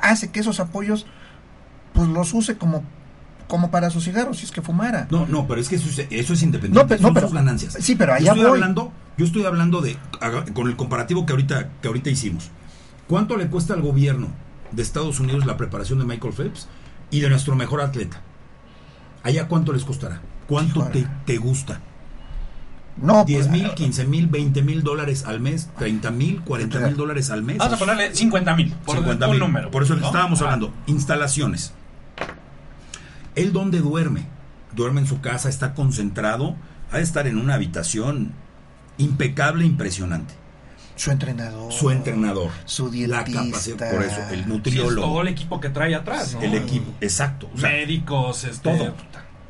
hace 0.00 0.30
que 0.30 0.40
esos 0.40 0.58
apoyos 0.60 1.06
pues 1.92 2.08
los 2.08 2.34
use 2.34 2.56
como, 2.58 2.82
como 3.48 3.70
para 3.70 3.90
sus 3.90 4.04
cigarros, 4.04 4.38
si 4.38 4.44
es 4.44 4.50
que 4.50 4.60
fumara. 4.60 5.06
No, 5.10 5.26
no, 5.26 5.46
pero 5.46 5.60
es 5.60 5.68
que 5.68 5.76
eso 5.76 5.88
es, 5.88 6.06
eso 6.10 6.32
es 6.34 6.42
independiente. 6.42 6.82
No, 6.82 6.86
pe- 6.88 6.96
no, 6.96 7.02
son 7.02 7.14
pero- 7.14 7.28
sus 7.28 7.34
ganancias. 7.36 7.76
sí, 7.80 7.94
pero 7.94 8.12
yo 8.12 8.16
allá 8.16 8.30
estoy 8.32 8.42
voy. 8.44 8.52
hablando, 8.54 8.92
yo 9.16 9.24
estoy 9.24 9.44
hablando 9.44 9.80
de 9.80 9.96
con 10.52 10.66
el 10.68 10.76
comparativo 10.76 11.24
que 11.24 11.32
ahorita 11.32 11.68
que 11.80 11.88
ahorita 11.88 12.10
hicimos. 12.10 12.50
¿Cuánto 13.06 13.36
le 13.36 13.46
cuesta 13.46 13.72
al 13.74 13.82
gobierno 13.82 14.28
de 14.72 14.82
Estados 14.82 15.20
Unidos 15.20 15.46
la 15.46 15.56
preparación 15.56 16.00
de 16.00 16.04
Michael 16.06 16.34
Phelps 16.34 16.66
y 17.10 17.20
de 17.20 17.28
nuestro 17.28 17.54
mejor 17.56 17.80
atleta? 17.80 18.20
Allá 19.22 19.48
cuánto 19.48 19.72
les 19.72 19.84
costará? 19.84 20.20
¿Cuánto 20.46 20.84
te, 20.84 21.06
te 21.24 21.36
gusta? 21.38 21.80
No, 22.96 23.24
10 23.24 23.48
pues, 23.48 23.50
mil, 23.62 23.74
15 23.74 24.04
mil, 24.06 24.26
20 24.26 24.62
mil 24.62 24.82
dólares 24.82 25.24
al 25.26 25.40
mes, 25.40 25.68
30 25.78 26.10
mil, 26.12 26.40
40 26.42 26.80
mil 26.80 26.96
dólares 26.96 27.30
al 27.30 27.42
mes. 27.42 27.58
Vamos 27.58 27.74
a 27.74 27.78
ponerle 27.78 28.14
50 28.14 28.56
mil. 28.56 28.72
Por 28.84 28.96
50 28.96 29.26
un 29.26 29.30
mil. 29.32 29.40
número. 29.40 29.70
Por 29.70 29.82
eso 29.82 29.94
estábamos 29.94 30.40
Ah, 30.40 30.44
hablando. 30.44 30.72
Instalaciones. 30.86 31.72
¿Él 33.34 33.52
dónde 33.52 33.80
duerme? 33.80 34.26
Duerme 34.74 35.00
en 35.02 35.06
su 35.06 35.20
casa, 35.20 35.48
está 35.48 35.74
concentrado. 35.74 36.56
Ha 36.90 36.96
de 36.98 37.02
estar 37.02 37.26
en 37.26 37.36
una 37.38 37.54
habitación 37.54 38.32
impecable, 38.98 39.66
impresionante. 39.66 40.34
Su 40.96 41.10
entrenador, 41.10 41.72
Su 41.72 41.90
entrenador. 41.90 42.50
su 42.64 42.86
La 42.86 43.22
dietista. 43.22 43.44
capacidad, 43.44 43.90
por 43.92 44.02
eso, 44.02 44.20
el 44.22 44.28
sí, 44.34 44.40
es 44.40 44.46
nutriólogo. 44.46 45.06
todo 45.08 45.22
el 45.22 45.28
equipo 45.28 45.60
que 45.60 45.68
trae 45.68 45.94
atrás, 45.94 46.34
¿no? 46.34 46.40
el 46.40 46.54
equipo, 46.54 46.90
exacto. 47.00 47.48
O 47.54 47.58
sea, 47.58 47.70
Médicos, 47.70 48.44
este, 48.44 48.62
todo. 48.70 48.94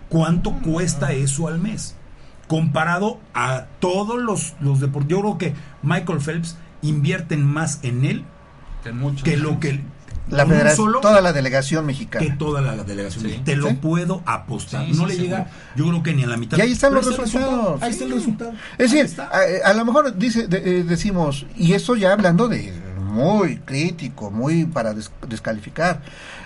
¿Cuánto 0.08 0.52
cuesta 0.62 1.12
eso 1.12 1.48
al 1.48 1.58
mes? 1.58 1.96
Comparado 2.48 3.18
a 3.34 3.66
todos 3.80 4.20
los, 4.22 4.54
los 4.60 4.80
deportes. 4.80 5.10
Yo 5.10 5.20
creo 5.20 5.38
que 5.38 5.54
Michael 5.82 6.20
Phelps 6.20 6.56
invierten 6.82 7.44
más 7.44 7.80
en 7.82 8.04
él 8.04 8.24
Que 8.84 8.92
muchos. 8.92 9.22
que 9.24 9.36
lo 9.36 9.58
que 9.58 9.80
la 10.28 10.42
con 10.44 10.52
un 10.52 10.58
federación, 10.58 10.86
solo 10.86 11.00
toda 11.00 11.20
la 11.20 11.32
delegación 11.32 11.82
que 11.84 11.86
mexicana. 11.86 12.36
toda 12.38 12.60
la 12.60 12.76
delegación. 12.82 13.24
Sí. 13.24 13.40
Te 13.44 13.56
lo 13.56 13.68
Sí. 13.68 13.74
puedo 13.74 14.22
apostar. 14.26 14.84
Sí, 14.86 14.92
no 14.92 15.02
sí, 15.04 15.08
le 15.08 15.14
seguro. 15.16 15.36
llega, 15.36 15.50
yo 15.76 15.88
creo 15.88 16.02
que 16.02 16.14
ni 16.14 16.24
a 16.24 16.26
la 16.26 16.36
mitad. 16.36 16.58
Y 16.58 16.60
ahí 16.62 16.72
están 16.72 16.90
Pero 16.90 17.02
los 17.02 17.10
está 17.10 17.22
el 17.22 17.26
resultados. 17.28 17.54
resultado, 17.80 17.84
Ahí 17.84 17.90
está 17.92 18.04
el 18.04 18.10
Sí. 18.10 18.16
resultado. 18.16 18.52
Es 18.78 18.92
Ahí 18.92 19.02
decir, 19.02 19.20
a, 19.20 19.70
a 19.70 19.74
lo 19.74 19.84
mejor 19.84 20.16
dice, 20.18 20.48
de- 20.48 20.80
eh, 20.80 20.84
decimos, 20.84 21.46
y 21.56 21.72
eso 21.74 21.94
ya 21.96 22.12
hablando 22.12 22.48
de 22.48 22.72
muy 23.00 23.58
crítico, 23.58 24.30
muy 24.30 24.64
para 24.64 24.92
des- 24.94 25.10
descalificar, 25.28 26.02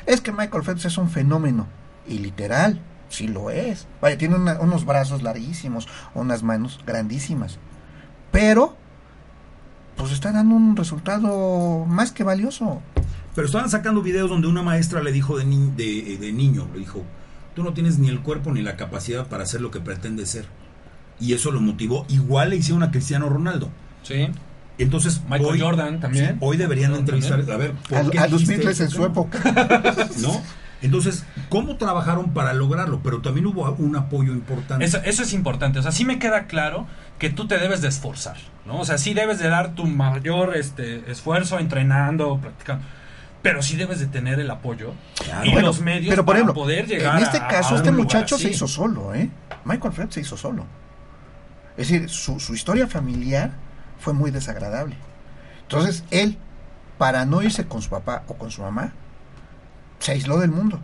es 0.06 0.20
que 0.20 0.30
Michael 0.32 0.62
Phelps 0.62 0.84
es 0.84 0.98
un 0.98 1.08
fenómeno, 1.08 1.66
y 2.06 2.18
literal, 2.18 2.80
sí 3.08 3.26
lo 3.28 3.50
es. 3.50 3.86
Vaya, 4.00 4.16
tiene 4.18 4.36
una- 4.36 4.60
unos 4.60 4.84
brazos 4.84 5.22
larguísimos, 5.22 5.88
unas 6.14 6.42
manos 6.42 6.78
grandísimas, 6.86 7.58
pero 8.30 8.76
pues 9.96 10.12
está 10.12 10.32
dando 10.32 10.54
un 10.54 10.76
resultado 10.76 11.84
más 11.86 12.12
que 12.12 12.24
valioso. 12.24 12.80
Pero 13.34 13.46
estaban 13.46 13.70
sacando 13.70 14.02
videos 14.02 14.28
donde 14.28 14.48
una 14.48 14.62
maestra 14.62 15.02
le 15.02 15.12
dijo 15.12 15.38
de, 15.38 15.44
ni- 15.44 15.70
de, 15.76 16.18
de 16.18 16.32
niño, 16.32 16.66
le 16.72 16.80
dijo, 16.80 17.04
tú 17.54 17.62
no 17.62 17.72
tienes 17.72 17.98
ni 17.98 18.08
el 18.08 18.20
cuerpo 18.20 18.52
ni 18.52 18.62
la 18.62 18.76
capacidad 18.76 19.26
para 19.28 19.44
hacer 19.44 19.60
lo 19.60 19.70
que 19.70 19.80
pretendes 19.80 20.30
ser. 20.30 20.46
Y 21.20 21.34
eso 21.34 21.50
lo 21.52 21.60
motivó. 21.60 22.06
Igual 22.08 22.50
le 22.50 22.56
hicieron 22.56 22.82
a 22.82 22.90
Cristiano 22.90 23.28
Ronaldo. 23.28 23.70
Sí. 24.02 24.28
Entonces, 24.78 25.20
Michael 25.28 25.44
hoy, 25.44 25.60
Jordan 25.60 26.00
también. 26.00 26.26
sí, 26.30 26.36
hoy 26.40 26.56
deberían 26.56 26.90
Jordan 26.92 27.00
entrevistar, 27.02 27.38
también. 27.44 27.54
a 27.54 27.58
ver, 27.58 27.72
¿por 27.74 27.98
A, 27.98 28.10
qué 28.10 28.18
a 28.18 28.26
los 28.28 28.40
dijiste 28.40 28.56
Beatles 28.56 28.80
en 28.80 28.90
su 28.90 29.04
época. 29.04 29.38
¿No? 30.22 30.40
Entonces, 30.82 31.26
¿cómo 31.50 31.76
trabajaron 31.76 32.30
para 32.32 32.54
lograrlo? 32.54 33.00
Pero 33.02 33.20
también 33.20 33.44
hubo 33.46 33.70
un 33.72 33.94
apoyo 33.96 34.32
importante. 34.32 34.82
Eso, 34.84 34.96
eso 35.04 35.22
es 35.22 35.34
importante. 35.34 35.78
O 35.78 35.82
sea, 35.82 35.92
sí 35.92 36.06
me 36.06 36.18
queda 36.18 36.46
claro 36.46 36.86
que 37.18 37.28
tú 37.28 37.46
te 37.46 37.58
debes 37.58 37.82
de 37.82 37.88
esforzar, 37.88 38.38
¿no? 38.64 38.80
O 38.80 38.84
sea, 38.86 38.96
sí 38.96 39.12
debes 39.12 39.38
de 39.38 39.48
dar 39.50 39.74
tu 39.74 39.84
mayor 39.84 40.56
este, 40.56 41.10
esfuerzo 41.10 41.58
entrenando, 41.58 42.38
practicando. 42.38 42.86
Pero 43.42 43.62
sí 43.62 43.76
debes 43.76 44.00
de 44.00 44.06
tener 44.06 44.38
el 44.38 44.50
apoyo 44.50 44.92
Claro. 45.24 45.46
y 45.46 45.52
Bueno, 45.52 45.68
los 45.68 45.80
medios 45.80 46.10
pero 46.10 46.24
por 46.24 46.34
para 46.34 46.38
ejemplo, 46.40 46.54
poder 46.54 46.86
llegar 46.86 47.16
en 47.16 47.22
este 47.24 47.38
a- 47.38 47.48
caso 47.48 47.74
a 47.74 47.78
este 47.78 47.90
muchacho 47.90 48.36
se 48.38 48.50
hizo 48.50 48.68
solo, 48.68 49.14
¿eh? 49.14 49.30
Michael 49.64 49.92
Phelps 49.94 50.14
se 50.14 50.20
hizo 50.20 50.36
solo. 50.36 50.64
Es 51.76 51.88
decir, 51.88 52.08
su, 52.10 52.38
su 52.38 52.54
historia 52.54 52.86
familiar 52.86 53.52
fue 53.98 54.12
muy 54.12 54.30
desagradable. 54.30 54.96
Entonces 55.62 56.04
él, 56.10 56.36
para 56.98 57.24
no 57.24 57.40
irse 57.42 57.66
con 57.66 57.80
su 57.80 57.88
papá 57.90 58.24
o 58.28 58.34
con 58.34 58.50
su 58.50 58.60
mamá, 58.60 58.92
se 60.00 60.12
aisló 60.12 60.38
del 60.38 60.50
mundo. 60.50 60.80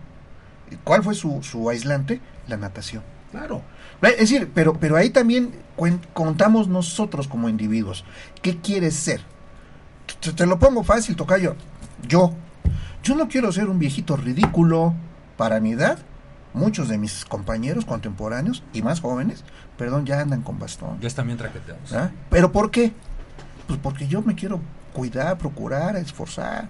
¿Y 0.71 0.77
¿Cuál 0.77 1.03
fue 1.03 1.15
su, 1.15 1.43
su 1.43 1.69
aislante? 1.69 2.21
La 2.49 2.57
natación. 2.57 3.03
Claro. 3.33 3.63
Es 4.03 4.17
decir, 4.19 4.51
pero, 4.55 4.75
pero 4.75 4.97
ahí 4.97 5.11
también 5.11 5.53
cuen- 5.77 6.01
contamos 6.15 6.69
nosotros 6.69 7.29
como 7.29 7.49
individuos. 7.49 8.05
¿Qué 8.43 8.59
quieres 8.59 8.95
ser? 8.95 9.21
Te, 10.21 10.33
te 10.33 10.47
lo 10.47 10.59
pongo 10.59 10.83
fácil, 10.85 11.17
Tocayo. 11.17 11.57
Yo. 12.07 12.33
Yo 13.07 13.15
no 13.15 13.29
quiero 13.29 13.53
ser 13.53 13.69
un 13.69 13.79
viejito 13.79 14.17
ridículo 14.17 14.93
para 15.37 15.61
mi 15.61 15.73
edad. 15.73 15.97
Muchos 16.55 16.89
de 16.89 16.99
mis 16.99 17.25
compañeros 17.25 17.85
contemporáneos 17.85 18.65
y 18.73 18.83
más 18.83 19.01
jóvenes, 19.01 19.45
perdón, 19.79 20.07
ya 20.07 20.19
andan 20.21 20.43
con 20.43 20.59
bastón. 20.59 20.99
Ya 21.01 21.07
están 21.07 21.27
bien 21.27 21.39
traqueteados. 21.39 21.93
¿ah? 21.93 22.11
¿Pero 22.31 22.51
por 22.51 22.73
qué? 22.73 22.93
Pues 23.69 23.79
porque 23.81 24.09
yo 24.09 24.23
me 24.23 24.35
quiero 24.35 24.61
cuidar, 24.93 25.39
procurar, 25.39 25.95
esforzar. 25.95 26.69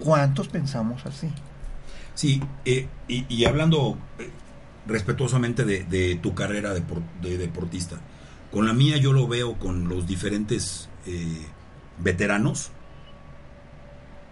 ¿Cuántos 0.00 0.48
pensamos 0.48 1.06
así? 1.06 1.28
Sí, 2.14 2.42
eh, 2.64 2.88
y, 3.06 3.24
y 3.32 3.44
hablando 3.44 3.96
eh, 4.18 4.28
respetuosamente 4.88 5.64
de, 5.64 5.84
de 5.84 6.16
tu 6.16 6.34
carrera 6.34 6.74
de, 6.74 6.80
por- 6.80 7.02
de 7.22 7.38
deportista, 7.38 7.98
con 8.50 8.66
la 8.66 8.72
mía 8.72 8.96
yo 8.96 9.12
lo 9.12 9.28
veo 9.28 9.54
con 9.60 9.88
los 9.88 10.08
diferentes 10.08 10.88
eh, 11.06 11.46
veteranos, 11.98 12.70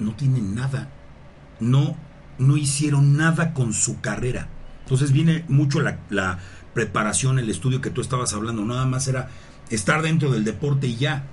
no 0.01 0.15
tienen 0.17 0.55
nada, 0.55 0.89
no, 1.65 1.97
no 2.39 2.57
hicieron 2.57 3.17
nada 3.17 3.53
con 3.55 3.73
su 3.73 4.01
carrera. 4.01 4.49
Entonces 4.83 5.13
viene 5.13 5.45
mucho 5.49 5.81
la, 5.81 5.99
la 6.11 6.39
preparación, 6.75 7.39
el 7.39 7.49
estudio 7.51 7.81
que 7.81 7.91
tú 7.91 8.01
estabas 8.01 8.35
hablando, 8.35 8.65
nada 8.65 8.85
más 8.87 9.09
era 9.09 9.29
estar 9.71 10.03
dentro 10.03 10.31
del 10.31 10.45
deporte 10.45 10.87
y 10.87 10.97
ya, 10.97 11.25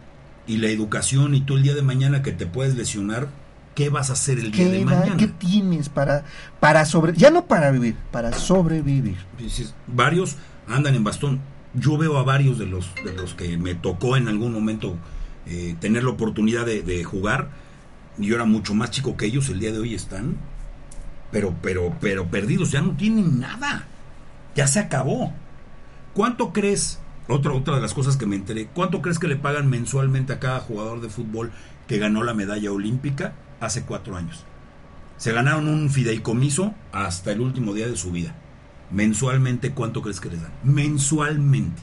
y 0.47 0.57
la 0.57 0.67
educación 0.69 1.35
y 1.35 1.41
tú 1.41 1.57
el 1.57 1.63
día 1.63 1.75
de 1.75 1.81
mañana 1.81 2.21
que 2.21 2.31
te 2.31 2.45
puedes 2.45 2.75
lesionar, 2.75 3.27
¿qué 3.75 3.89
vas 3.89 4.09
a 4.09 4.13
hacer 4.13 4.39
el 4.39 4.51
día 4.51 4.65
de 4.69 4.79
¿Qué, 4.79 4.85
da- 4.85 4.99
mañana? 4.99 5.17
¿Qué 5.17 5.27
tienes 5.27 5.89
para, 5.89 6.23
para 6.59 6.85
sobre, 6.85 7.13
ya 7.13 7.29
no 7.29 7.45
para 7.45 7.71
vivir, 7.71 7.95
para 8.11 8.31
sobrevivir? 8.33 9.17
Dices, 9.37 9.73
varios 9.87 10.37
andan 10.67 10.95
en 10.95 11.03
bastón. 11.03 11.39
Yo 11.73 11.97
veo 11.97 12.17
a 12.17 12.23
varios 12.23 12.57
de 12.59 12.65
los, 12.65 12.93
de 13.05 13.13
los 13.13 13.33
que 13.33 13.57
me 13.57 13.75
tocó 13.75 14.17
en 14.17 14.27
algún 14.27 14.51
momento 14.53 14.97
eh, 15.45 15.75
tener 15.79 16.03
la 16.03 16.09
oportunidad 16.11 16.65
de, 16.65 16.81
de 16.83 17.03
jugar. 17.03 17.49
Y 18.21 18.27
Yo 18.27 18.35
era 18.35 18.45
mucho 18.45 18.73
más 18.73 18.91
chico 18.91 19.17
que 19.17 19.25
ellos, 19.25 19.49
el 19.49 19.59
día 19.59 19.71
de 19.71 19.79
hoy 19.79 19.93
están, 19.95 20.37
pero, 21.31 21.55
pero, 21.61 21.95
pero 21.99 22.27
perdidos, 22.27 22.71
ya 22.71 22.81
no 22.81 22.91
tienen 22.91 23.39
nada. 23.39 23.85
Ya 24.55 24.67
se 24.67 24.79
acabó. 24.79 25.33
¿Cuánto 26.13 26.53
crees? 26.53 26.99
Otra, 27.27 27.53
otra 27.53 27.75
de 27.75 27.81
las 27.81 27.93
cosas 27.93 28.17
que 28.17 28.25
me 28.25 28.35
enteré, 28.35 28.67
¿cuánto 28.67 29.01
crees 29.01 29.17
que 29.19 29.27
le 29.27 29.37
pagan 29.37 29.69
mensualmente 29.69 30.33
a 30.33 30.39
cada 30.39 30.59
jugador 30.59 30.99
de 31.01 31.09
fútbol 31.09 31.51
que 31.87 31.97
ganó 31.97 32.23
la 32.23 32.33
medalla 32.33 32.71
olímpica 32.71 33.33
hace 33.61 33.83
cuatro 33.83 34.17
años? 34.17 34.43
Se 35.17 35.31
ganaron 35.31 35.67
un 35.69 35.89
fideicomiso 35.89 36.73
hasta 36.91 37.31
el 37.31 37.41
último 37.41 37.73
día 37.73 37.87
de 37.87 37.95
su 37.97 38.11
vida. 38.11 38.35
mensualmente, 38.89 39.71
¿cuánto 39.71 40.01
crees 40.01 40.19
que 40.19 40.29
les 40.29 40.41
dan? 40.41 40.51
Mensualmente. 40.65 41.81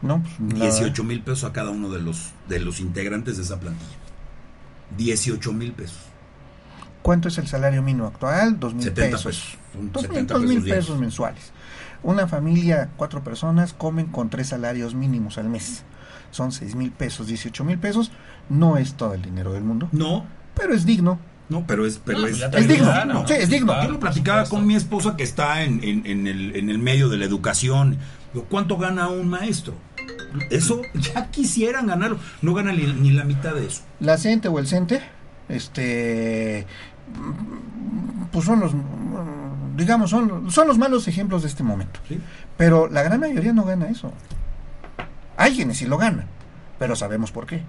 No, 0.00 0.20
pues, 0.22 0.58
la- 0.58 0.64
18 0.64 1.04
mil 1.04 1.20
pesos 1.22 1.44
a 1.44 1.52
cada 1.52 1.70
uno 1.70 1.88
de 1.90 2.00
los, 2.00 2.32
de 2.48 2.58
los 2.58 2.80
integrantes 2.80 3.36
de 3.36 3.44
esa 3.44 3.60
plantilla. 3.60 3.96
18 4.96 5.52
mil 5.52 5.72
pesos. 5.72 5.98
¿Cuánto 7.02 7.28
es 7.28 7.38
el 7.38 7.48
salario 7.48 7.82
mínimo 7.82 8.06
actual? 8.06 8.58
Dos 8.60 8.74
mil 8.74 8.84
70 8.84 9.16
pesos. 9.16 9.24
pesos. 9.24 9.58
Dos 9.92 10.02
70 10.02 10.38
mil 10.38 10.62
pesos 10.62 10.98
mensuales. 11.00 11.50
Una 12.04 12.26
familia, 12.26 12.90
cuatro 12.96 13.22
personas, 13.24 13.72
comen 13.72 14.06
con 14.06 14.28
tres 14.30 14.48
salarios 14.48 14.94
mínimos 14.94 15.38
al 15.38 15.48
mes. 15.48 15.82
Son 16.30 16.50
seis 16.52 16.74
mil 16.74 16.90
pesos, 16.90 17.26
18 17.26 17.64
mil 17.64 17.78
pesos. 17.78 18.10
No 18.48 18.76
es 18.76 18.94
todo 18.94 19.14
el 19.14 19.22
dinero 19.22 19.52
del 19.52 19.64
mundo, 19.64 19.88
No, 19.92 20.24
pero 20.54 20.74
es 20.74 20.84
digno. 20.86 21.18
no, 21.48 21.64
pero 21.66 21.86
es, 21.86 21.98
pero 22.04 22.20
No, 22.20 22.26
es, 22.26 22.38
pues 22.38 22.54
es 22.62 22.68
digno. 22.68 23.26
Sí, 23.26 23.34
es 23.34 23.48
digno. 23.50 23.82
Yo 23.84 23.90
lo 23.90 24.00
platicaba 24.00 24.44
con 24.44 24.66
mi 24.66 24.74
esposa 24.74 25.16
que 25.16 25.22
está 25.24 25.62
en, 25.62 25.82
en- 25.84 26.06
en 26.06 26.26
el, 26.26 26.56
en 26.56 26.70
el 26.70 26.78
medio 26.78 27.08
de 27.08 27.18
la 27.18 27.24
educación. 27.24 27.98
Digo, 28.32 28.46
¿Cuánto 28.48 28.78
gana 28.78 29.08
un 29.08 29.28
maestro? 29.28 29.74
Eso 30.50 30.82
ya 30.94 31.30
quisieran 31.30 31.86
ganarlo. 31.86 32.18
No 32.40 32.54
gana 32.54 32.72
ni, 32.72 32.86
ni 32.86 33.10
la 33.10 33.24
mitad 33.24 33.54
de 33.54 33.66
eso. 33.66 33.82
La 34.00 34.18
CENTE 34.18 34.48
o 34.48 34.58
el 34.58 34.66
CENTE, 34.66 35.00
este, 35.48 36.66
pues 38.30 38.44
son 38.44 38.60
los, 38.60 38.72
digamos, 39.76 40.10
son, 40.10 40.50
son 40.50 40.68
los 40.68 40.78
malos 40.78 41.08
ejemplos 41.08 41.42
de 41.42 41.48
este 41.48 41.62
momento. 41.62 42.00
¿sí? 42.08 42.20
Pero 42.56 42.88
la 42.88 43.02
gran 43.02 43.20
mayoría 43.20 43.52
no 43.52 43.64
gana 43.64 43.88
eso. 43.88 44.12
Hay 45.36 45.54
quienes 45.54 45.78
sí 45.78 45.86
lo 45.86 45.98
ganan, 45.98 46.26
pero 46.78 46.96
sabemos 46.96 47.32
por 47.32 47.46
qué. 47.46 47.62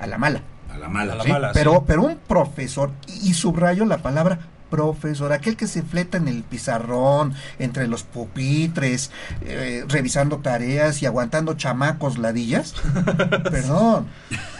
A 0.00 0.06
la 0.06 0.18
mala. 0.18 0.42
A 0.72 0.78
la 0.78 0.88
mala. 0.88 1.12
A 1.14 1.16
la 1.16 1.24
¿sí? 1.24 1.30
mala. 1.30 1.50
pero, 1.52 1.72
sí. 1.72 1.78
pero 1.86 2.02
un 2.04 2.16
profesor, 2.16 2.90
y 3.22 3.34
subrayo 3.34 3.84
la 3.84 3.98
palabra 3.98 4.38
profesor, 4.74 5.32
aquel 5.32 5.56
que 5.56 5.68
se 5.68 5.82
fleta 5.82 6.18
en 6.18 6.26
el 6.26 6.42
pizarrón, 6.42 7.32
entre 7.60 7.86
los 7.86 8.02
pupitres, 8.02 9.12
eh, 9.42 9.84
revisando 9.88 10.38
tareas 10.38 11.00
y 11.00 11.06
aguantando 11.06 11.54
chamacos 11.54 12.18
ladillas, 12.18 12.74
perdón, 13.50 14.08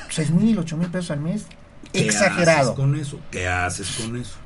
seis 0.08 0.30
mil, 0.30 0.56
ocho 0.56 0.76
mil 0.76 0.88
pesos 0.88 1.10
al 1.10 1.20
mes, 1.20 1.46
¿Qué 1.92 2.04
exagerado. 2.04 2.70
haces 2.70 2.76
con 2.76 2.94
eso? 2.94 3.18
¿Qué 3.32 3.48
haces 3.48 3.90
con 4.00 4.16
eso? 4.16 4.36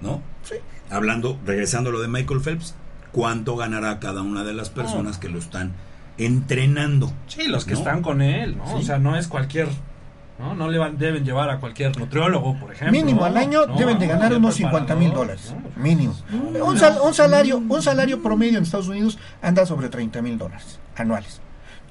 ¿No? 0.00 0.22
Sí. 0.42 0.54
Hablando, 0.90 1.38
regresando 1.44 1.90
a 1.90 1.92
lo 1.92 2.00
de 2.00 2.08
Michael 2.08 2.40
Phelps, 2.40 2.74
¿cuánto 3.12 3.56
ganará 3.56 4.00
cada 4.00 4.22
una 4.22 4.42
de 4.42 4.54
las 4.54 4.70
personas 4.70 5.18
que 5.18 5.28
lo 5.28 5.38
están 5.38 5.72
entrenando? 6.16 7.12
Sí, 7.26 7.46
los 7.46 7.66
que 7.66 7.72
¿no? 7.74 7.78
están 7.78 8.00
con 8.00 8.22
él, 8.22 8.56
¿no? 8.56 8.66
Sí. 8.68 8.72
O 8.76 8.82
sea, 8.82 8.98
no 8.98 9.16
es 9.16 9.28
cualquier. 9.28 9.68
No, 10.40 10.54
no 10.54 10.68
le 10.68 10.78
van, 10.78 10.96
deben 10.98 11.24
llevar 11.24 11.50
a 11.50 11.60
cualquier 11.60 11.96
nutriólogo, 11.98 12.58
por 12.58 12.72
ejemplo. 12.72 12.92
Mínimo 12.98 13.24
al 13.24 13.36
año 13.36 13.66
No, 13.66 13.76
deben 13.76 13.98
de 13.98 14.06
ganar 14.06 14.32
unos 14.34 14.54
50 14.54 14.96
mil 14.96 15.12
dólares. 15.12 15.54
¿no? 15.76 15.82
Mínimo. 15.82 16.14
Un, 16.64 16.78
sal- 16.78 16.98
un 17.04 17.14
salario, 17.14 17.58
un 17.58 17.82
salario 17.82 18.22
promedio 18.22 18.56
en 18.58 18.64
Estados 18.64 18.88
Unidos 18.88 19.18
anda 19.42 19.66
sobre 19.66 19.88
30 19.88 20.22
mil 20.22 20.38
dólares 20.38 20.80
anuales. 20.96 21.40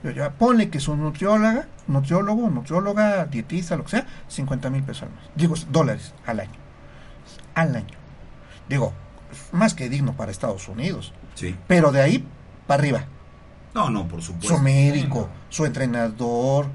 Yo 0.04 0.12
ya 0.12 0.32
ponle 0.32 0.70
que 0.70 0.78
es 0.80 0.88
un 0.88 1.02
nutrióloga, 1.02 1.68
nutriólogo, 1.88 2.50
nutrióloga, 2.50 3.26
dietista, 3.26 3.76
lo 3.76 3.84
que 3.84 3.90
sea, 3.92 4.06
50 4.30 4.70
mil 4.70 4.82
pesos 4.84 5.04
al 5.04 5.10
mes. 5.10 5.20
Digo, 5.36 5.56
dólares 5.70 6.14
al 6.26 6.40
año. 6.40 6.52
Al 7.54 7.76
año. 7.76 7.98
Digo, 8.68 8.94
más 9.52 9.74
que 9.74 9.90
digno 9.90 10.14
para 10.14 10.32
Estados 10.32 10.68
Unidos. 10.70 11.14
Sí. 11.36 11.56
Pero 11.68 11.92
de 11.92 12.02
ahí 12.02 12.26
para 12.66 12.82
arriba. 12.82 13.04
No, 13.76 13.90
no, 13.90 14.08
por 14.08 14.22
supuesto. 14.22 14.56
Su 14.56 14.64
médico, 14.64 15.30
su 15.50 15.66
entrenador. 15.66 16.68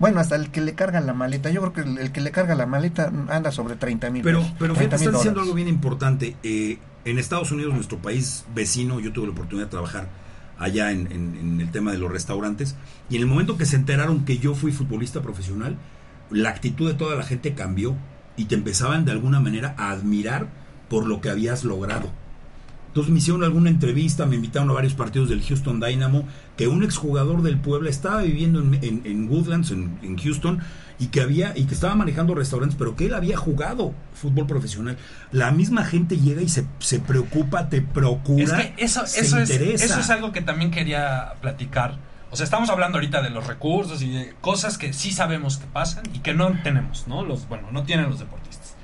Bueno, 0.00 0.18
hasta 0.18 0.34
el 0.34 0.50
que 0.50 0.60
le 0.62 0.74
carga 0.74 1.00
la 1.00 1.12
maleta. 1.14 1.50
Yo 1.50 1.60
creo 1.60 1.72
que 1.72 1.80
el, 1.82 1.98
el 1.98 2.10
que 2.12 2.20
le 2.20 2.30
carga 2.32 2.54
la 2.56 2.66
maleta 2.66 3.12
anda 3.28 3.52
sobre 3.52 3.76
30 3.76 4.10
mil 4.10 4.22
Pero, 4.22 4.40
pesos. 4.40 4.54
pero 4.58 4.74
fíjate, 4.74 4.96
30,000 4.96 5.06
estás 5.08 5.20
diciendo 5.20 5.40
algo 5.42 5.54
bien 5.54 5.68
importante. 5.68 6.36
Eh, 6.42 6.78
en 7.04 7.18
Estados 7.18 7.52
Unidos, 7.52 7.74
nuestro 7.74 7.98
país 7.98 8.44
vecino, 8.54 8.98
yo 8.98 9.12
tuve 9.12 9.26
la 9.26 9.32
oportunidad 9.32 9.66
de 9.66 9.70
trabajar 9.70 10.08
allá 10.58 10.90
en, 10.90 11.10
en- 11.12 11.36
en 11.36 11.60
el 11.60 11.70
tema 11.70 11.92
de 11.92 11.98
los 11.98 12.10
restaurantes. 12.10 12.74
Y 13.08 13.16
en 13.16 13.22
el 13.22 13.26
momento 13.28 13.56
que 13.56 13.66
se 13.66 13.76
enteraron 13.76 14.24
que 14.24 14.38
yo 14.38 14.54
fui 14.54 14.72
futbolista 14.72 15.20
profesional, 15.22 15.76
la 16.30 16.48
actitud 16.50 16.88
de 16.88 16.94
toda 16.94 17.14
la 17.16 17.22
gente 17.22 17.54
cambió 17.54 17.94
y 18.36 18.46
te 18.46 18.54
empezaban 18.54 19.04
de 19.04 19.12
alguna 19.12 19.40
manera 19.40 19.74
a 19.76 19.90
admirar 19.90 20.48
por 20.88 21.06
lo 21.06 21.20
que 21.20 21.28
habías 21.30 21.62
logrado. 21.64 22.10
Entonces 22.90 23.12
me 23.12 23.18
hicieron 23.20 23.44
alguna 23.44 23.70
entrevista, 23.70 24.26
me 24.26 24.34
invitaron 24.34 24.68
a 24.70 24.72
varios 24.72 24.94
partidos 24.94 25.28
del 25.28 25.42
Houston 25.42 25.78
Dynamo, 25.80 26.24
que 26.56 26.66
un 26.66 26.82
exjugador 26.82 27.40
del 27.42 27.56
Puebla 27.56 27.88
estaba 27.88 28.22
viviendo 28.22 28.60
en, 28.60 28.74
en- 28.82 29.02
en 29.04 29.28
Woodlands, 29.30 29.70
en, 29.70 29.96
en 30.02 30.18
Houston, 30.18 30.58
y 30.98 31.06
que 31.06 31.20
había, 31.20 31.56
y 31.56 31.64
que 31.66 31.74
estaba 31.74 31.94
manejando 31.94 32.34
restaurantes, 32.34 32.76
pero 32.76 32.96
que 32.96 33.06
él 33.06 33.14
había 33.14 33.36
jugado 33.36 33.94
fútbol 34.12 34.46
profesional. 34.48 34.96
La 35.30 35.52
misma 35.52 35.84
gente 35.84 36.16
llega 36.18 36.42
y 36.42 36.48
se, 36.48 36.66
se 36.80 36.98
preocupa, 36.98 37.68
te 37.68 37.80
procura, 37.80 38.42
Es 38.42 38.52
que 38.52 38.84
eso, 38.84 39.06
se 39.06 39.20
eso, 39.20 39.38
es, 39.38 39.50
interesa. 39.50 39.84
eso 39.84 40.00
es 40.00 40.10
algo 40.10 40.32
que 40.32 40.42
también 40.42 40.72
quería 40.72 41.34
platicar. 41.40 41.96
O 42.32 42.36
sea, 42.36 42.44
estamos 42.44 42.70
hablando 42.70 42.98
ahorita 42.98 43.22
de 43.22 43.30
los 43.30 43.46
recursos 43.46 44.02
y 44.02 44.10
de 44.10 44.34
cosas 44.40 44.78
que 44.78 44.92
sí 44.92 45.12
sabemos 45.12 45.58
que 45.58 45.66
pasan 45.66 46.02
y 46.12 46.18
que 46.18 46.34
no 46.34 46.52
tenemos, 46.64 47.06
¿no? 47.08 47.24
Los, 47.24 47.48
bueno, 47.48 47.68
no 47.72 47.84
tienen 47.84 48.10
los 48.10 48.18
deportistas. 48.18 48.74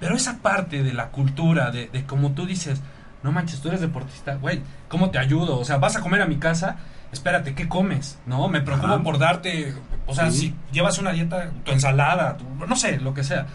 Pero 0.00 0.14
esa 0.16 0.38
parte 0.38 0.82
de 0.82 0.92
la 0.92 1.08
cultura, 1.10 1.70
de, 1.70 1.88
de 1.88 2.04
como 2.04 2.32
tú 2.32 2.46
dices, 2.46 2.80
no 3.22 3.32
manches, 3.32 3.60
tú 3.60 3.68
eres 3.68 3.80
deportista, 3.80 4.34
güey, 4.36 4.60
¿cómo 4.88 5.10
te 5.10 5.18
ayudo? 5.18 5.58
O 5.58 5.64
sea, 5.64 5.76
vas 5.78 5.96
a 5.96 6.00
comer 6.00 6.22
a 6.22 6.26
mi 6.26 6.36
casa, 6.36 6.76
espérate, 7.12 7.54
¿qué 7.54 7.68
comes? 7.68 8.18
No, 8.26 8.48
me 8.48 8.60
preocupo 8.60 8.94
Ajá. 8.94 9.02
por 9.02 9.18
darte, 9.18 9.74
o 10.06 10.14
sea, 10.14 10.30
Sí. 10.30 10.38
si 10.38 10.54
llevas 10.72 10.98
una 10.98 11.12
dieta, 11.12 11.50
tu 11.64 11.72
ensalada, 11.72 12.36
tu- 12.36 12.44
no 12.66 12.76
sé, 12.76 12.98
lo 13.00 13.14
que 13.14 13.24
sea. 13.24 13.46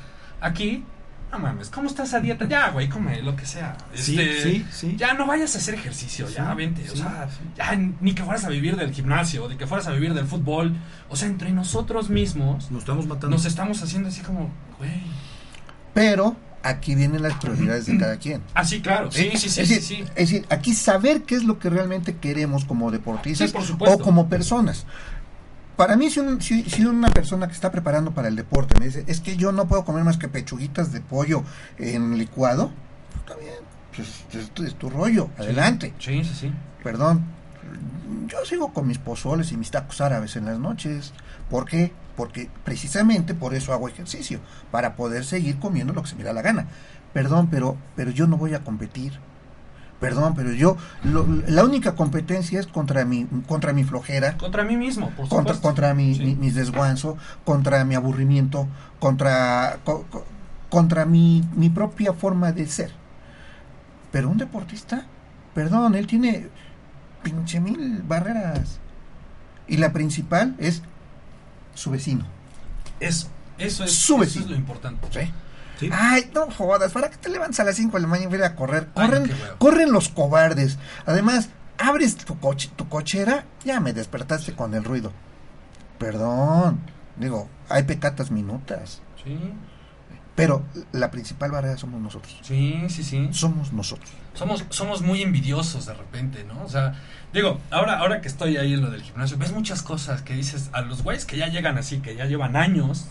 Aquí, 0.41 0.84
no 1.32 1.39
mames, 1.39 1.70
¿cómo 1.70 1.88
estás 1.88 2.14
a 2.14 2.20
dieta? 2.20 2.45
Ya, 2.47 2.70
güey, 2.72 2.89
come 2.89 3.22
lo 3.24 3.36
que 3.36 3.45
sea. 3.45 3.76
Sí, 3.93 4.20
Este, 4.20 4.43
sí, 4.43 4.66
sí. 4.72 4.95
Ya 4.97 5.14
no 5.14 5.26
vayas 5.26 5.55
a 5.55 5.57
hacer 5.57 5.74
ejercicio, 5.76 6.28
ya 6.30 6.49
Sí, 6.51 6.55
vente, 6.57 6.91
o 6.91 6.95
sea, 6.95 7.28
sí. 7.30 7.39
ya 7.55 7.74
ni 8.01 8.14
que 8.14 8.24
fueras 8.24 8.43
a 8.45 8.49
vivir 8.49 8.76
del 8.76 8.91
gimnasio, 8.93 9.47
de 9.47 9.57
que 9.57 9.66
fueras 9.66 9.88
a 9.88 9.91
vivir 9.91 10.14
del 10.14 10.26
fútbol, 10.28 10.76
o 11.09 11.16
sea, 11.16 11.28
entre 11.30 11.51
nosotros 11.51 12.09
mismos 12.09 12.70
Nos 12.70 12.82
estamos 12.82 13.07
matando. 13.07 13.36
nos 13.36 13.45
estamos 13.45 13.82
haciendo 13.82 14.09
así 14.09 14.22
como, 14.22 14.51
güey. 14.78 14.91
Pero 15.93 16.36
aquí 16.64 16.95
vienen 16.95 17.22
las 17.22 17.34
prioridades 17.36 17.86
de 17.86 17.97
cada 17.97 18.18
quien. 18.18 18.41
Ah, 18.53 18.64
sí, 18.66 18.82
claro, 18.82 19.11
sí, 19.11 19.32
sí, 19.36 19.49
sí, 19.49 19.61
es, 19.61 19.68
sí, 19.68 19.76
decir, 19.76 19.82
sí. 19.82 20.01
es 20.16 20.30
decir, 20.30 20.45
aquí 20.49 20.74
saber 20.74 21.24
qué 21.24 21.36
es 21.36 21.43
lo 21.43 21.59
que 21.59 21.70
realmente 21.70 22.16
queremos 22.18 22.66
como 22.66 22.89
deportistas 22.91 23.51
Sí, 23.51 23.57
o 23.80 23.99
como 23.99 24.30
personas. 24.30 24.86
Para 25.76 25.95
mí, 25.97 26.09
si, 26.11 26.20
un- 26.20 26.41
si- 26.41 26.64
si 26.70 26.86
una 26.86 27.09
persona 27.09 27.47
que 27.47 27.53
está 27.53 27.72
preparando 27.72 28.11
para 28.11 28.28
el 28.28 28.36
deporte 28.36 28.78
me 28.80 28.86
dice, 28.86 29.03
es 29.07 29.20
que 29.22 29.36
yo 29.38 29.51
no 29.51 29.68
puedo 29.68 29.84
comer 29.86 30.03
más 30.03 30.18
que 30.18 30.28
pechuguitas 30.28 30.91
de 30.91 31.01
pollo 31.01 31.43
en 31.80 32.18
licuado, 32.18 32.72
pues, 33.11 33.20
está 33.20 33.36
bien, 33.36 33.55
pues, 33.95 34.43
es, 34.43 34.49
tu- 34.51 34.64
es 34.64 34.76
tu 34.76 34.89
rollo, 34.89 35.30
adelante. 35.38 35.93
Sí, 35.99 36.24
sí, 36.24 36.32
sí. 36.39 36.51
Perdón, 36.84 37.24
yo 38.28 38.45
sigo 38.45 38.74
con 38.74 38.88
mis 38.88 38.97
pozoles 38.97 39.51
y 39.51 39.57
mis 39.57 39.71
tacos 39.71 40.01
árabes 40.01 40.36
en 40.36 40.45
las 40.45 40.59
noches. 40.59 41.13
¿Por 41.49 41.65
qué? 41.65 41.91
Porque 42.15 42.49
precisamente 42.63 43.34
por 43.34 43.53
eso 43.53 43.74
hago 43.74 43.88
ejercicio, 43.89 44.39
para 44.71 44.95
poder 44.95 45.26
seguir 45.26 45.59
comiendo 45.59 45.93
lo 45.93 46.03
que 46.03 46.09
se 46.09 46.15
me 46.15 46.24
da 46.24 46.34
la 46.34 46.41
gana. 46.41 46.67
Perdón, 47.13 47.47
pero, 47.51 47.78
pero 47.95 48.11
yo 48.11 48.28
no 48.28 48.38
voy 48.38 48.53
a 48.53 48.63
competir. 48.63 49.13
Perdón, 49.99 50.34
pero 50.36 50.51
yo, 50.51 50.76
lo- 51.03 51.26
la 51.47 51.63
única 51.63 51.95
competencia 51.95 52.59
es 52.59 52.67
contra 52.67 53.05
mi, 53.05 53.26
contra 53.47 53.71
mi 53.71 53.84
flojera, 53.86 54.36
Contra 54.38 54.63
mí 54.65 54.76
mismo, 54.76 55.07
por 55.11 55.30
contra, 55.30 55.38
supuesto. 55.53 55.61
contra 55.61 55.93
mi, 55.93 56.15
Sí. 56.15 56.26
mi- 56.26 56.36
mis 56.36 56.55
desguanzo, 56.55 57.17
contra 57.45 57.86
mi 57.86 57.95
aburrimiento, 57.95 58.67
contra, 58.99 59.78
co- 59.86 60.05
co- 60.11 60.26
contra 60.69 61.05
mi, 61.05 61.43
mi 61.55 61.69
propia 61.69 62.11
forma 62.13 62.51
de 62.51 62.67
ser. 62.67 62.91
Pero 64.11 64.30
un 64.30 64.38
deportista, 64.38 65.05
perdón, 65.55 65.95
él 65.95 66.05
tiene 66.07 66.49
pinche 67.24 67.59
mil 67.59 68.01
barreras. 68.03 68.80
Y 69.67 69.78
la 69.78 69.93
principal 69.93 70.55
es 70.59 70.82
su 71.74 71.89
vecino. 71.91 72.26
Eso, 72.99 73.28
eso 73.57 73.84
es, 73.86 73.91
Su 73.91 74.13
eso 74.13 74.17
vecino. 74.19 74.45
es 74.45 74.51
lo 74.51 74.57
importante. 74.57 75.07
¿sí? 75.11 75.32
Sí. 75.80 75.89
Ay, 75.91 76.30
no 76.36 76.51
jodas, 76.51 76.91
¿para 76.91 77.09
qué 77.09 77.17
te 77.17 77.30
levantas 77.30 77.59
a 77.61 77.63
las 77.63 77.76
5 77.76 77.97
de 77.97 78.01
la 78.03 78.07
mañana 78.07 78.32
y 78.32 78.36
ir 78.36 78.43
a 78.43 78.55
correr? 78.55 78.89
Corren, 78.93 79.30
corren 79.57 79.91
los 79.91 80.09
cobardes. 80.09 80.78
Además, 81.05 81.49
abres 81.78 82.15
tu, 82.15 82.39
coche, 82.39 82.69
tu 82.76 82.88
cochera, 82.88 83.45
ya 83.65 83.80
me 83.80 83.91
despertaste 83.93 84.53
con 84.53 84.74
el 84.76 84.84
ruido. 84.84 85.11
Perdón, 85.97 86.80
digo, 87.17 87.49
hay 87.69 87.84
pecatas 87.84 88.30
minutas. 88.32 89.01
Sí, 89.24 89.38
Pero 90.36 90.63
la 90.91 91.11
principal 91.11 91.51
barrera 91.51 91.77
somos 91.77 92.01
nosotros. 92.01 92.39
sí, 92.41 92.84
sí, 92.89 93.03
sí. 93.03 93.29
Somos 93.31 93.71
nosotros. 93.71 94.09
Somos, 94.34 94.65
somos 94.69 95.01
muy 95.03 95.21
envidiosos 95.21 95.86
de 95.86 95.93
repente, 95.93 96.43
¿no? 96.43 96.63
O 96.63 96.69
sea, 96.69 96.95
digo, 97.34 97.59
ahora, 97.69 97.99
ahora 97.99 98.19
que 98.19 98.27
estoy 98.27 98.57
ahí 98.57 98.73
en 98.73 98.81
lo 98.81 98.89
del 98.89 99.03
gimnasio, 99.03 99.38
ves 99.38 99.51
muchas 99.51 99.84
cosas 99.84 100.23
que 100.23 100.34
dices 100.34 100.69
a 100.73 100.81
los 100.81 101.03
güeyes 101.03 101.25
que 101.25 101.38
ya 101.38 101.47
llegan 101.49 101.77
así, 101.77 101.99
que 101.99 102.15
ya 102.15 102.25
llevan 102.25 102.55
años. 102.55 103.05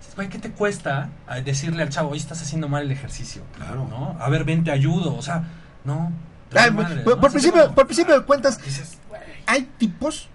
dices, 0.00 0.16
Güey, 0.16 0.28
¿qué 0.28 0.40
te 0.40 0.50
cuesta 0.50 1.10
decirle 1.44 1.82
al 1.84 1.90
chavo, 1.90 2.10
oye, 2.10 2.18
estás 2.20 2.42
haciendo 2.42 2.68
mal 2.68 2.82
el 2.82 2.90
ejercicio? 2.90 3.42
Claro. 3.56 3.86
¿No? 3.88 4.16
A 4.20 4.28
ver, 4.28 4.42
ven, 4.44 4.64
te 4.64 4.72
ayudo. 4.72 5.14
O 5.14 5.22
sea, 5.22 5.44
no. 5.84 6.12
Ay, 6.52 6.72
madre, 6.72 7.02
por, 7.02 7.14
¿no? 7.14 7.20
por 7.20 7.28
Así 7.28 7.34
principio, 7.34 7.62
como- 7.62 7.74
por 7.76 7.86
principio 7.86 8.18
de 8.18 8.26
cuentas, 8.26 8.60
Dices, 8.60 8.98
güey, 9.08 9.20
hay 9.46 9.68
tipos 9.78 10.28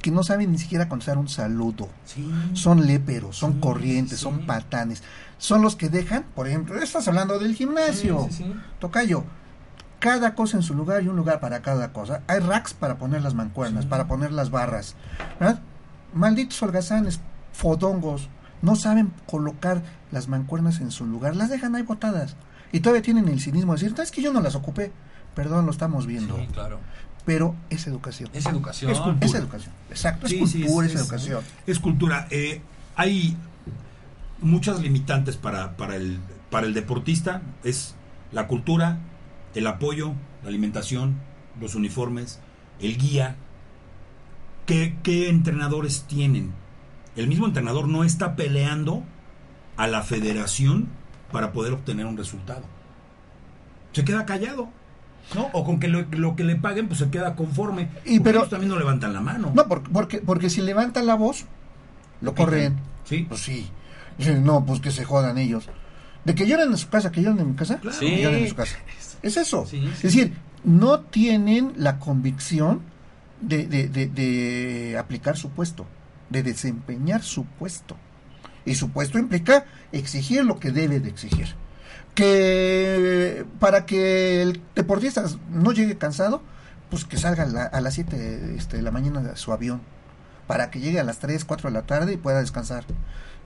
que 0.00 0.10
no 0.10 0.22
saben 0.22 0.50
ni 0.50 0.56
siquiera 0.58 0.88
contestar 0.88 1.18
un 1.18 1.28
saludo. 1.28 1.90
sí. 2.06 2.26
Son 2.54 2.86
léperos, 2.86 3.36
son 3.36 3.54
Sí, 3.54 3.60
corrientes, 3.60 4.16
sí. 4.18 4.22
son 4.22 4.46
patanes. 4.46 5.02
Son 5.38 5.62
los 5.62 5.76
que 5.76 5.88
dejan, 5.88 6.24
por 6.34 6.48
ejemplo, 6.48 6.80
estás 6.82 7.06
hablando 7.08 7.38
del 7.38 7.54
gimnasio. 7.54 8.26
Sí, 8.30 8.36
sí, 8.38 8.44
sí. 8.44 8.54
Tocayo, 8.80 9.24
cada 10.00 10.34
cosa 10.34 10.56
en 10.56 10.62
su 10.62 10.74
lugar 10.74 11.02
y 11.02 11.08
un 11.08 11.16
lugar 11.16 11.40
para 11.40 11.62
cada 11.62 11.92
cosa. 11.92 12.22
Hay 12.26 12.40
racks 12.40 12.74
para 12.74 12.98
poner 12.98 13.22
las 13.22 13.34
mancuernas, 13.34 13.86
para 13.86 14.06
poner 14.08 14.32
las 14.32 14.50
barras. 14.50 14.94
¿verdad? 15.38 15.60
Malditos 16.12 16.60
holgazanes, 16.62 17.20
fodongos, 17.52 18.28
no 18.62 18.74
saben 18.76 19.12
colocar 19.26 19.82
las 20.10 20.26
mancuernas 20.28 20.80
en 20.80 20.90
su 20.90 21.06
lugar, 21.06 21.36
las 21.36 21.50
dejan 21.50 21.74
ahí 21.76 21.82
botadas. 21.82 22.34
Y 22.72 22.80
todavía 22.80 23.02
tienen 23.02 23.28
el 23.28 23.40
cinismo 23.40 23.74
de 23.74 23.80
decir, 23.80 23.96
"No, 23.96 24.02
es 24.02 24.10
que 24.10 24.20
yo 24.22 24.32
no 24.32 24.40
las 24.40 24.54
ocupé. 24.54 24.92
Perdón, 25.34 25.66
lo 25.66 25.70
estamos 25.72 26.06
viendo. 26.06 26.36
Sí, 26.36 26.48
claro. 26.52 26.80
Pero 27.24 27.54
es 27.70 27.86
educación. 27.86 28.30
Es 28.32 28.46
educación. 28.46 28.90
Es 28.90 28.98
cultura. 28.98 29.26
Es 29.26 29.34
educación. 29.34 29.72
Exacto, 29.90 30.26
es 30.26 30.32
Sí, 30.32 30.46
sí, 30.46 30.62
cultura, 30.64 30.86
es, 30.86 30.94
es- 30.94 31.00
educación. 31.00 31.42
Es 31.66 31.78
cultura. 31.78 32.26
Eh, 32.30 32.60
hay 32.96 33.36
muchas 34.40 34.80
limitantes 34.80 35.36
para, 35.36 35.76
para, 35.76 35.96
el, 35.96 36.18
para 36.50 36.66
el 36.66 36.74
deportista. 36.74 37.42
Es 37.64 37.94
la 38.32 38.46
cultura, 38.46 38.98
el 39.54 39.66
apoyo, 39.66 40.12
la 40.42 40.48
alimentación, 40.48 41.16
los 41.60 41.74
uniformes, 41.74 42.40
el 42.80 42.96
guía. 42.98 43.36
¿Qué, 44.66 44.96
qué 45.02 45.28
entrenadores 45.28 46.04
tienen? 46.04 46.52
El 47.16 47.26
mismo 47.26 47.46
entrenador 47.46 47.88
no 47.88 48.04
está 48.04 48.36
peleando 48.36 49.02
a 49.76 49.86
la 49.86 50.02
federación 50.02 50.88
para 51.32 51.52
poder 51.52 51.72
obtener 51.72 52.06
un 52.06 52.16
resultado. 52.16 52.62
Se 53.92 54.04
queda 54.04 54.26
callado. 54.26 54.68
¿No? 55.34 55.50
O 55.52 55.62
con 55.62 55.78
que 55.78 55.88
lo, 55.88 56.06
lo 56.12 56.36
que 56.36 56.44
le 56.44 56.56
paguen, 56.56 56.86
pues 56.88 57.00
se 57.00 57.10
queda 57.10 57.34
conforme. 57.36 57.90
Y 58.06 58.20
pero- 58.20 58.38
ellos 58.38 58.50
también 58.50 58.70
no 58.70 58.78
levantan 58.78 59.12
la 59.12 59.20
mano. 59.20 59.52
No, 59.54 59.68
porque, 59.68 59.90
porque, 59.90 60.18
porque 60.20 60.48
si 60.48 60.62
levantan 60.62 61.06
la 61.06 61.16
voz, 61.16 61.44
lo 62.22 62.34
corren. 62.34 62.78
Sí. 63.04 63.26
Pues 63.28 63.42
sí. 63.42 63.68
Dicen, 64.18 64.44
no, 64.44 64.64
pues 64.66 64.80
que 64.80 64.90
se 64.90 65.04
jodan 65.04 65.38
ellos. 65.38 65.68
De 66.24 66.34
que 66.34 66.46
lloran 66.46 66.70
en 66.70 66.76
su 66.76 66.88
casa, 66.90 67.10
que 67.10 67.22
lloran 67.22 67.38
en 67.40 67.48
mi 67.50 67.54
casa, 67.56 67.80
Sí. 67.98 68.06
que 68.06 68.22
lloran 68.22 68.40
en 68.40 68.48
su 68.48 68.54
casa. 68.56 68.76
Es 69.22 69.36
eso. 69.36 69.64
Sí, 69.66 69.80
sí. 69.80 69.86
Es 69.94 70.02
decir, 70.14 70.34
no 70.64 71.00
tienen 71.00 71.72
la 71.76 71.98
convicción 71.98 72.82
de, 73.40 73.66
de, 73.66 73.88
de, 73.88 74.06
de 74.06 74.96
aplicar 74.98 75.36
su 75.36 75.50
puesto, 75.50 75.86
de 76.30 76.42
desempeñar 76.44 77.22
su 77.22 77.44
puesto. 77.44 77.96
Y 78.64 78.74
su 78.76 78.90
puesto 78.90 79.18
implica 79.18 79.64
exigir 79.92 80.44
lo 80.44 80.58
que 80.60 80.70
debe 80.70 81.00
de 81.00 81.08
exigir. 81.08 81.54
Que 82.14 83.44
para 83.58 83.86
que 83.86 84.42
el 84.42 84.60
deportista 84.74 85.24
no 85.50 85.72
llegue 85.72 85.96
cansado, 85.98 86.42
pues 86.90 87.04
que 87.04 87.16
salga 87.16 87.44
a, 87.44 87.46
la- 87.46 87.64
a 87.64 87.80
las 87.80 87.94
7 87.94 88.54
este, 88.56 88.76
de 88.76 88.82
la 88.82 88.90
mañana 88.90 89.20
de 89.22 89.36
su 89.36 89.52
avión. 89.52 89.80
Para 90.46 90.70
que 90.70 90.80
llegue 90.80 91.00
a 91.00 91.04
las 91.04 91.18
3, 91.18 91.44
4 91.44 91.70
de 91.70 91.74
la 91.74 91.86
tarde 91.86 92.14
y 92.14 92.16
pueda 92.18 92.40
descansar. 92.40 92.84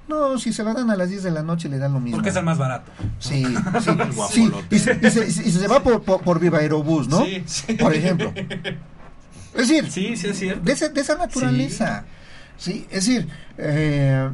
No, 0.08 0.38
si 0.38 0.52
se 0.52 0.64
lo 0.64 0.74
dan 0.74 0.90
a 0.90 0.96
las 0.96 1.08
10 1.10 1.22
de 1.22 1.30
la 1.30 1.42
noche 1.42 1.68
le 1.68 1.78
dan 1.78 1.92
lo 1.94 2.00
mismo. 2.00 2.16
Porque 2.18 2.30
es 2.30 2.36
el 2.36 2.44
más 2.44 2.58
barato. 2.58 2.90
Sí, 3.18 3.44
sí, 3.80 3.98
sí. 4.32 4.52
Y, 4.70 4.78
se, 4.78 4.98
y 5.00 5.10
se- 5.10 5.26
y 5.26 5.30
se- 5.30 5.48
y 5.48 5.52
se 5.52 5.68
va 5.68 5.82
por, 5.82 6.02
por, 6.02 6.22
por 6.22 6.40
Viva 6.40 6.58
Aerobús, 6.58 7.08
¿no? 7.08 7.24
Sí, 7.24 7.42
sí. 7.46 7.74
Por 7.74 7.94
ejemplo. 7.94 8.32
Es 9.54 9.68
decir, 9.68 9.90
Sí, 9.90 10.16
sí 10.16 10.28
es 10.28 10.38
cierto. 10.38 10.64
de, 10.64 10.72
ese- 10.72 10.88
de 10.88 11.00
esa 11.02 11.14
naturaleza. 11.16 12.04
Sí, 12.56 12.86
es 12.90 13.06
decir, 13.06 13.28
eh, 13.58 14.30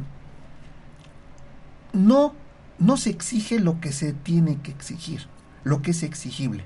no, 1.93 2.33
no 2.77 2.97
se 2.97 3.09
exige 3.09 3.59
lo 3.59 3.79
que 3.81 3.91
se 3.91 4.13
tiene 4.13 4.59
que 4.61 4.71
exigir, 4.71 5.27
lo 5.63 5.81
que 5.81 5.91
es 5.91 6.03
exigible. 6.03 6.63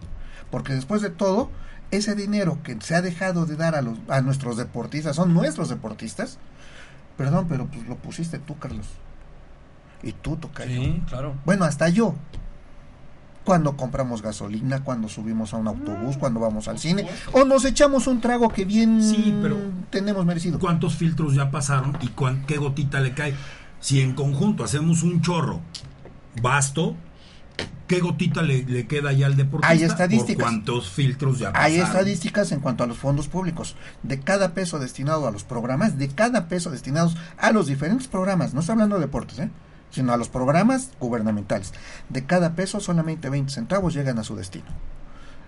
Porque 0.51 0.74
después 0.74 1.01
de 1.01 1.10
todo, 1.10 1.49
ese 1.91 2.14
dinero 2.16 2.60
que 2.64 2.78
se 2.82 2.93
ha 2.95 3.01
dejado 3.01 3.45
de 3.47 3.56
dar 3.56 3.74
a, 3.76 3.82
los, 3.82 3.97
a 4.08 4.22
nuestros 4.22 4.58
deportistas, 4.58 5.16
son 5.16 5.34
nuestros 5.34 5.70
deportistas, 5.70 6.38
perdón, 7.18 7.45
pero 7.49 7.66
pues 7.68 7.88
lo 7.88 7.95
pusiste 7.95 8.39
tú, 8.39 8.57
Carlos. 8.57 8.88
Y 10.01 10.11
tú, 10.11 10.36
Tocayo. 10.36 10.82
Sí, 10.82 11.01
claro. 11.07 11.36
Bueno, 11.45 11.66
hasta 11.66 11.88
yo. 11.89 12.16
Cuando 13.45 13.76
compramos 13.76 14.22
gasolina, 14.22 14.84
cuando 14.86 15.09
subimos 15.09 15.53
a 15.53 15.57
un 15.57 15.68
autobús, 15.68 16.16
cuando 16.18 16.39
vamos 16.39 16.70
al 16.70 16.80
cine, 16.80 17.05
o 17.34 17.43
nos 17.43 17.66
echamos 17.66 18.07
un 18.07 18.22
trago 18.22 18.47
que 18.49 18.64
bien 18.64 19.03
Sí, 19.03 19.38
pero- 19.41 19.57
tenemos 19.89 20.26
merecido. 20.26 20.59
¿Cuántos 20.59 20.95
filtros 20.95 21.34
ya 21.36 21.51
pasaron 21.51 21.97
y 22.01 22.07
cuán- 22.07 22.45
qué 22.45 22.57
gotita 22.57 23.01
le 23.01 23.14
cae? 23.14 23.34
Si 23.82 23.99
en 23.99 24.14
conjunto 24.14 24.64
hacemos 24.64 25.03
un 25.03 25.22
chorro 25.22 25.59
vasto, 26.41 26.95
¿qué 27.88 27.99
gotita 27.99 28.41
le, 28.41 28.64
le 28.64 28.88
queda 28.88 29.12
ya 29.12 29.28
al 29.28 29.36
deportista? 29.36 29.72
Hay 29.72 29.84
estadísticas. 29.84 30.43
¿Por 30.43 30.51
cuántos 30.51 30.89
filtros 30.89 31.39
ya 31.39 31.51
pasaron? 31.51 31.74
Hay 31.74 31.80
estadísticas 31.80 32.51
en 32.51 32.60
cuanto 32.60 32.84
a 32.84 32.88
los 32.88 32.97
fondos 32.97 33.28
públicos. 33.28 33.76
De 34.01 34.20
cada 34.20 34.54
peso 34.54 34.80
destinado 34.80 35.28
a 35.28 35.32
los 35.32 35.43
programas, 35.43 35.97
de 35.97 36.10
cada 36.10 36.47
peso 36.47 36.72
destinados 36.72 37.16
a 37.38 37.51
los 37.51 37.68
diferentes 37.68 38.08
programas, 38.08 38.54
no 38.54 38.62
estoy 38.62 38.74
hablando 38.74 38.95
de 38.95 39.01
deportes, 39.01 39.39
¿eh? 39.39 39.49
sino 39.91 40.12
a 40.12 40.18
los 40.18 40.30
programas 40.30 40.89
gubernamentales. 40.99 41.72
De 42.10 42.26
cada 42.26 42.56
peso, 42.56 42.80
solamente 42.80 43.30
20 43.30 43.51
centavos 43.51 43.93
llegan 43.93 44.18
a 44.18 44.24
su 44.24 44.36
destino. 44.36 44.66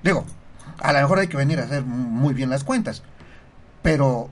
Digo, 0.04 0.26
a 0.80 0.94
lo 0.94 1.00
mejor 1.00 1.20
hay 1.20 1.28
que 1.28 1.38
venir 1.38 1.60
a 1.60 1.64
hacer 1.64 1.84
muy 1.84 2.34
bien 2.34 2.50
las 2.52 2.64
cuentas, 2.64 3.02
pero 3.82 4.30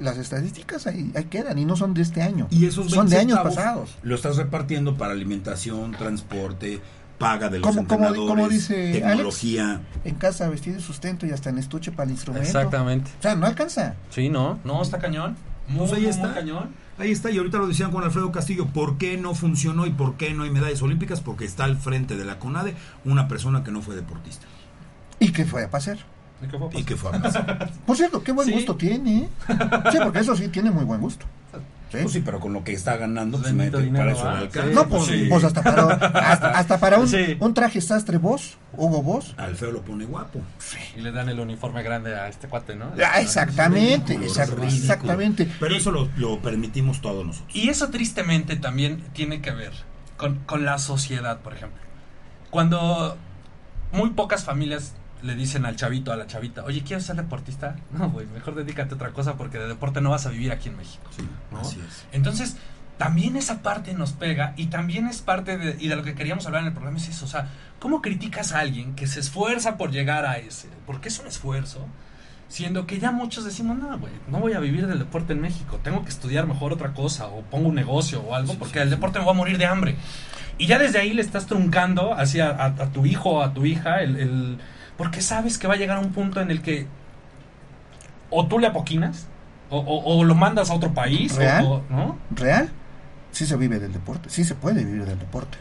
las 0.00 0.16
estadísticas 0.18 0.86
ahí, 0.86 1.12
ahí 1.14 1.24
quedan 1.24 1.58
y 1.58 1.64
no 1.64 1.76
son 1.76 1.94
de 1.94 2.02
este 2.02 2.22
año. 2.22 2.46
Y 2.50 2.66
esos 2.66 2.86
20 2.86 2.94
son 2.96 3.08
de 3.08 3.18
años 3.18 3.38
pasados. 3.40 3.90
Lo 4.02 4.14
estás 4.14 4.36
repartiendo 4.36 4.96
para 4.96 5.12
alimentación, 5.12 5.92
transporte, 5.92 6.80
paga 7.18 7.48
de 7.48 7.58
los 7.60 7.66
Como- 7.68 7.86
como- 7.86 8.06
entrenadores, 8.06 8.28
como 8.30 8.48
dice 8.48 8.92
tecnología. 8.92 9.80
En 10.04 10.14
casa, 10.16 10.48
vestido 10.48 10.78
y 10.78 10.82
sustento 10.82 11.26
y 11.26 11.30
hasta 11.30 11.50
en 11.50 11.58
estuche 11.58 11.92
para 11.92 12.04
el 12.04 12.10
instrumento. 12.12 12.46
Exactamente. 12.46 13.10
O 13.18 13.22
sea, 13.22 13.34
no 13.34 13.46
alcanza. 13.46 13.94
Sí, 14.10 14.28
no. 14.28 14.58
No, 14.64 14.82
está 14.82 14.98
cañón. 14.98 15.36
Muy, 15.68 15.80
Pues 15.86 15.92
ahí 15.92 16.06
está. 16.06 16.24
muy 16.26 16.34
cañón. 16.34 16.70
Ahí 16.98 17.10
está, 17.12 17.30
y 17.30 17.38
ahorita 17.38 17.58
lo 17.58 17.66
decían 17.66 17.90
con 17.90 18.04
Alfredo 18.04 18.30
Castillo, 18.32 18.66
¿por 18.66 18.98
qué 18.98 19.16
no 19.16 19.34
funcionó 19.34 19.86
y 19.86 19.90
por 19.90 20.16
qué 20.16 20.34
no 20.34 20.42
hay 20.44 20.50
medallas 20.50 20.82
olímpicas? 20.82 21.20
Porque 21.20 21.44
está 21.44 21.64
al 21.64 21.76
frente 21.76 22.16
de 22.16 22.24
la 22.24 22.38
CONADE 22.38 22.74
una 23.04 23.28
persona 23.28 23.64
que 23.64 23.70
no 23.70 23.80
fue 23.82 23.94
deportista 23.96 24.46
¿Y 25.18 25.32
qué 25.32 25.44
fue 25.44 25.64
a 25.64 25.70
pasar? 25.70 25.98
¿Y 26.42 26.48
qué 26.48 26.58
fue? 26.58 26.68
y 26.80 26.84
que 26.84 26.96
fue. 26.96 27.10
Por 27.86 27.96
cierto, 27.96 28.22
qué 28.22 28.32
buen 28.32 28.46
Sí. 28.48 28.54
gusto 28.54 28.76
tiene. 28.76 29.18
¿eh? 29.18 29.28
Sí, 29.92 29.98
porque 30.02 30.18
eso 30.20 30.34
sí 30.36 30.48
tiene 30.48 30.70
muy 30.70 30.84
buen 30.84 31.00
gusto. 31.00 31.26
¿Sí? 31.90 31.98
Pues 32.00 32.12
sí, 32.14 32.22
pero 32.24 32.40
con 32.40 32.54
lo 32.54 32.64
que 32.64 32.72
está 32.72 32.96
ganando, 32.96 33.38
pues, 33.38 33.52
mete- 33.52 33.82
dinero, 33.82 34.16
para 34.16 34.42
eso. 34.44 34.50
Sí. 34.50 34.60
No, 34.74 34.88
pues, 34.88 35.04
sí. 35.04 35.26
pues 35.28 35.44
hasta 35.44 35.62
para, 35.62 35.82
hasta, 35.92 36.48
hasta 36.52 36.80
para 36.80 36.98
un, 36.98 37.06
Sí. 37.06 37.36
un 37.38 37.52
traje 37.52 37.82
sastre 37.82 38.16
vos, 38.16 38.56
Hugo 38.74 39.02
vos. 39.02 39.34
Al 39.36 39.54
feo 39.56 39.70
lo 39.72 39.82
pone 39.82 40.06
guapo. 40.06 40.40
Y 40.96 41.00
le 41.02 41.12
dan 41.12 41.28
el 41.28 41.38
uniforme 41.38 41.82
grande 41.82 42.14
a 42.18 42.28
este 42.28 42.48
cuate, 42.48 42.76
¿no? 42.76 42.86
Ah, 43.06 43.20
exactamente, 43.20 44.18
exact- 44.18 44.62
exactamente. 44.64 45.46
Pero 45.60 45.76
eso 45.76 45.90
lo, 45.90 46.08
lo 46.16 46.38
permitimos 46.40 47.02
todos 47.02 47.26
nosotros. 47.26 47.54
Y 47.54 47.68
eso 47.68 47.90
tristemente 47.90 48.56
también 48.56 49.02
tiene 49.12 49.42
que 49.42 49.50
ver 49.50 49.72
con, 50.16 50.36
con 50.46 50.64
la 50.64 50.78
sociedad, 50.78 51.40
por 51.40 51.52
ejemplo. 51.52 51.82
Cuando 52.48 53.18
muy 53.92 54.10
pocas 54.10 54.44
familias 54.44 54.94
le 55.22 55.34
dicen 55.34 55.64
al 55.66 55.76
chavito, 55.76 56.12
a 56.12 56.16
la 56.16 56.26
chavita, 56.26 56.64
oye, 56.64 56.82
¿quieres 56.82 57.04
ser 57.06 57.16
deportista? 57.16 57.76
No, 57.92 58.10
güey, 58.10 58.26
mejor 58.26 58.54
dedícate 58.54 58.92
a 58.92 58.96
otra 58.96 59.10
cosa 59.10 59.34
porque 59.36 59.58
de 59.58 59.68
deporte 59.68 60.00
no 60.00 60.10
vas 60.10 60.26
a 60.26 60.30
vivir 60.30 60.52
aquí 60.52 60.68
en 60.68 60.76
México. 60.76 61.04
Sí, 61.16 61.26
¿no? 61.50 61.60
así 61.60 61.80
es. 61.86 62.04
Entonces, 62.12 62.56
también 62.98 63.36
esa 63.36 63.62
parte 63.62 63.94
nos 63.94 64.12
pega 64.12 64.52
y 64.56 64.66
también 64.66 65.06
es 65.06 65.22
parte 65.22 65.56
de, 65.58 65.76
y 65.80 65.88
de 65.88 65.96
lo 65.96 66.02
que 66.04 66.14
queríamos 66.14 66.46
hablar 66.46 66.62
en 66.62 66.68
el 66.68 66.72
programa 66.72 66.98
es 66.98 67.08
eso, 67.08 67.24
o 67.24 67.28
sea, 67.28 67.48
¿cómo 67.80 68.00
criticas 68.02 68.52
a 68.52 68.60
alguien 68.60 68.94
que 68.94 69.06
se 69.06 69.20
esfuerza 69.20 69.76
por 69.76 69.90
llegar 69.90 70.24
a 70.26 70.36
ese? 70.38 70.68
Porque 70.86 71.08
es 71.08 71.18
un 71.18 71.26
esfuerzo, 71.26 71.86
siendo 72.48 72.86
que 72.86 72.98
ya 73.00 73.10
muchos 73.10 73.44
decimos, 73.44 73.78
no, 73.78 73.98
güey, 73.98 74.12
no 74.28 74.38
voy 74.38 74.52
a 74.52 74.60
vivir 74.60 74.86
del 74.86 74.98
deporte 74.98 75.32
en 75.32 75.40
México, 75.40 75.80
tengo 75.82 76.02
que 76.04 76.10
estudiar 76.10 76.46
mejor 76.46 76.72
otra 76.72 76.92
cosa 76.92 77.26
o 77.26 77.40
pongo 77.42 77.68
un 77.70 77.74
negocio 77.74 78.20
o 78.20 78.34
algo 78.34 78.54
porque 78.58 78.80
el 78.82 78.90
deporte 78.90 79.18
me 79.18 79.24
va 79.24 79.30
a 79.32 79.34
morir 79.34 79.56
de 79.58 79.66
hambre. 79.66 79.96
Y 80.58 80.66
ya 80.66 80.78
desde 80.78 80.98
ahí 81.00 81.12
le 81.14 81.22
estás 81.22 81.46
truncando 81.46 82.12
hacia 82.14 82.50
a, 82.50 82.66
a 82.66 82.92
tu 82.92 83.06
hijo 83.06 83.30
o 83.30 83.42
a 83.42 83.54
tu 83.54 83.64
hija 83.64 84.02
el, 84.02 84.16
el- 84.16 84.58
porque 84.96 85.20
sabes 85.20 85.58
que 85.58 85.66
va 85.66 85.74
a 85.74 85.76
llegar 85.76 85.96
a 85.96 86.00
un 86.00 86.12
punto 86.12 86.40
en 86.40 86.50
el 86.50 86.62
que 86.62 86.86
o 88.30 88.46
tú 88.46 88.58
le 88.58 88.66
apoquinas 88.66 89.26
o, 89.70 89.78
o- 89.78 90.18
o 90.18 90.24
lo 90.24 90.34
mandas 90.34 90.70
a 90.70 90.74
otro 90.74 90.92
país 90.92 91.34
¿Real? 91.36 91.64
o- 91.66 91.82
¿no? 91.90 92.18
¿Real? 92.30 92.70
Sí 93.30 93.46
se 93.46 93.56
vive 93.56 93.78
del 93.78 93.92
deporte, 93.92 94.28
sí 94.30 94.44
se 94.44 94.54
puede 94.54 94.84
vivir 94.84 95.04
del 95.06 95.18
deporte. 95.18 95.58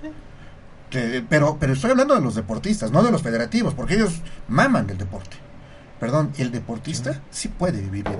Que- 0.89 1.23
pero, 1.27 1.57
pero 1.59 1.71
estoy 1.73 1.91
hablando 1.91 2.15
de 2.15 2.21
los 2.21 2.35
deportistas, 2.35 2.91
no 2.91 3.01
de 3.03 3.11
los 3.11 3.21
federativos, 3.21 3.73
porque 3.73 3.95
ellos 3.95 4.21
maman 4.49 4.87
del 4.87 4.97
deporte. 4.97 5.37
Perdón, 5.99 6.31
el 6.37 6.51
deportista 6.51 7.21
sí 7.29 7.47
puede 7.47 7.79
vivir 7.79 8.03
bien. 8.03 8.19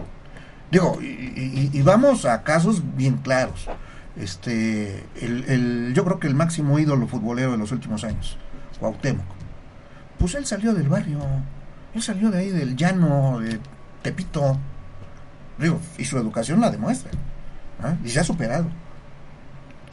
Digo, 0.71 0.99
y, 1.01 1.05
y- 1.05 1.69
y 1.73 1.81
vamos 1.81 2.23
a 2.25 2.43
casos 2.43 2.81
bien 2.95 3.17
claros. 3.17 3.67
Este, 4.15 5.03
el, 5.21 5.43
el- 5.49 5.93
yo 5.93 6.05
creo 6.05 6.19
que 6.19 6.27
el 6.27 6.35
máximo 6.35 6.79
ídolo 6.79 7.07
futbolero 7.07 7.51
de 7.51 7.57
los 7.57 7.71
últimos 7.73 8.03
años, 8.05 8.37
Cuauhtémoc. 8.79 9.25
Pues 10.21 10.35
él 10.35 10.45
salió 10.45 10.73
del 10.73 10.87
barrio, 10.87 11.19
él 11.93 12.01
salió 12.01 12.29
de 12.31 12.37
ahí 12.37 12.49
del 12.49 12.75
llano, 12.77 13.39
de 13.39 13.59
Tepito. 14.03 14.57
Digo, 15.57 15.79
y 15.97 16.05
su 16.05 16.17
educación 16.17 16.61
la 16.61 16.69
demuestra. 16.71 17.11
Y 18.05 18.09
se 18.09 18.19
ha 18.19 18.23
superado. 18.23 18.65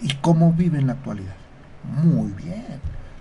¿Y 0.00 0.14
cómo 0.16 0.52
vive 0.52 0.78
en 0.78 0.86
la 0.86 0.92
actualidad? 0.92 1.34
Muy 2.02 2.30
bien. 2.32 2.66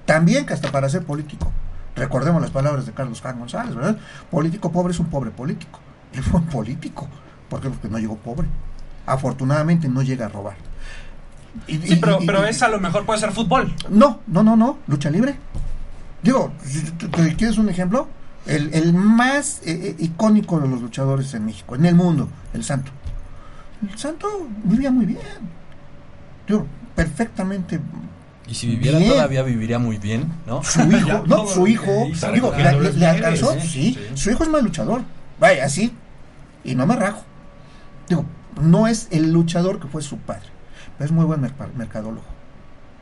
También 0.06 0.46
que 0.46 0.54
hasta 0.54 0.72
para 0.72 0.90
ser 0.90 1.04
político. 1.04 1.52
Recordemos 1.96 2.42
las 2.42 2.52
palabras 2.52 2.86
de 2.86 2.92
Carlos 2.92 3.22
Juan 3.22 3.40
González, 3.40 3.74
¿verdad? 3.74 3.98
Político 4.30 4.72
pobre 4.72 4.92
es 4.94 5.00
un 5.00 5.08
pobre 5.08 5.32
político. 5.32 5.80
Él 6.14 6.22
fue 6.22 6.40
un 6.42 6.46
político. 6.48 7.08
¿Por 7.50 7.62
qué? 7.62 7.70
Porque 7.70 7.88
no 7.90 7.98
llegó 7.98 8.18
pobre. 8.18 8.48
Afortunadamente 9.06 9.88
no 9.90 10.02
llega 10.04 10.26
a 10.26 10.30
robar. 10.30 10.56
Y- 11.66 11.78
Sí, 11.78 11.94
y- 11.94 11.96
pero, 11.96 12.22
y- 12.22 12.26
pero 12.28 12.46
esa 12.46 12.68
a 12.68 12.70
lo 12.70 12.80
mejor 12.80 13.06
puede 13.06 13.20
ser 13.20 13.32
fútbol. 13.32 13.74
No, 13.90 14.20
no, 14.28 14.44
no, 14.44 14.56
no. 14.56 14.78
Lucha 14.88 15.10
libre. 15.10 15.38
Digo, 16.24 16.52
¿quieres 17.38 17.58
un 17.58 17.70
ejemplo? 17.70 18.08
El, 18.46 18.74
el 18.74 18.94
más 18.94 19.62
eh, 19.66 19.90
eh, 19.90 19.96
icónico 20.00 20.60
de 20.60 20.68
los 20.68 20.82
luchadores 20.82 21.34
en 21.34 21.46
México, 21.46 21.76
en 21.76 21.86
el 21.86 21.96
mundo, 21.96 22.30
el 22.54 22.64
Santo. 22.64 22.92
El 23.92 23.98
Santo 23.98 24.28
vivía 24.64 24.90
muy 24.92 25.06
bien. 25.06 25.20
Digo, 26.48 26.66
perfectamente. 26.96 27.80
Y 28.48 28.54
si 28.54 28.68
viviera 28.68 28.98
Bien. 29.00 29.12
todavía 29.12 29.44
viviría 29.44 29.78
muy 29.78 29.98
bien, 29.98 30.32
¿no? 30.46 30.64
Su 30.64 30.82
hijo, 30.90 31.24
no, 31.28 31.46
su 31.48 31.68
hijo, 31.68 32.08
digo, 32.34 32.54
le, 32.56 33.06
alcanzó, 33.06 33.52
¿eh? 33.54 33.60
sí, 33.62 33.68
Sí. 33.68 34.00
su 34.16 34.32
hijo 34.32 34.44
es 34.44 34.50
más 34.50 34.64
luchador. 34.64 35.02
Vaya, 35.40 35.66
así. 35.66 35.92
Y 36.64 36.74
no 36.74 36.86
me 36.88 36.96
rajo. 36.96 37.24
Digo, 38.08 38.26
no 38.62 38.88
es 38.88 39.10
el 39.12 39.34
luchador 39.34 39.82
que 39.82 39.88
fue 39.90 40.02
su 40.02 40.18
padre, 40.18 40.48
pero 40.98 41.06
es 41.06 41.12
muy 41.12 41.26
buen 41.26 41.42
merca- 41.42 41.68
mercadólogo. 41.76 42.24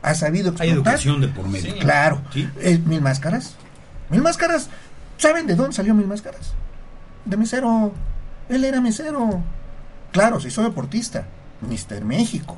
Ha 0.05 0.13
sabido 0.15 0.53
Hay 0.59 0.69
educación 0.69 1.19
de 1.21 1.27
por 1.29 1.47
medio. 1.47 1.73
Sí. 1.73 1.79
Claro. 1.79 2.21
Sí. 2.31 2.49
Eh, 2.59 2.79
mil 2.85 3.01
máscaras. 3.01 3.55
Mil 4.09 4.21
máscaras. 4.21 4.69
¿Saben 5.17 5.47
de 5.47 5.55
dónde 5.55 5.73
salió 5.75 5.93
Mil 5.95 6.07
máscaras? 6.07 6.53
De 7.25 7.37
mesero. 7.37 7.91
Él 8.49 8.63
era 8.63 8.81
mesero. 8.81 9.41
Claro, 10.11 10.39
se 10.39 10.49
hizo 10.49 10.61
deportista. 10.63 11.25
Mister 11.67 12.05
México. 12.05 12.57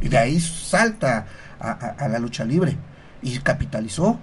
Y 0.00 0.08
de 0.08 0.18
ahí 0.18 0.40
salta 0.40 1.26
a, 1.58 1.70
a- 1.70 1.96
a 2.04 2.08
la 2.08 2.18
lucha 2.18 2.44
libre. 2.44 2.76
Y 3.22 3.38
capitalizó. 3.40 4.18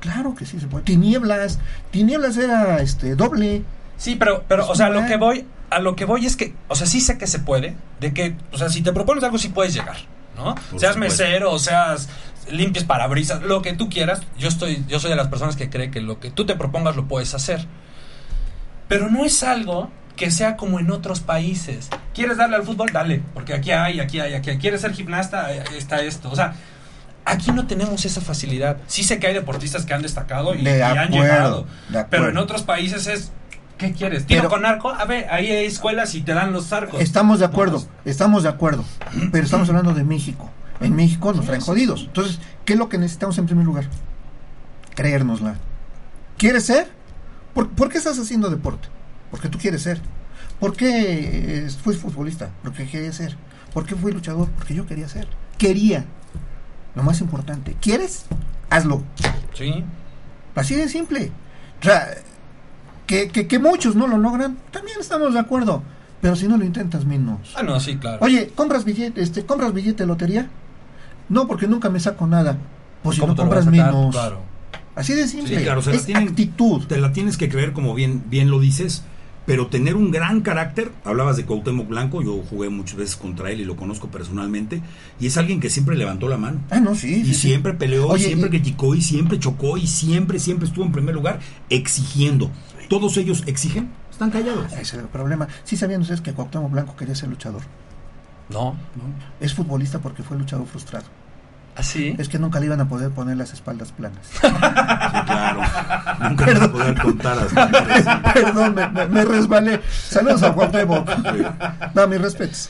Claro 0.00 0.34
que 0.34 0.46
sí 0.46 0.60
se 0.60 0.66
puede. 0.66 0.84
Tinieblas. 0.84 1.58
Tinieblas 1.90 2.36
era 2.36 2.78
este 2.80 3.14
doble. 3.16 3.62
Sí, 3.96 4.16
pero, 4.16 4.44
pero, 4.48 4.68
o 4.68 4.74
sea, 4.74 4.88
lo 4.90 5.06
que 5.06 5.16
voy, 5.16 5.46
a 5.70 5.78
lo 5.78 5.94
que 5.94 6.04
voy 6.04 6.26
es 6.26 6.36
que, 6.36 6.54
o 6.68 6.74
sea, 6.74 6.86
sí 6.86 7.00
sé 7.00 7.18
que 7.18 7.26
se 7.28 7.38
puede, 7.38 7.76
de 8.00 8.12
que, 8.12 8.36
o 8.52 8.58
sea, 8.58 8.68
si 8.68 8.82
te 8.82 8.92
propones 8.92 9.22
algo 9.22 9.38
sí 9.38 9.48
puedes 9.50 9.74
llegar, 9.74 9.96
¿no? 10.42 10.54
Por 10.54 10.80
seas 10.80 10.94
supuesto. 10.94 10.98
mesero, 10.98 11.52
o 11.52 11.58
seas 11.58 12.08
limpies 12.50 12.84
parabrisas, 12.84 13.42
lo 13.42 13.62
que 13.62 13.72
tú 13.72 13.88
quieras, 13.88 14.20
yo 14.38 14.48
estoy, 14.48 14.84
yo 14.88 14.98
soy 15.00 15.10
de 15.10 15.16
las 15.16 15.28
personas 15.28 15.56
que 15.56 15.70
cree 15.70 15.90
que 15.90 16.00
lo 16.00 16.20
que 16.20 16.30
tú 16.30 16.44
te 16.44 16.56
propongas 16.56 16.96
lo 16.96 17.06
puedes 17.06 17.34
hacer. 17.34 17.66
Pero 18.88 19.08
no 19.08 19.24
es 19.24 19.42
algo 19.42 19.90
que 20.16 20.30
sea 20.30 20.56
como 20.56 20.78
en 20.78 20.90
otros 20.90 21.20
países. 21.20 21.88
¿Quieres 22.14 22.36
darle 22.36 22.56
al 22.56 22.64
fútbol? 22.64 22.90
Dale, 22.92 23.22
porque 23.32 23.54
aquí 23.54 23.70
hay, 23.70 24.00
aquí 24.00 24.20
hay, 24.20 24.34
aquí 24.34 24.50
hay. 24.50 24.58
¿Quieres 24.58 24.82
ser 24.82 24.92
gimnasta? 24.92 25.46
Ahí 25.46 25.62
Está 25.76 26.02
esto. 26.02 26.30
O 26.30 26.36
sea, 26.36 26.54
aquí 27.24 27.52
no 27.52 27.66
tenemos 27.66 28.04
esa 28.04 28.20
facilidad. 28.20 28.78
Sí 28.86 29.02
sé 29.02 29.18
que 29.18 29.28
hay 29.28 29.34
deportistas 29.34 29.86
que 29.86 29.94
han 29.94 30.02
destacado 30.02 30.54
y, 30.54 30.62
De 30.62 30.78
y 30.78 30.82
han 30.82 31.10
llegado. 31.10 31.66
Pero 32.10 32.28
en 32.28 32.36
otros 32.36 32.62
países 32.62 33.06
es 33.06 33.32
¿Qué 33.78 33.92
quieres? 33.92 34.26
¿Tiro 34.26 34.42
Pero- 34.42 34.50
con 34.50 34.64
arco? 34.64 34.90
A 34.90 35.04
ver, 35.04 35.26
ahí 35.30 35.50
hay 35.50 35.66
escuelas 35.66 36.14
y 36.14 36.22
te 36.22 36.34
dan 36.34 36.52
los 36.52 36.72
arcos. 36.72 37.00
Estamos 37.00 37.38
de 37.40 37.46
acuerdo, 37.46 37.78
Vamos. 37.78 37.88
estamos 38.04 38.42
de 38.44 38.48
acuerdo. 38.48 38.84
Pero 39.32 39.44
estamos 39.44 39.68
hablando 39.68 39.92
de 39.94 40.04
México. 40.04 40.50
En 40.80 40.94
México 40.96 41.32
nos 41.32 41.46
traen 41.46 41.60
jodidos. 41.60 42.02
Entonces, 42.06 42.38
¿qué 42.64 42.72
es 42.74 42.78
lo 42.78 42.88
que 42.88 42.98
necesitamos 42.98 43.38
en 43.38 43.46
primer 43.46 43.64
lugar? 43.64 43.88
Creérnosla. 44.94 45.54
¿Quieres 46.36 46.64
ser? 46.66 46.88
¿Por, 47.54 47.70
por 47.70 47.88
qué 47.88 47.98
estás 47.98 48.18
haciendo 48.18 48.50
deporte? 48.50 48.88
Porque 49.30 49.48
tú 49.48 49.58
quieres 49.58 49.82
ser. 49.82 50.00
¿Por 50.60 50.76
qué 50.76 51.64
eh, 51.66 51.70
fui 51.82 51.94
futbolista? 51.94 52.50
Porque 52.62 52.86
quería 52.86 53.12
ser. 53.12 53.36
¿Por 53.72 53.86
qué 53.86 53.94
fui 53.96 54.12
luchador? 54.12 54.48
Porque 54.50 54.74
yo 54.74 54.86
quería 54.86 55.08
ser. 55.08 55.26
Quería. 55.58 56.04
Lo 56.94 57.02
más 57.02 57.20
importante. 57.20 57.76
¿Quieres? 57.80 58.26
Hazlo. 58.70 59.02
Sí. 59.54 59.84
Así 60.54 60.74
de 60.74 60.88
simple. 60.88 61.32
O 61.80 61.84
sea, 61.84 62.08
que, 63.12 63.28
que, 63.28 63.46
que 63.46 63.58
muchos 63.58 63.94
no 63.94 64.06
lo 64.06 64.16
logran, 64.16 64.56
también 64.70 64.96
estamos 65.00 65.34
de 65.34 65.40
acuerdo. 65.40 65.82
Pero 66.22 66.34
si 66.36 66.46
no 66.48 66.56
lo 66.56 66.64
intentas, 66.64 67.04
menos. 67.04 67.52
Ah, 67.56 67.62
no, 67.62 67.78
sí, 67.80 67.96
claro. 67.96 68.18
Oye, 68.20 68.50
¿compras 68.54 68.84
billete, 68.84 69.20
este, 69.20 69.44
¿compras 69.44 69.74
billete 69.74 70.04
de 70.04 70.06
lotería? 70.06 70.48
No, 71.28 71.46
porque 71.46 71.66
nunca 71.66 71.90
me 71.90 71.98
saco 72.00 72.26
nada. 72.26 72.56
Pues 73.02 73.16
si 73.16 73.20
¿Cómo 73.20 73.32
no 73.34 73.36
compras 73.36 73.66
menos. 73.66 74.14
Claro. 74.14 74.40
Así 74.94 75.14
de 75.14 75.26
simple. 75.26 75.58
Sí, 75.58 75.62
claro, 75.64 75.80
o 75.80 75.82
sea, 75.82 75.94
la 75.94 76.00
tienen- 76.00 76.28
actitud. 76.28 76.86
Te 76.86 76.98
la 77.00 77.12
tienes 77.12 77.36
que 77.36 77.48
creer 77.48 77.72
como 77.72 77.94
bien, 77.94 78.22
bien 78.30 78.50
lo 78.50 78.60
dices, 78.60 79.02
pero 79.46 79.66
tener 79.66 79.96
un 79.96 80.10
gran 80.10 80.40
carácter, 80.40 80.92
hablabas 81.04 81.36
de 81.36 81.44
Cuauhtémoc 81.44 81.88
Blanco, 81.88 82.22
yo 82.22 82.42
jugué 82.48 82.68
muchas 82.68 82.96
veces 82.96 83.16
contra 83.16 83.50
él 83.50 83.60
y 83.60 83.64
lo 83.64 83.74
conozco 83.76 84.08
personalmente, 84.08 84.80
y 85.18 85.26
es 85.26 85.36
alguien 85.36 85.58
que 85.60 85.68
siempre 85.70 85.96
levantó 85.96 86.28
la 86.28 86.36
mano. 86.36 86.60
Ah, 86.70 86.78
no, 86.80 86.94
sí. 86.94 87.08
Y 87.20 87.24
sí, 87.24 87.34
sí. 87.34 87.48
siempre 87.48 87.74
peleó, 87.74 88.06
Oye, 88.08 88.22
y 88.24 88.26
siempre 88.28 88.48
y- 88.48 88.50
criticó, 88.50 88.94
y 88.94 89.02
siempre 89.02 89.38
chocó, 89.38 89.76
y 89.78 89.86
siempre, 89.86 90.38
siempre 90.38 90.68
estuvo 90.68 90.84
en 90.84 90.92
primer 90.92 91.14
lugar 91.14 91.40
exigiendo. 91.70 92.50
Todos 92.88 93.16
ellos 93.16 93.42
exigen, 93.46 93.90
están 94.10 94.30
callados. 94.30 94.70
Ese 94.72 94.82
es 94.82 94.94
el 94.94 95.06
problema. 95.06 95.48
Sí 95.64 95.76
sabían 95.76 96.02
ustedes 96.02 96.20
que 96.20 96.32
Cuauhtémoc 96.32 96.70
Blanco 96.70 96.94
quería 96.96 97.14
ser 97.14 97.28
luchador. 97.28 97.62
No, 98.48 98.76
Es 99.40 99.54
futbolista 99.54 99.98
porque 99.98 100.22
fue 100.22 100.36
luchador 100.38 100.66
frustrado. 100.66 101.06
¿Así? 101.74 102.14
Es 102.18 102.28
que 102.28 102.38
nunca 102.38 102.60
le 102.60 102.66
iban 102.66 102.80
a 102.82 102.88
poder 102.88 103.10
poner 103.10 103.36
las 103.38 103.52
espaldas 103.54 103.92
planas. 103.92 104.18
Sí, 104.30 104.40
claro. 104.40 105.60
Nunca 106.28 106.46
van 106.46 106.62
a 106.62 106.72
poder 106.72 107.00
contar 107.00 107.38
hasta 107.38 108.32
Perdón, 108.34 108.74
me, 108.74 108.88
me- 108.88 109.06
me 109.06 109.24
resbalé. 109.24 109.80
Saludos 110.08 110.42
a 110.42 110.52
Cuauhtémoc. 110.52 111.08
No, 111.94 112.06
mis 112.08 112.20
respetos. 112.20 112.68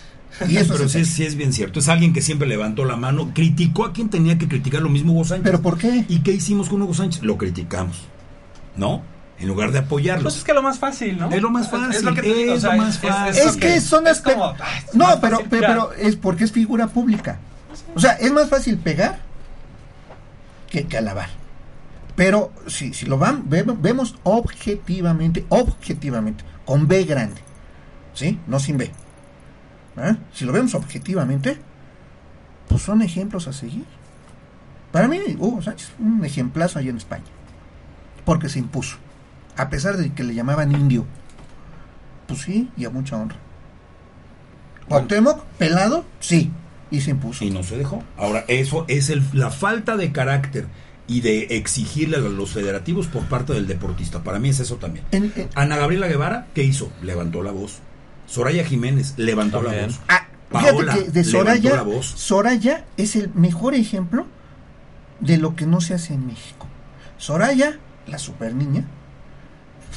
Y 0.49 0.57
eso 0.57 0.75
Pero 0.75 0.89
sí, 0.89 1.01
es- 1.01 1.09
sí 1.09 1.25
es 1.25 1.35
bien 1.35 1.53
cierto. 1.53 1.81
Es 1.81 1.89
alguien 1.89 2.13
que 2.13 2.23
siempre 2.23 2.47
levantó 2.49 2.85
la 2.85 2.97
mano, 2.97 3.33
criticó 3.35 3.85
a 3.87 3.93
quien 3.93 4.09
tenía 4.09 4.39
que 4.39 4.47
criticar, 4.49 4.81
lo 4.83 4.89
mismo 4.89 5.13
Hugo 5.15 5.25
Sánchez. 5.25 5.45
¿Pero 5.45 5.61
por 5.63 5.79
qué? 5.79 6.05
¿Y 6.09 6.21
qué 6.21 6.33
hicimos 6.33 6.69
con 6.69 6.81
Hugo 6.83 6.95
Sánchez? 6.95 7.23
Lo 7.25 7.37
criticamos. 7.37 7.97
¿No? 8.77 9.03
En 9.39 9.49
lugar 9.49 9.73
de 9.73 9.81
apoyarlo. 9.81 10.23
Pues 10.23 10.37
es 10.37 10.45
que 10.45 10.55
lo 10.55 10.63
más 10.63 10.79
fácil, 10.79 11.19
¿no? 11.19 11.29
Es 11.31 11.43
lo 11.43 11.51
más 11.51 11.69
fácil, 11.69 11.91
Es, 11.91 12.05
lo 12.05 12.15
que 12.15 12.23
te 12.23 12.33
digo, 12.35 12.53
o 12.53 12.55
es 12.57 12.63
sea, 12.63 12.77
lo 12.77 12.83
más 12.83 12.99
fácil. 12.99 13.43
Es 13.43 13.57
que 13.57 13.81
son 13.81 14.07
es 14.07 14.23
aspe- 14.23 14.33
como, 14.35 14.55
ay, 14.61 14.85
es 14.89 14.95
No, 14.95 15.07
pero, 15.21 15.37
fácil 15.39 15.49
pero, 15.51 15.67
pero 15.67 15.93
es 15.95 16.15
porque 16.17 16.45
es 16.45 16.53
figura 16.53 16.87
pública. 16.87 17.41
O 17.95 18.01
sea, 18.01 18.13
es 18.13 18.33
más 18.33 18.49
fácil 18.49 18.79
pegar 18.79 19.19
que, 20.71 20.87
que 20.87 20.99
alabar. 20.99 21.29
Pero 22.17 22.53
si, 22.67 22.93
si 22.95 23.07
lo 23.07 23.19
van, 23.19 23.49
ve- 23.49 23.65
vemos 23.67 24.17
objetivamente, 24.23 25.45
objetivamente, 25.49 26.45
con 26.65 26.87
B 26.89 27.05
grande, 27.05 27.41
¿sí? 28.15 28.39
No 28.47 28.59
sin 28.61 28.77
B. 28.79 28.91
¿Ah? 29.97 30.17
Si 30.33 30.45
lo 30.45 30.53
vemos 30.53 30.75
objetivamente, 30.75 31.59
pues 32.69 32.83
son 32.83 33.03
ejemplos 33.03 33.47
a 33.49 33.53
seguir. 33.53 33.85
Para 34.91 35.09
mí, 35.09 35.21
Hugo 35.39 35.63
Sánchez, 35.63 35.91
un 35.99 36.25
ejemplazo 36.25 36.79
allá 36.79 36.91
en 36.91 36.97
España. 36.99 37.25
Porque 38.25 38.49
se 38.49 38.59
impuso. 38.59 38.97
A 39.57 39.69
pesar 39.69 39.97
de 39.97 40.13
que 40.13 40.23
le 40.23 40.35
llamaban 40.35 40.73
indio. 40.73 41.05
Pues 42.27 42.41
sí, 42.41 42.71
y 42.77 42.85
a 42.85 42.91
mucha 42.91 43.17
honra. 43.17 43.37
Cuauhtémoc, 44.89 45.45
pelado, 45.59 46.05
sí, 46.21 46.51
y 46.93 47.01
se 47.01 47.11
impuso. 47.11 47.45
Y 47.45 47.51
no 47.51 47.63
se 47.65 47.77
dejó. 47.77 48.05
Ahora, 48.17 48.45
eso 48.47 48.85
es 48.87 49.11
el- 49.11 49.25
la 49.33 49.51
falta 49.51 49.97
de 49.97 50.13
carácter 50.13 50.67
y 51.09 51.21
de 51.23 51.57
exigirle 51.57 52.19
a 52.19 52.21
los 52.21 52.51
federativos 52.53 53.09
por 53.09 53.25
parte 53.25 53.53
del 53.53 53.67
deportista. 53.67 54.23
Para 54.23 54.39
mí 54.39 54.51
es 54.51 54.61
eso 54.61 54.77
también. 54.77 55.05
En- 55.11 55.33
en- 55.35 55.49
Ana 55.57 55.77
Gabriela 55.77 56.07
Guevara, 56.07 56.47
¿qué 56.55 56.63
hizo? 56.63 56.93
Levantó 57.03 57.43
la 57.43 57.51
voz. 57.51 57.79
Soraya 58.27 58.65
Jiménez 58.65 59.15
levantó 59.17 59.61
la 59.63 59.73
voz. 59.87 60.01
ah, 60.09 60.29
Paola 60.51 60.93
fíjate 60.93 61.05
que 61.07 61.11
de 61.11 61.25
levantó 61.25 61.31
Soraya, 61.39 61.77
la 61.77 61.83
voz. 61.83 62.07
Soraya 62.07 62.85
es 62.97 63.17
el 63.17 63.31
mejor 63.35 63.75
ejemplo 63.75 64.27
de 65.21 65.39
lo 65.39 65.57
que 65.57 65.67
no 65.67 65.81
se 65.81 65.95
hace 65.95 66.15
en 66.15 66.27
México. 66.27 66.67
Soraya, 67.19 67.79
la 68.07 68.19
super 68.19 68.55
niña, 68.55 68.85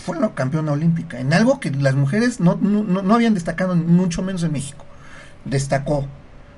fue 0.05 0.19
la 0.19 0.33
campeona 0.35 0.71
olímpica 0.73 1.19
en 1.19 1.33
algo 1.33 1.59
que 1.59 1.71
las 1.71 1.95
mujeres 1.95 2.39
no, 2.39 2.57
no- 2.61 3.01
no 3.01 3.15
habían 3.15 3.33
destacado, 3.33 3.75
mucho 3.75 4.21
menos 4.21 4.43
en 4.43 4.51
México. 4.51 4.85
Destacó. 5.45 6.07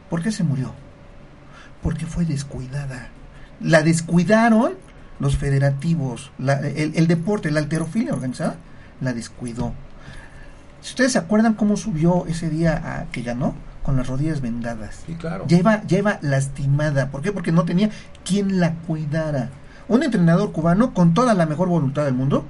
¿Por 0.09 0.21
qué 0.23 0.31
se 0.31 0.43
murió? 0.43 0.71
Porque 1.83 2.05
fue 2.05 2.25
descuidada. 2.25 3.07
La 3.61 3.81
descuidaron 3.83 4.73
los 5.19 5.35
federativos, 5.37 6.31
la- 6.37 6.59
el, 6.67 6.93
el 6.95 7.07
deporte, 7.07 7.49
la 7.51 7.59
alterofilia 7.59 8.13
organizada, 8.13 8.55
la 9.01 9.13
descuidó. 9.13 9.73
Si 10.81 10.91
ustedes 10.91 11.13
se 11.13 11.17
acuerdan 11.17 11.53
cómo 11.55 11.75
subió 11.75 12.25
ese 12.27 12.49
día 12.49 12.81
a 12.83 13.05
que 13.11 13.21
ganó, 13.23 13.55
con 13.83 13.95
las 13.95 14.07
rodillas 14.07 14.41
vendadas. 14.41 14.99
Sí, 15.05 15.15
claro. 15.15 15.45
Lleva, 15.47 15.81
lleva 15.83 16.19
lastimada. 16.21 17.09
¿Por 17.09 17.21
qué? 17.21 17.31
Porque 17.31 17.53
no 17.53 17.63
tenía 17.63 17.89
quien 18.25 18.59
la 18.59 18.73
cuidara. 18.73 19.49
Un 19.87 20.03
entrenador 20.03 20.51
cubano 20.51 20.93
con 20.93 21.13
toda 21.13 21.33
la 21.33 21.45
mejor 21.45 21.69
voluntad 21.69 22.03
del 22.03 22.13
mundo, 22.13 22.45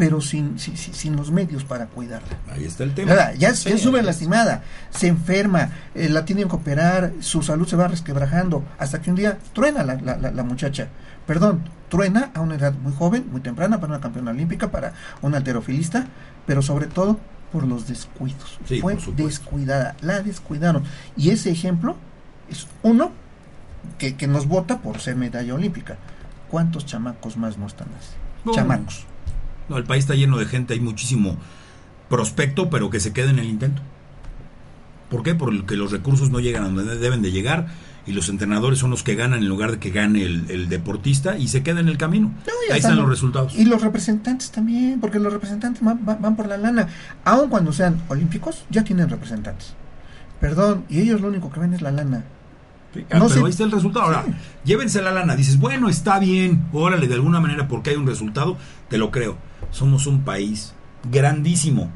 pero 0.00 0.20
sin, 0.20 0.58
sin, 0.58 0.76
sin- 0.76 0.94
sin 0.94 1.14
los 1.16 1.30
medios 1.30 1.62
para 1.64 1.86
cuidarla. 1.86 2.28
Ahí 2.50 2.64
está 2.64 2.82
el 2.84 2.94
tema. 2.94 3.10
Nada, 3.10 3.34
ya, 3.34 3.54
Sí, 3.54 3.68
ya 3.70 3.78
sube 3.78 4.02
lastimada, 4.02 4.62
se 4.90 5.06
enferma, 5.08 5.70
eh, 5.94 6.08
la 6.08 6.24
tienen 6.24 6.48
que 6.48 6.56
operar, 6.56 7.12
su 7.20 7.42
salud 7.42 7.68
se 7.68 7.76
va 7.76 7.86
resquebrajando, 7.86 8.64
hasta 8.78 9.00
que 9.02 9.10
un 9.10 9.16
día 9.16 9.38
truena 9.52 9.84
la, 9.84 9.94
la- 9.96 10.16
la- 10.16 10.30
la 10.32 10.42
muchacha. 10.42 10.88
Perdón, 11.26 11.62
truena 11.88 12.30
a 12.34 12.40
una 12.40 12.56
edad 12.56 12.72
muy 12.72 12.92
joven, 12.92 13.26
muy 13.30 13.40
temprana 13.42 13.78
para 13.78 13.92
una 13.92 14.00
campeona 14.00 14.30
olímpica, 14.32 14.70
para 14.70 14.94
una 15.22 15.36
alterofilista, 15.36 16.06
pero 16.46 16.62
sobre 16.62 16.86
todo 16.86 17.20
por 17.52 17.66
los 17.66 17.86
descuidos. 17.86 18.58
Sí, 18.66 18.80
Fue 18.80 18.96
descuidada, 19.16 19.96
la 20.00 20.20
descuidaron. 20.22 20.82
Y 21.16 21.30
ese 21.30 21.50
ejemplo 21.50 21.96
es 22.48 22.66
uno 22.82 23.12
que, 23.98 24.16
que 24.16 24.26
nos 24.26 24.46
vota 24.46 24.78
por 24.78 24.98
ser 25.00 25.16
medalla 25.16 25.54
olímpica. 25.54 25.96
¿Cuántos 26.48 26.86
chamacos 26.86 27.36
más 27.36 27.58
no 27.58 27.66
están 27.66 27.88
así? 27.98 28.14
No. 28.44 28.52
Chamacos. 28.52 29.04
No, 29.70 29.78
el 29.78 29.84
país 29.84 30.04
está 30.04 30.14
lleno 30.14 30.36
de 30.36 30.44
gente, 30.44 30.74
hay 30.74 30.80
muchísimo 30.80 31.38
prospecto, 32.10 32.68
pero 32.68 32.90
que 32.90 33.00
se 33.00 33.12
queda 33.14 33.30
en 33.30 33.38
el 33.38 33.46
intento. 33.46 33.80
¿Por 35.08 35.22
qué? 35.22 35.34
Porque 35.34 35.76
los 35.76 35.90
recursos 35.90 36.30
no 36.30 36.38
llegan 36.40 36.64
a 36.64 36.68
donde 36.68 36.96
deben 36.98 37.22
de 37.22 37.32
llegar 37.32 37.68
y 38.06 38.12
los 38.12 38.28
entrenadores 38.28 38.78
son 38.78 38.90
los 38.90 39.02
que 39.02 39.14
ganan 39.14 39.40
en 39.40 39.48
lugar 39.48 39.70
de 39.72 39.78
que 39.78 39.90
gane 39.90 40.22
el, 40.22 40.50
el 40.50 40.68
deportista 40.68 41.36
y 41.36 41.48
se 41.48 41.62
queda 41.62 41.80
en 41.80 41.88
el 41.88 41.98
camino. 41.98 42.28
No, 42.28 42.52
Ahí 42.72 42.78
están 42.78 42.96
lo- 42.96 43.02
los 43.02 43.10
resultados. 43.10 43.54
Y 43.56 43.64
los 43.64 43.82
representantes 43.82 44.50
también, 44.50 45.00
porque 45.00 45.18
los 45.18 45.32
representantes 45.32 45.82
van, 45.82 46.36
por 46.36 46.46
la 46.46 46.56
lana. 46.56 46.88
Aun 47.24 47.48
cuando 47.50 47.72
sean 47.72 48.00
olímpicos, 48.08 48.64
ya 48.70 48.84
tienen 48.84 49.08
representantes. 49.08 49.74
Perdón, 50.40 50.84
y 50.88 51.00
ellos 51.00 51.20
lo 51.20 51.28
único 51.28 51.50
que 51.50 51.60
ven 51.60 51.74
es 51.74 51.82
la 51.82 51.90
lana. 51.92 52.24
Sí, 52.94 53.04
ah, 53.10 53.18
No 53.18 53.28
pero 53.28 53.44
ahí 53.46 53.50
está 53.50 53.64
el 53.64 53.70
resultado. 53.72 54.06
Ahora, 54.06 54.24
Sí. 54.26 54.32
llévense 54.64 55.02
la 55.02 55.12
lana. 55.12 55.36
Dices, 55.36 55.58
bueno, 55.58 55.88
está 55.88 56.18
bien, 56.18 56.64
órale, 56.72 57.06
de 57.08 57.14
alguna 57.14 57.40
manera, 57.40 57.68
porque 57.68 57.90
hay 57.90 57.96
un 57.96 58.06
resultado, 58.06 58.56
te 58.88 58.96
lo 58.98 59.10
creo. 59.10 59.36
Somos 59.70 60.06
un 60.06 60.22
país 60.24 60.74
grandísimo 61.10 61.90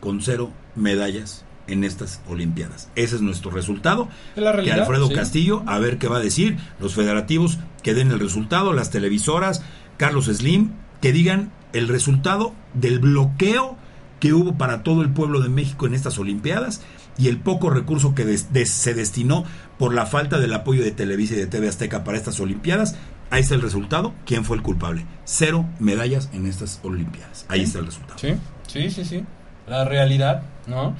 con 0.00 0.20
cero 0.22 0.50
medallas 0.74 1.44
en 1.66 1.82
estas 1.84 2.20
Olimpiadas. 2.28 2.90
Ese 2.94 3.16
es 3.16 3.22
nuestro 3.22 3.50
resultado. 3.50 4.08
Es 4.36 4.42
la 4.42 4.50
Que 4.50 4.56
realidad, 4.56 4.80
Alfredo 4.80 5.08
sí. 5.08 5.14
Castillo, 5.14 5.62
a 5.66 5.78
ver 5.78 5.98
qué 5.98 6.08
va 6.08 6.18
a 6.18 6.20
decir, 6.20 6.58
los 6.78 6.94
federativos 6.94 7.58
que 7.82 7.94
den 7.94 8.10
el 8.10 8.20
resultado, 8.20 8.72
las 8.74 8.90
televisoras, 8.90 9.62
Carlos 9.96 10.26
Slim, 10.26 10.72
que 11.00 11.12
digan 11.12 11.52
el 11.72 11.88
resultado 11.88 12.52
del 12.74 12.98
bloqueo 12.98 13.76
que 14.20 14.32
hubo 14.32 14.56
para 14.56 14.82
todo 14.82 15.02
el 15.02 15.10
pueblo 15.10 15.40
de 15.40 15.48
México 15.48 15.86
en 15.86 15.94
estas 15.94 16.18
Olimpiadas 16.18 16.82
y 17.18 17.28
el 17.28 17.38
poco 17.38 17.70
recurso 17.70 18.14
que 18.14 18.24
des- 18.24 18.52
des- 18.52 18.70
se 18.70 18.94
destinó 18.94 19.44
por 19.78 19.94
la 19.94 20.06
falta 20.06 20.38
del 20.38 20.52
apoyo 20.54 20.82
de 20.82 20.90
Televisa 20.92 21.34
y 21.34 21.38
de 21.38 21.46
TV 21.46 21.68
Azteca 21.68 22.04
para 22.04 22.16
estas 22.18 22.40
Olimpiadas. 22.40 22.96
Ahí 23.34 23.40
está 23.40 23.56
el 23.56 23.62
resultado. 23.62 24.14
¿Quién 24.24 24.44
fue 24.44 24.56
el 24.56 24.62
culpable? 24.62 25.04
Cero 25.24 25.66
medallas 25.80 26.30
en 26.32 26.46
estas 26.46 26.78
Olimpiadas. 26.84 27.46
Ahí 27.48 27.62
está 27.62 27.80
el 27.80 27.86
resultado. 27.86 28.16
Sí, 28.16 28.36
sí, 28.68 28.90
sí, 28.90 29.04
sí. 29.04 29.24
La 29.66 29.84
realidad, 29.84 30.42
¿no? 30.68 30.94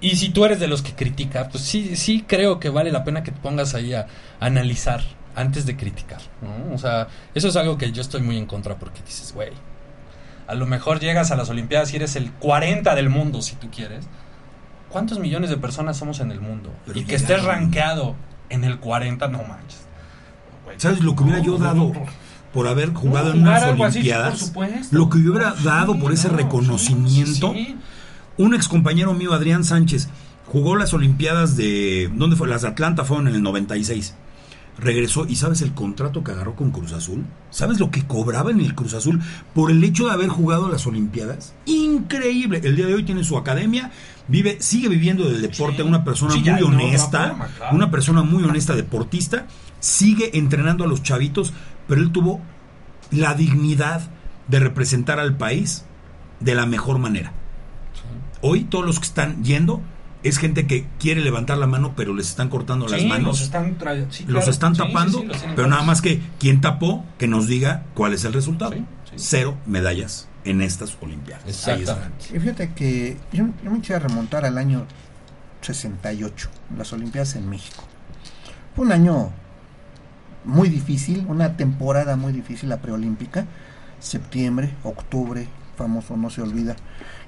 Y 0.00 0.16
si 0.16 0.30
tú 0.30 0.46
eres 0.46 0.60
de 0.60 0.66
los 0.66 0.80
que 0.80 0.94
critica, 0.94 1.50
pues 1.50 1.62
sí, 1.62 1.94
sí 1.96 2.24
creo 2.26 2.58
que 2.58 2.70
vale 2.70 2.90
la 2.90 3.04
pena 3.04 3.22
que 3.22 3.32
te 3.32 3.40
pongas 3.40 3.74
ahí 3.74 3.92
a 3.92 4.06
analizar 4.40 5.02
antes 5.36 5.66
de 5.66 5.76
criticar, 5.76 6.22
¿no? 6.40 6.74
O 6.74 6.78
sea, 6.78 7.08
eso 7.34 7.48
es 7.48 7.56
algo 7.56 7.76
que 7.76 7.92
yo 7.92 8.00
estoy 8.00 8.22
muy 8.22 8.38
en 8.38 8.46
contra 8.46 8.76
porque 8.76 9.02
dices, 9.02 9.34
güey, 9.34 9.52
a 10.46 10.54
lo 10.54 10.64
mejor 10.64 11.00
llegas 11.00 11.32
a 11.32 11.36
las 11.36 11.50
Olimpiadas 11.50 11.92
y 11.92 11.96
eres 11.96 12.16
el 12.16 12.32
40 12.32 12.94
del 12.94 13.10
mundo, 13.10 13.42
si 13.42 13.56
tú 13.56 13.70
quieres. 13.70 14.06
¿Cuántos 14.88 15.18
millones 15.18 15.50
de 15.50 15.58
personas 15.58 15.98
somos 15.98 16.20
en 16.20 16.32
el 16.32 16.40
mundo? 16.40 16.72
Pero 16.86 16.98
y 16.98 17.04
que 17.04 17.16
estés 17.16 17.44
rankeado 17.44 18.14
en 18.48 18.64
el 18.64 18.78
40, 18.78 19.28
no 19.28 19.42
manches. 19.42 19.83
¿Sabes 20.76 21.00
lo 21.00 21.14
que 21.16 21.22
hubiera 21.24 21.40
yo 21.40 21.58
dado 21.58 21.92
por 22.52 22.68
haber 22.68 22.92
jugado 22.92 23.30
No, 23.30 23.34
en 23.34 23.42
unas 23.42 23.62
así, 23.62 23.80
Olimpiadas? 23.98 24.52
Lo 24.92 25.08
que 25.08 25.22
yo 25.22 25.30
hubiera 25.32 25.56
Sí, 25.56 25.64
dado 25.64 25.98
por 25.98 26.12
ese 26.12 26.28
no, 26.28 26.36
reconocimiento. 26.36 27.52
sí, 27.52 27.64
sí. 27.66 27.76
Un 28.36 28.54
ex 28.54 28.68
compañero 28.68 29.14
mío, 29.14 29.32
Adrián 29.32 29.64
Sánchez, 29.64 30.08
jugó 30.46 30.76
las 30.76 30.92
Olimpiadas 30.94 31.56
de. 31.56 32.10
¿Dónde 32.14 32.36
fue? 32.36 32.48
Las 32.48 32.62
de 32.62 32.68
Atlanta 32.68 33.04
fueron 33.04 33.28
en 33.28 33.34
el 33.36 33.42
96. 33.42 34.14
Regresó 34.76 35.24
y 35.28 35.36
¿sabes 35.36 35.62
el 35.62 35.72
contrato 35.72 36.24
que 36.24 36.32
agarró 36.32 36.56
con 36.56 36.72
Cruz 36.72 36.92
Azul? 36.92 37.24
¿Sabes 37.50 37.78
lo 37.78 37.92
que 37.92 38.04
cobraba 38.08 38.50
en 38.50 38.58
el 38.60 38.74
Cruz 38.74 38.92
Azul 38.94 39.20
por 39.54 39.70
el 39.70 39.84
hecho 39.84 40.06
de 40.06 40.12
haber 40.12 40.28
jugado 40.28 40.68
las 40.68 40.84
Olimpiadas? 40.88 41.54
Increíble. 41.66 42.60
El 42.64 42.74
día 42.74 42.86
de 42.86 42.94
hoy 42.94 43.04
tiene 43.04 43.22
su 43.22 43.38
academia, 43.38 43.92
vive, 44.26 44.56
sigue 44.60 44.88
viviendo 44.88 45.30
del 45.30 45.42
deporte, 45.42 45.84
una 45.84 46.02
persona 46.02 46.34
muy 46.34 46.62
honesta, 46.62 47.28
forma, 47.28 47.46
claro. 47.56 47.76
una 47.76 47.90
persona 47.92 48.22
muy 48.24 48.42
honesta 48.42 48.74
deportista, 48.74 49.46
sigue 49.84 50.38
entrenando 50.38 50.84
a 50.84 50.86
los 50.86 51.02
chavitos, 51.02 51.52
pero 51.86 52.00
él 52.00 52.10
tuvo 52.10 52.40
la 53.10 53.34
dignidad 53.34 54.00
de 54.48 54.58
representar 54.60 55.18
al 55.20 55.36
país 55.36 55.84
de 56.40 56.54
la 56.54 56.64
mejor 56.64 56.98
manera. 56.98 57.32
Hoy 58.40 58.64
todos 58.64 58.84
los 58.86 58.98
que 58.98 59.06
están 59.06 59.44
yendo 59.44 59.82
es 60.22 60.38
gente 60.38 60.66
que 60.66 60.86
quiere 60.98 61.20
levantar 61.20 61.58
la 61.58 61.66
mano, 61.66 61.92
pero 61.96 62.14
les 62.14 62.28
están 62.30 62.48
cortando 62.48 62.88
las 62.88 63.04
manos. 63.04 63.26
los 63.26 63.40
están, 63.42 63.78
tra- 63.78 64.06
sí, 64.10 64.24
los 64.24 64.32
claro. 64.44 64.50
están 64.50 64.74
Sí, 64.74 64.80
sí, 64.82 64.86
tapando, 64.88 65.18
sí, 65.20 65.26
los 65.26 65.36
tienen 65.36 65.56
pero 65.56 65.68
nada 65.68 65.82
más 65.82 66.00
que 66.00 66.22
quien 66.38 66.62
tapó, 66.62 67.04
que 67.18 67.26
nos 67.28 67.46
diga 67.46 67.84
cuál 67.94 68.14
es 68.14 68.24
el 68.24 68.32
resultado. 68.32 68.72
Sí, 68.72 68.84
sí. 69.10 69.14
Cero 69.16 69.58
medallas 69.66 70.28
en 70.44 70.62
estas 70.62 70.96
Olimpiadas. 71.02 71.44
Ahí 71.44 71.50
está. 71.50 71.74
Exactamente. 71.74 72.26
Y 72.34 72.40
fíjate 72.40 72.72
que 72.72 73.16
yo, 73.32 73.44
yo 73.62 73.70
me 73.70 73.80
quisiera 73.80 73.98
remontar 74.08 74.46
al 74.46 74.56
año 74.56 74.86
68, 75.60 76.48
las 76.76 76.92
Olimpiadas 76.92 77.36
en 77.36 77.48
México. 77.48 77.84
Fue 78.74 78.84
un 78.86 78.92
año 78.92 79.30
muy 80.44 80.68
difícil, 80.68 81.24
una 81.28 81.56
temporada 81.56 82.16
muy 82.16 82.32
difícil, 82.32 82.68
la 82.68 82.78
preolímpica. 82.78 83.46
Septiembre, 84.00 84.74
octubre, 84.82 85.48
famoso, 85.76 86.16
no 86.16 86.30
se 86.30 86.42
olvida, 86.42 86.76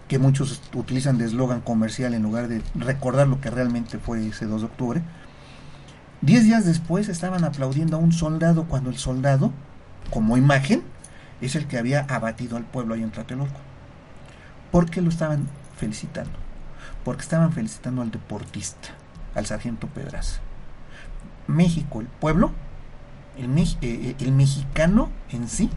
que 0.09 0.19
muchos 0.19 0.61
utilizan 0.75 1.19
de 1.19 1.25
eslogan 1.25 1.61
comercial 1.61 2.15
en 2.15 2.23
lugar 2.23 2.49
de 2.49 2.63
recordar 2.75 3.27
lo 3.29 3.41
que 3.41 3.51
realmente 3.51 3.99
fue 3.99 4.27
ese 4.27 4.47
2 4.47 4.61
de 4.61 4.67
octubre. 4.67 5.03
Diez 6.21 6.45
días 6.45 6.65
después 6.65 7.09
estaban 7.09 7.45
aplaudiendo 7.45 7.97
a 7.97 8.01
un 8.01 8.13
soldado 8.13 8.65
cuando 8.65 8.91
el 8.91 8.97
soldado, 8.97 9.53
como 10.11 10.37
imagen, 10.37 10.83
es 11.41 11.57
el 11.57 11.67
que 11.67 11.79
había 11.79 12.01
abatido 12.09 12.57
al 12.57 12.65
pueblo 12.65 12.95
ahí 12.95 13.03
en 13.03 13.11
Tlatelolco. 13.11 13.61
¿Por 14.71 14.91
qué 14.91 15.01
lo 15.03 15.09
estaban 15.09 15.47
felicitando? 15.77 16.33
Porque 17.05 17.23
estaban 17.23 17.53
felicitando 17.53 18.03
al 18.03 18.11
deportista, 18.11 18.89
al 19.35 19.47
sargento 19.47 19.87
Pedraza. 19.89 20.41
México, 21.47 22.01
el 22.01 22.07
pueblo, 22.07 22.51
eh, 23.37 23.77
eh, 23.83 24.17
el 24.21 24.33
mexicano 24.33 25.11
en 25.31 25.49
sí, 25.49 25.69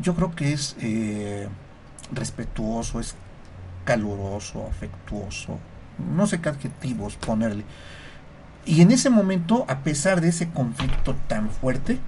yo 0.00 0.14
creo 0.14 0.34
que 0.34 0.52
es 0.52 0.76
eh, 0.80 1.48
respetuoso, 2.12 3.00
es 3.00 3.14
caluroso, 3.84 4.66
afectuoso, 4.66 5.58
no 6.14 6.26
sé 6.26 6.40
qué 6.40 6.48
adjetivos 6.48 7.16
ponerle. 7.16 7.64
Y 8.64 8.82
en 8.82 8.90
ese 8.90 9.10
momento, 9.10 9.64
a 9.68 9.78
pesar 9.78 10.20
de 10.20 10.28
ese 10.28 10.50
conflicto 10.50 11.14
tan 11.26 11.50
fuerte, 11.50 11.98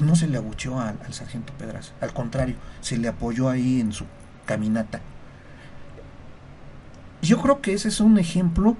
no 0.00 0.14
se 0.14 0.28
le 0.28 0.38
abucheó 0.38 0.80
al, 0.80 0.98
al 1.04 1.12
sargento 1.12 1.52
Pedraza, 1.54 1.92
al 2.00 2.12
contrario, 2.12 2.56
se 2.80 2.96
le 2.96 3.08
apoyó 3.08 3.48
ahí 3.48 3.80
en 3.80 3.92
su 3.92 4.06
caminata. 4.46 5.00
Yo 7.22 7.40
creo 7.42 7.60
que 7.60 7.72
ese 7.74 7.88
es 7.88 8.00
un 8.00 8.18
ejemplo 8.18 8.76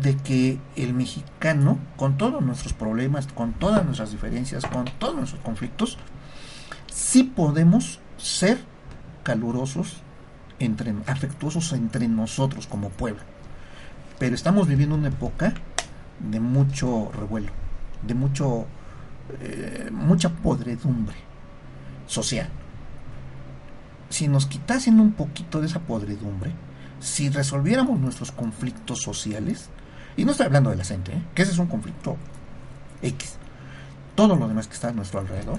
de 0.00 0.16
que 0.16 0.58
el 0.76 0.94
mexicano, 0.94 1.78
con 1.96 2.16
todos 2.16 2.42
nuestros 2.42 2.72
problemas, 2.72 3.26
con 3.26 3.52
todas 3.52 3.84
nuestras 3.84 4.12
diferencias, 4.12 4.64
con 4.64 4.84
todos 4.98 5.16
nuestros 5.16 5.42
conflictos, 5.42 5.98
sí 6.92 7.24
podemos 7.24 8.00
ser 8.16 8.58
calurosos, 9.22 9.98
entre, 10.60 10.94
afectuosos 11.06 11.72
entre 11.72 12.08
nosotros 12.08 12.66
como 12.66 12.90
pueblo. 12.90 13.22
Pero 14.18 14.34
estamos 14.34 14.66
viviendo 14.66 14.94
una 14.94 15.08
época 15.08 15.54
de 16.20 16.40
mucho 16.40 17.10
revuelo, 17.12 17.52
de 18.02 18.14
mucho 18.14 18.66
eh, 19.40 19.90
mucha 19.92 20.30
podredumbre 20.30 21.16
social. 22.06 22.48
Si 24.08 24.26
nos 24.26 24.46
quitasen 24.46 25.00
un 25.00 25.12
poquito 25.12 25.60
de 25.60 25.66
esa 25.66 25.80
podredumbre, 25.80 26.52
si 27.00 27.28
resolviéramos 27.28 28.00
nuestros 28.00 28.32
conflictos 28.32 29.02
sociales, 29.02 29.68
y 30.20 30.24
no 30.24 30.32
estoy 30.32 30.46
hablando 30.46 30.70
de 30.70 30.76
la 30.76 30.84
gente, 30.84 31.12
¿eh? 31.12 31.22
que 31.34 31.42
ese 31.42 31.52
es 31.52 31.58
un 31.58 31.66
conflicto 31.66 32.16
X, 33.02 33.34
todo 34.14 34.36
lo 34.36 34.48
demás 34.48 34.66
que 34.66 34.74
está 34.74 34.88
a 34.88 34.92
nuestro 34.92 35.20
alrededor, 35.20 35.58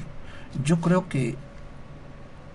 yo 0.64 0.80
creo 0.82 1.08
que 1.10 1.36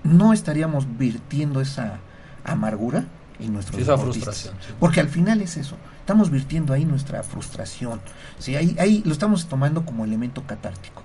no 0.02 0.32
estaríamos 0.32 0.98
virtiendo 0.98 1.61
esa 1.61 1.98
amargura 2.44 3.05
en 3.40 3.52
nuestros 3.52 3.76
Sí, 3.76 3.82
esa 3.82 3.92
deportistas. 3.92 4.34
frustración, 4.42 4.55
sí. 4.68 4.74
Porque 4.78 5.00
al 5.00 5.09
final 5.09 5.40
es 5.40 5.57
eso, 5.57 5.76
estamos 6.00 6.30
virtiendo 6.30 6.74
ahí 6.74 6.84
nuestra 6.84 7.22
frustración. 7.22 8.00
Sí, 8.38 8.55
ahí, 8.55 8.76
ahí 8.78 9.02
lo 9.07 9.12
estamos 9.12 9.46
tomando 9.48 9.84
como 9.84 10.05
elemento 10.05 10.42
catártico. 10.46 11.02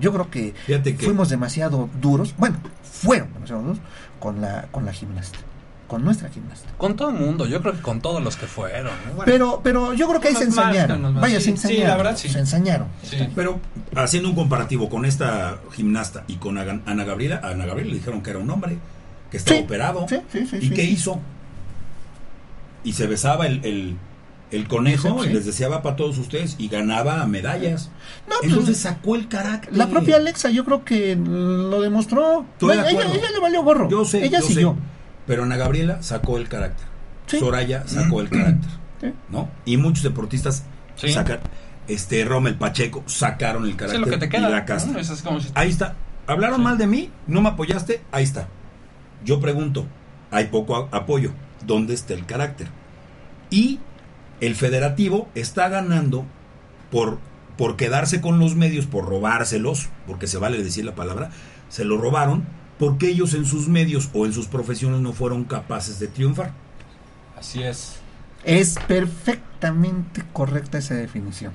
Yo 0.00 0.12
creo 0.12 0.30
que- 0.30 0.54
fuimos 0.98 1.28
demasiado 1.28 1.88
duros, 2.00 2.34
bueno, 2.38 2.56
fueron 2.82 3.32
demasiado 3.34 3.62
duros 3.62 3.78
con 4.20 4.40
la, 4.40 4.68
con 4.70 4.86
la 4.86 4.92
gimnasta, 4.92 5.38
con 5.88 6.04
nuestra 6.04 6.28
gimnasta. 6.28 6.68
Con 6.78 6.94
todo 6.96 7.08
el 7.10 7.16
mundo, 7.16 7.46
yo 7.46 7.60
creo 7.62 7.72
que 7.74 7.80
con 7.80 8.00
todos 8.00 8.22
los 8.22 8.36
que 8.36 8.46
fueron. 8.46 8.92
¿no? 9.06 9.14
Bueno, 9.14 9.24
Pero, 9.24 9.60
pero 9.64 9.94
yo 9.94 10.06
creo 10.08 10.20
que 10.20 10.28
ahí 10.28 10.34
se 10.34 10.46
más, 10.46 10.58
ensañaron. 10.68 11.02
más. 11.14 11.22
Vaya, 11.22 11.40
Sí, 11.40 11.44
se 11.44 11.44
sí, 11.44 11.50
ensañaron. 11.52 11.88
la 11.88 11.96
verdad, 11.96 12.16
sí. 12.16 12.28
Se 12.28 12.38
ensañaron. 12.38 12.88
sí. 13.02 13.16
Pero 13.34 13.58
haciendo 13.96 14.28
un 14.28 14.34
comparativo 14.36 14.88
con 14.90 15.04
esta 15.06 15.58
gimnasta 15.72 16.24
y 16.28 16.36
con 16.36 16.58
Ana 16.58 17.04
Gabriela, 17.04 17.40
a 17.42 17.48
Ana 17.50 17.64
Gabriela 17.66 17.90
le 17.90 17.96
dijeron 17.96 18.22
que 18.22 18.30
era 18.30 18.38
un 18.38 18.50
hombre, 18.50 18.78
que 19.30 19.38
estaba 19.38 19.56
Sí, 19.58 19.64
operado. 19.64 20.06
sí, 20.08 20.16
sí, 20.30 20.46
sí, 20.46 20.56
¿Y 20.56 20.60
sí, 20.68 20.70
qué 20.70 20.82
sí. 20.82 20.90
hizo? 20.90 21.18
Y 22.84 22.92
se 22.92 23.06
besaba 23.06 23.46
el, 23.46 23.64
el, 23.64 23.96
el 24.50 24.68
conejo 24.68 25.22
Sí. 25.22 25.30
y 25.30 25.32
les 25.32 25.44
deseaba 25.46 25.82
para 25.82 25.96
todos 25.96 26.16
ustedes 26.18 26.56
y 26.58 26.68
ganaba 26.68 27.26
medallas. 27.26 27.90
No, 28.28 28.36
pues, 28.40 28.50
Entonces 28.52 28.76
sacó 28.78 29.16
el 29.16 29.28
carácter. 29.28 29.76
La 29.76 29.88
propia 29.88 30.16
Alexa 30.16 30.50
yo 30.50 30.64
creo 30.64 30.84
que 30.84 31.16
lo 31.16 31.80
demostró. 31.80 32.44
Estoy 32.52 32.76
de 32.76 32.90
ella, 32.90 33.06
ella 33.12 33.30
le 33.32 33.40
valió 33.40 33.62
gorro. 33.62 33.88
Yo 33.90 34.04
sé, 34.04 34.24
ella 34.24 34.40
yo 34.40 34.46
sé. 34.46 34.66
Pero 35.28 35.44
Ana 35.44 35.56
Gabriela 35.56 36.02
sacó 36.02 36.38
el 36.38 36.48
carácter. 36.48 36.86
Sí. 37.26 37.38
Soraya 37.38 37.86
sacó 37.86 38.20
el 38.20 38.28
carácter. 38.30 38.70
Sí. 39.00 39.12
¿No? 39.28 39.48
Y 39.64 39.76
muchos 39.76 40.02
deportistas 40.02 40.64
Sí. 40.96 41.10
sacan. 41.10 41.38
Este, 41.86 42.24
Rommel 42.24 42.56
Pacheco 42.56 43.04
sacaron 43.06 43.64
el 43.64 43.76
carácter. 43.76 44.00
es 44.00 44.06
lo 44.06 44.10
que 44.18 44.26
te 44.26 44.36
y 44.36 44.40
la 44.40 44.64
casta. 44.64 44.90
¿no? 44.90 44.98
Eso 44.98 45.14
es 45.14 45.22
como 45.22 45.40
si- 45.40 45.50
Ahí 45.54 45.68
está. 45.70 45.94
Hablaron 46.26 46.62
mal 46.62 46.76
de 46.76 46.86
mí, 46.86 47.10
no 47.26 47.40
me 47.40 47.50
apoyaste, 47.50 48.02
ahí 48.10 48.24
está. 48.24 48.48
Yo 49.24 49.40
pregunto, 49.40 49.86
hay 50.30 50.46
poco 50.46 50.88
apoyo, 50.92 51.30
¿dónde 51.66 51.94
está 51.94 52.12
el 52.14 52.26
carácter? 52.26 52.68
Y 53.50 53.78
el 54.40 54.54
federativo 54.54 55.28
está 55.34 55.68
ganando 55.70 56.26
por, 56.90 57.18
por 57.56 57.76
quedarse 57.76 58.20
con 58.20 58.38
los 58.38 58.54
medios, 58.56 58.86
por 58.86 59.06
robárselos, 59.06 59.88
porque 60.06 60.26
se 60.26 60.36
vale 60.38 60.62
decir 60.62 60.84
la 60.84 60.94
palabra, 60.94 61.30
se 61.70 61.84
lo 61.84 61.96
robaron 61.98 62.44
porque 62.78 63.08
ellos 63.08 63.34
en 63.34 63.44
sus 63.44 63.68
medios 63.68 64.08
o 64.12 64.26
en 64.26 64.32
sus 64.32 64.46
profesiones 64.46 65.00
no 65.00 65.12
fueron 65.12 65.44
capaces 65.44 65.98
de 65.98 66.08
triunfar. 66.08 66.52
Así 67.36 67.62
es. 67.62 67.96
Es 68.44 68.76
perfectamente 68.86 70.22
correcta 70.32 70.78
esa 70.78 70.94
definición. 70.94 71.52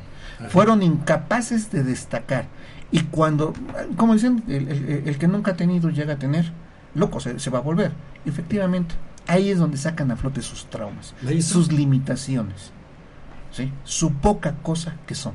Fueron 0.50 0.84
incapaces 0.84 1.72
de 1.72 1.84
destacar. 1.84 2.46
Y 2.92 3.02
cuando, 3.04 3.54
como 3.98 4.14
dicen, 4.14 4.44
el, 4.48 4.68
el- 4.68 5.08
el 5.08 5.18
que 5.18 5.28
nunca 5.28 5.52
ha 5.52 5.56
tenido 5.56 5.90
llega 5.90 6.14
a 6.14 6.18
tener, 6.20 6.52
loco, 6.96 7.20
se, 7.20 7.40
se 7.40 7.50
va 7.50 7.60
a 7.60 7.62
volver. 7.62 7.92
Efectivamente, 8.26 8.96
ahí 9.28 9.50
es 9.50 9.58
donde 9.60 9.78
sacan 9.78 10.12
a 10.12 10.16
flote 10.18 10.42
sus 10.42 10.66
traumas, 10.70 11.14
sus 11.42 11.72
limitaciones, 11.72 12.72
¿sí? 13.52 13.72
su 13.84 14.12
poca 14.14 14.56
cosa 14.62 14.98
que 15.08 15.16
son. 15.16 15.34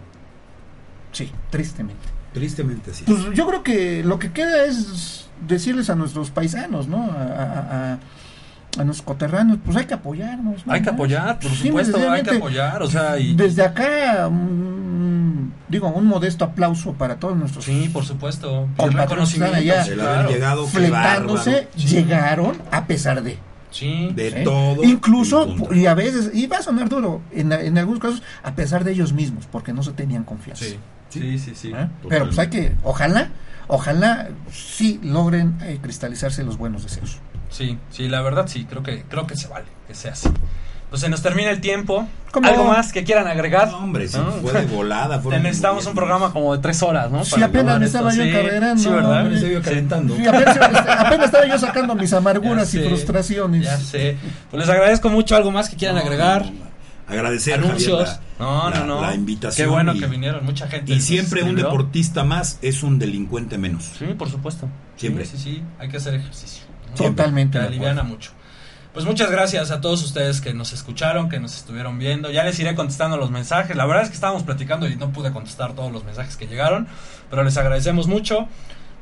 Sí, 1.13 1.31
tristemente. 1.51 2.07
Tristemente 2.35 2.91
así. 2.91 3.05
Pues 3.05 3.31
yo 3.35 3.47
creo 3.49 3.63
que 3.63 4.05
lo 4.05 4.19
que 4.19 4.31
queda 4.33 4.65
es 4.67 5.28
decirles 5.47 5.91
a 5.91 5.95
nuestros 5.95 6.31
paisanos, 6.31 6.89
¿no? 6.89 7.05
A, 7.11 7.23
a- 7.23 7.93
a- 7.93 7.99
a 8.79 8.85
nuestros 8.85 9.03
coterráneos, 9.07 9.59
pues 9.65 9.77
hay 9.77 9.87
que 9.87 9.95
apoyarnos. 9.95 10.65
¿no? 10.67 10.73
Hay 10.73 10.83
que 10.83 10.91
apoyar, 10.91 11.39
por 11.41 11.51
Sí, 11.51 11.67
supuesto, 11.69 12.11
hay 12.11 12.23
que 12.23 12.37
apoyar, 12.37 12.83
o 12.83 12.89
sea, 12.89 13.19
y... 13.19 13.35
Desde 13.35 13.65
acá, 13.65 14.29
un- 14.29 15.53
digo, 15.69 15.89
un 15.89 16.07
modesto 16.07 16.45
aplauso 16.45 16.93
para 16.93 17.17
todos 17.17 17.37
nuestros 17.37 17.65
Sí, 17.65 17.89
por 17.93 18.05
supuesto. 18.05 18.69
Compatriotas 18.77 19.09
reconocimiento, 19.11 19.57
allá. 19.57 19.85
El 19.85 19.95
claro. 19.95 20.29
llegado, 20.31 20.67
fletándose, 20.67 21.69
llegaron 21.77 22.57
a 22.71 22.87
pesar 22.87 23.23
de. 23.23 23.39
Sí. 23.71 24.11
De 24.15 24.29
¿eh? 24.29 24.45
todo. 24.45 24.83
Incluso, 24.85 25.55
y 25.75 25.87
a 25.87 25.95
veces, 25.95 26.31
y 26.35 26.47
va 26.47 26.59
a 26.59 26.63
sonar 26.63 26.89
duro, 26.89 27.21
en, 27.33 27.53
en 27.53 27.77
algunos 27.79 28.01
casos, 28.01 28.23
a 28.43 28.53
pesar 28.55 28.85
de 28.85 28.93
ellos 28.93 29.13
mismos, 29.13 29.47
porque 29.51 29.73
no 29.73 29.83
se 29.83 29.93
tenían 29.93 30.25
confianza. 30.25 30.65
Sí, 30.65 30.79
sí, 31.09 31.39
sí, 31.39 31.53
sí. 31.55 31.73
¿eh? 31.75 31.89
Pero 32.09 32.27
pues 32.27 32.39
hay 32.39 32.49
que, 32.49 32.73
ojalá, 32.83 33.29
ojalá 33.67 34.29
sí 34.53 35.01
logren 35.03 35.57
eh, 35.63 35.79
cristalizarse 35.83 36.45
los 36.45 36.57
buenos 36.59 36.83
deseos. 36.85 37.19
Sí, 37.51 37.79
sí, 37.91 38.09
la 38.09 38.21
verdad 38.23 38.47
sí, 38.47 38.65
creo 38.69 38.83
que 38.83 39.05
creo 39.09 39.27
que 39.27 39.37
se 39.37 39.49
vale, 39.49 39.67
que 39.87 39.95
sea 39.95 40.13
así. 40.13 40.29
Pues 40.91 41.03
se 41.03 41.11
nos 41.11 41.21
termina 41.21 41.51
el 41.51 41.61
tiempo. 41.61 42.09
¿Cómo? 42.33 42.49
¿Algo 42.49 42.65
más 42.65 42.93
que 42.95 43.05
quieran 43.05 43.27
agregar? 43.27 43.69
No, 43.71 43.77
hombre, 43.79 44.07
¿No? 44.15 44.31
fue 44.41 44.53
de 44.55 44.65
volada. 44.67 45.19
Necesitamos 45.43 45.85
un 45.87 45.95
programa 45.95 46.33
como 46.33 46.57
de 46.57 46.63
tres 46.63 46.83
horas, 46.83 47.11
¿no? 47.11 47.27
Sí, 47.27 47.33
Para 47.33 47.47
apenas 47.47 47.79
me 47.79 47.85
esto. 47.85 47.99
estaba 47.99 48.15
yo 48.15 48.23
Sí, 48.23 48.29
encarrerando, 48.31 48.83
Sí, 48.83 48.89
¿verdad? 48.89 49.31
Se 49.39 49.49
vio 49.51 49.63
calentando. 49.63 50.17
Sí, 50.17 50.27
apenas, 50.27 50.57
apenas 50.57 51.27
estaba 51.27 51.47
yo 51.47 51.59
sacando 51.59 51.95
mis 51.95 52.11
amarguras 52.15 52.73
Ya 52.73 52.81
y 52.81 52.83
sé, 52.83 52.89
frustraciones. 52.89 53.65
Ya 53.65 53.77
sé. 53.77 54.17
Pues 54.51 54.61
les 54.63 54.69
agradezco 54.71 55.11
mucho. 55.11 55.37
¿Algo 55.37 55.51
más 55.51 55.69
que 55.69 55.77
quieran 55.77 55.97
No, 55.97 56.03
agregar? 56.03 56.47
no, 56.47 56.53
no. 56.53 56.68
Agradecer 57.09 57.55
Anuncios. 57.55 58.09
Javier, 58.09 58.23
la, 58.39 58.45
no, 58.45 58.71
la- 58.71 58.79
no, 58.81 58.87
no. 58.87 59.01
la 59.03 59.15
invitación. 59.15 59.67
Qué 59.67 59.71
bueno 59.73 59.95
y, 59.95 60.01
que 60.01 60.07
vinieron. 60.07 60.45
Mucha 60.45 60.69
gente. 60.69 60.93
y 60.93 61.01
siempre 61.01 61.43
un 61.43 61.57
deportista 61.57 62.25
más 62.25 62.59
es 62.63 62.83
un 62.83 62.99
delincuente 62.99 63.57
menos. 63.59 63.85
Sí, 63.99 64.07
por 64.17 64.31
supuesto. 64.31 64.69
Siempre. 64.97 65.25
Sí, 65.25 65.37
sí, 65.37 65.43
sí. 65.43 65.63
Hay 65.79 65.89
que 65.89 65.97
hacer 65.97 66.15
ejercicio. 66.15 66.65
¿no? 66.91 66.95
Totalmente. 66.95 67.59
Aliviana 67.59 68.03
mucho. 68.03 68.33
Pues 68.93 69.07
muchas 69.07 69.31
gracias 69.31 69.71
a 69.71 69.81
todos 69.81 70.03
ustedes 70.03 70.41
que 70.41 70.55
nos 70.55 70.73
escucharon, 70.73 71.29
que 71.29 71.39
nos 71.39 71.57
estuvieron 71.57 71.99
viendo. 71.99 72.31
Ya 72.31 72.43
les 72.43 72.59
iré 72.59 72.75
contestando 72.75 73.17
los 73.17 73.31
mensajes. 73.31 73.77
La 73.77 73.87
verdad 73.87 74.03
es 74.03 74.09
que 74.09 74.15
estábamos 74.15 74.43
platicando 74.43 74.89
y 74.89 74.97
no 74.97 75.13
pude 75.13 75.31
contestar 75.31 75.75
todos 75.75 75.93
los 75.93 76.05
mensajes 76.05 76.37
que 76.37 76.47
llegaron, 76.47 76.89
pero 77.31 77.45
les 77.45 77.57
agradecemos 77.57 78.09
mucho. 78.09 78.49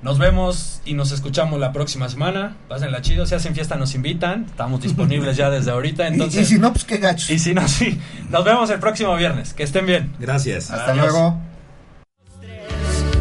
Nos 0.02 0.18
vemos 0.18 0.80
y 0.84 0.94
nos 0.94 1.10
escuchamos 1.10 1.58
la 1.58 1.72
próxima 1.72 2.08
semana. 2.08 2.56
Pásenla 2.68 3.00
chido, 3.02 3.26
si 3.26 3.34
hacen 3.34 3.54
fiesta 3.54 3.76
nos 3.76 3.94
invitan. 3.94 4.44
Estamos 4.44 4.80
disponibles 4.82 5.36
ya 5.36 5.50
desde 5.50 5.70
ahorita, 5.70 6.04
Y- 6.08 6.12
entonces 6.12 6.42
y, 6.50 6.54
si 6.54 6.58
no, 6.60 6.72
pues 6.72 6.84
qué 6.84 6.98
gacho. 6.98 7.32
y 7.32 7.38
si 7.38 7.54
no, 7.54 7.66
sí. 7.66 7.98
Nos 8.30 8.44
vemos 8.44 8.70
el 8.70 8.78
próximo 8.78 9.16
viernes. 9.16 9.52
Que 9.54 9.62
estén 9.64 9.86
bien. 9.86 10.14
Gracias. 10.20 10.70
Hasta 10.70 10.92
Adiós. 10.92 11.06
luego. 11.06 11.40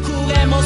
Juguemos. 0.04 0.66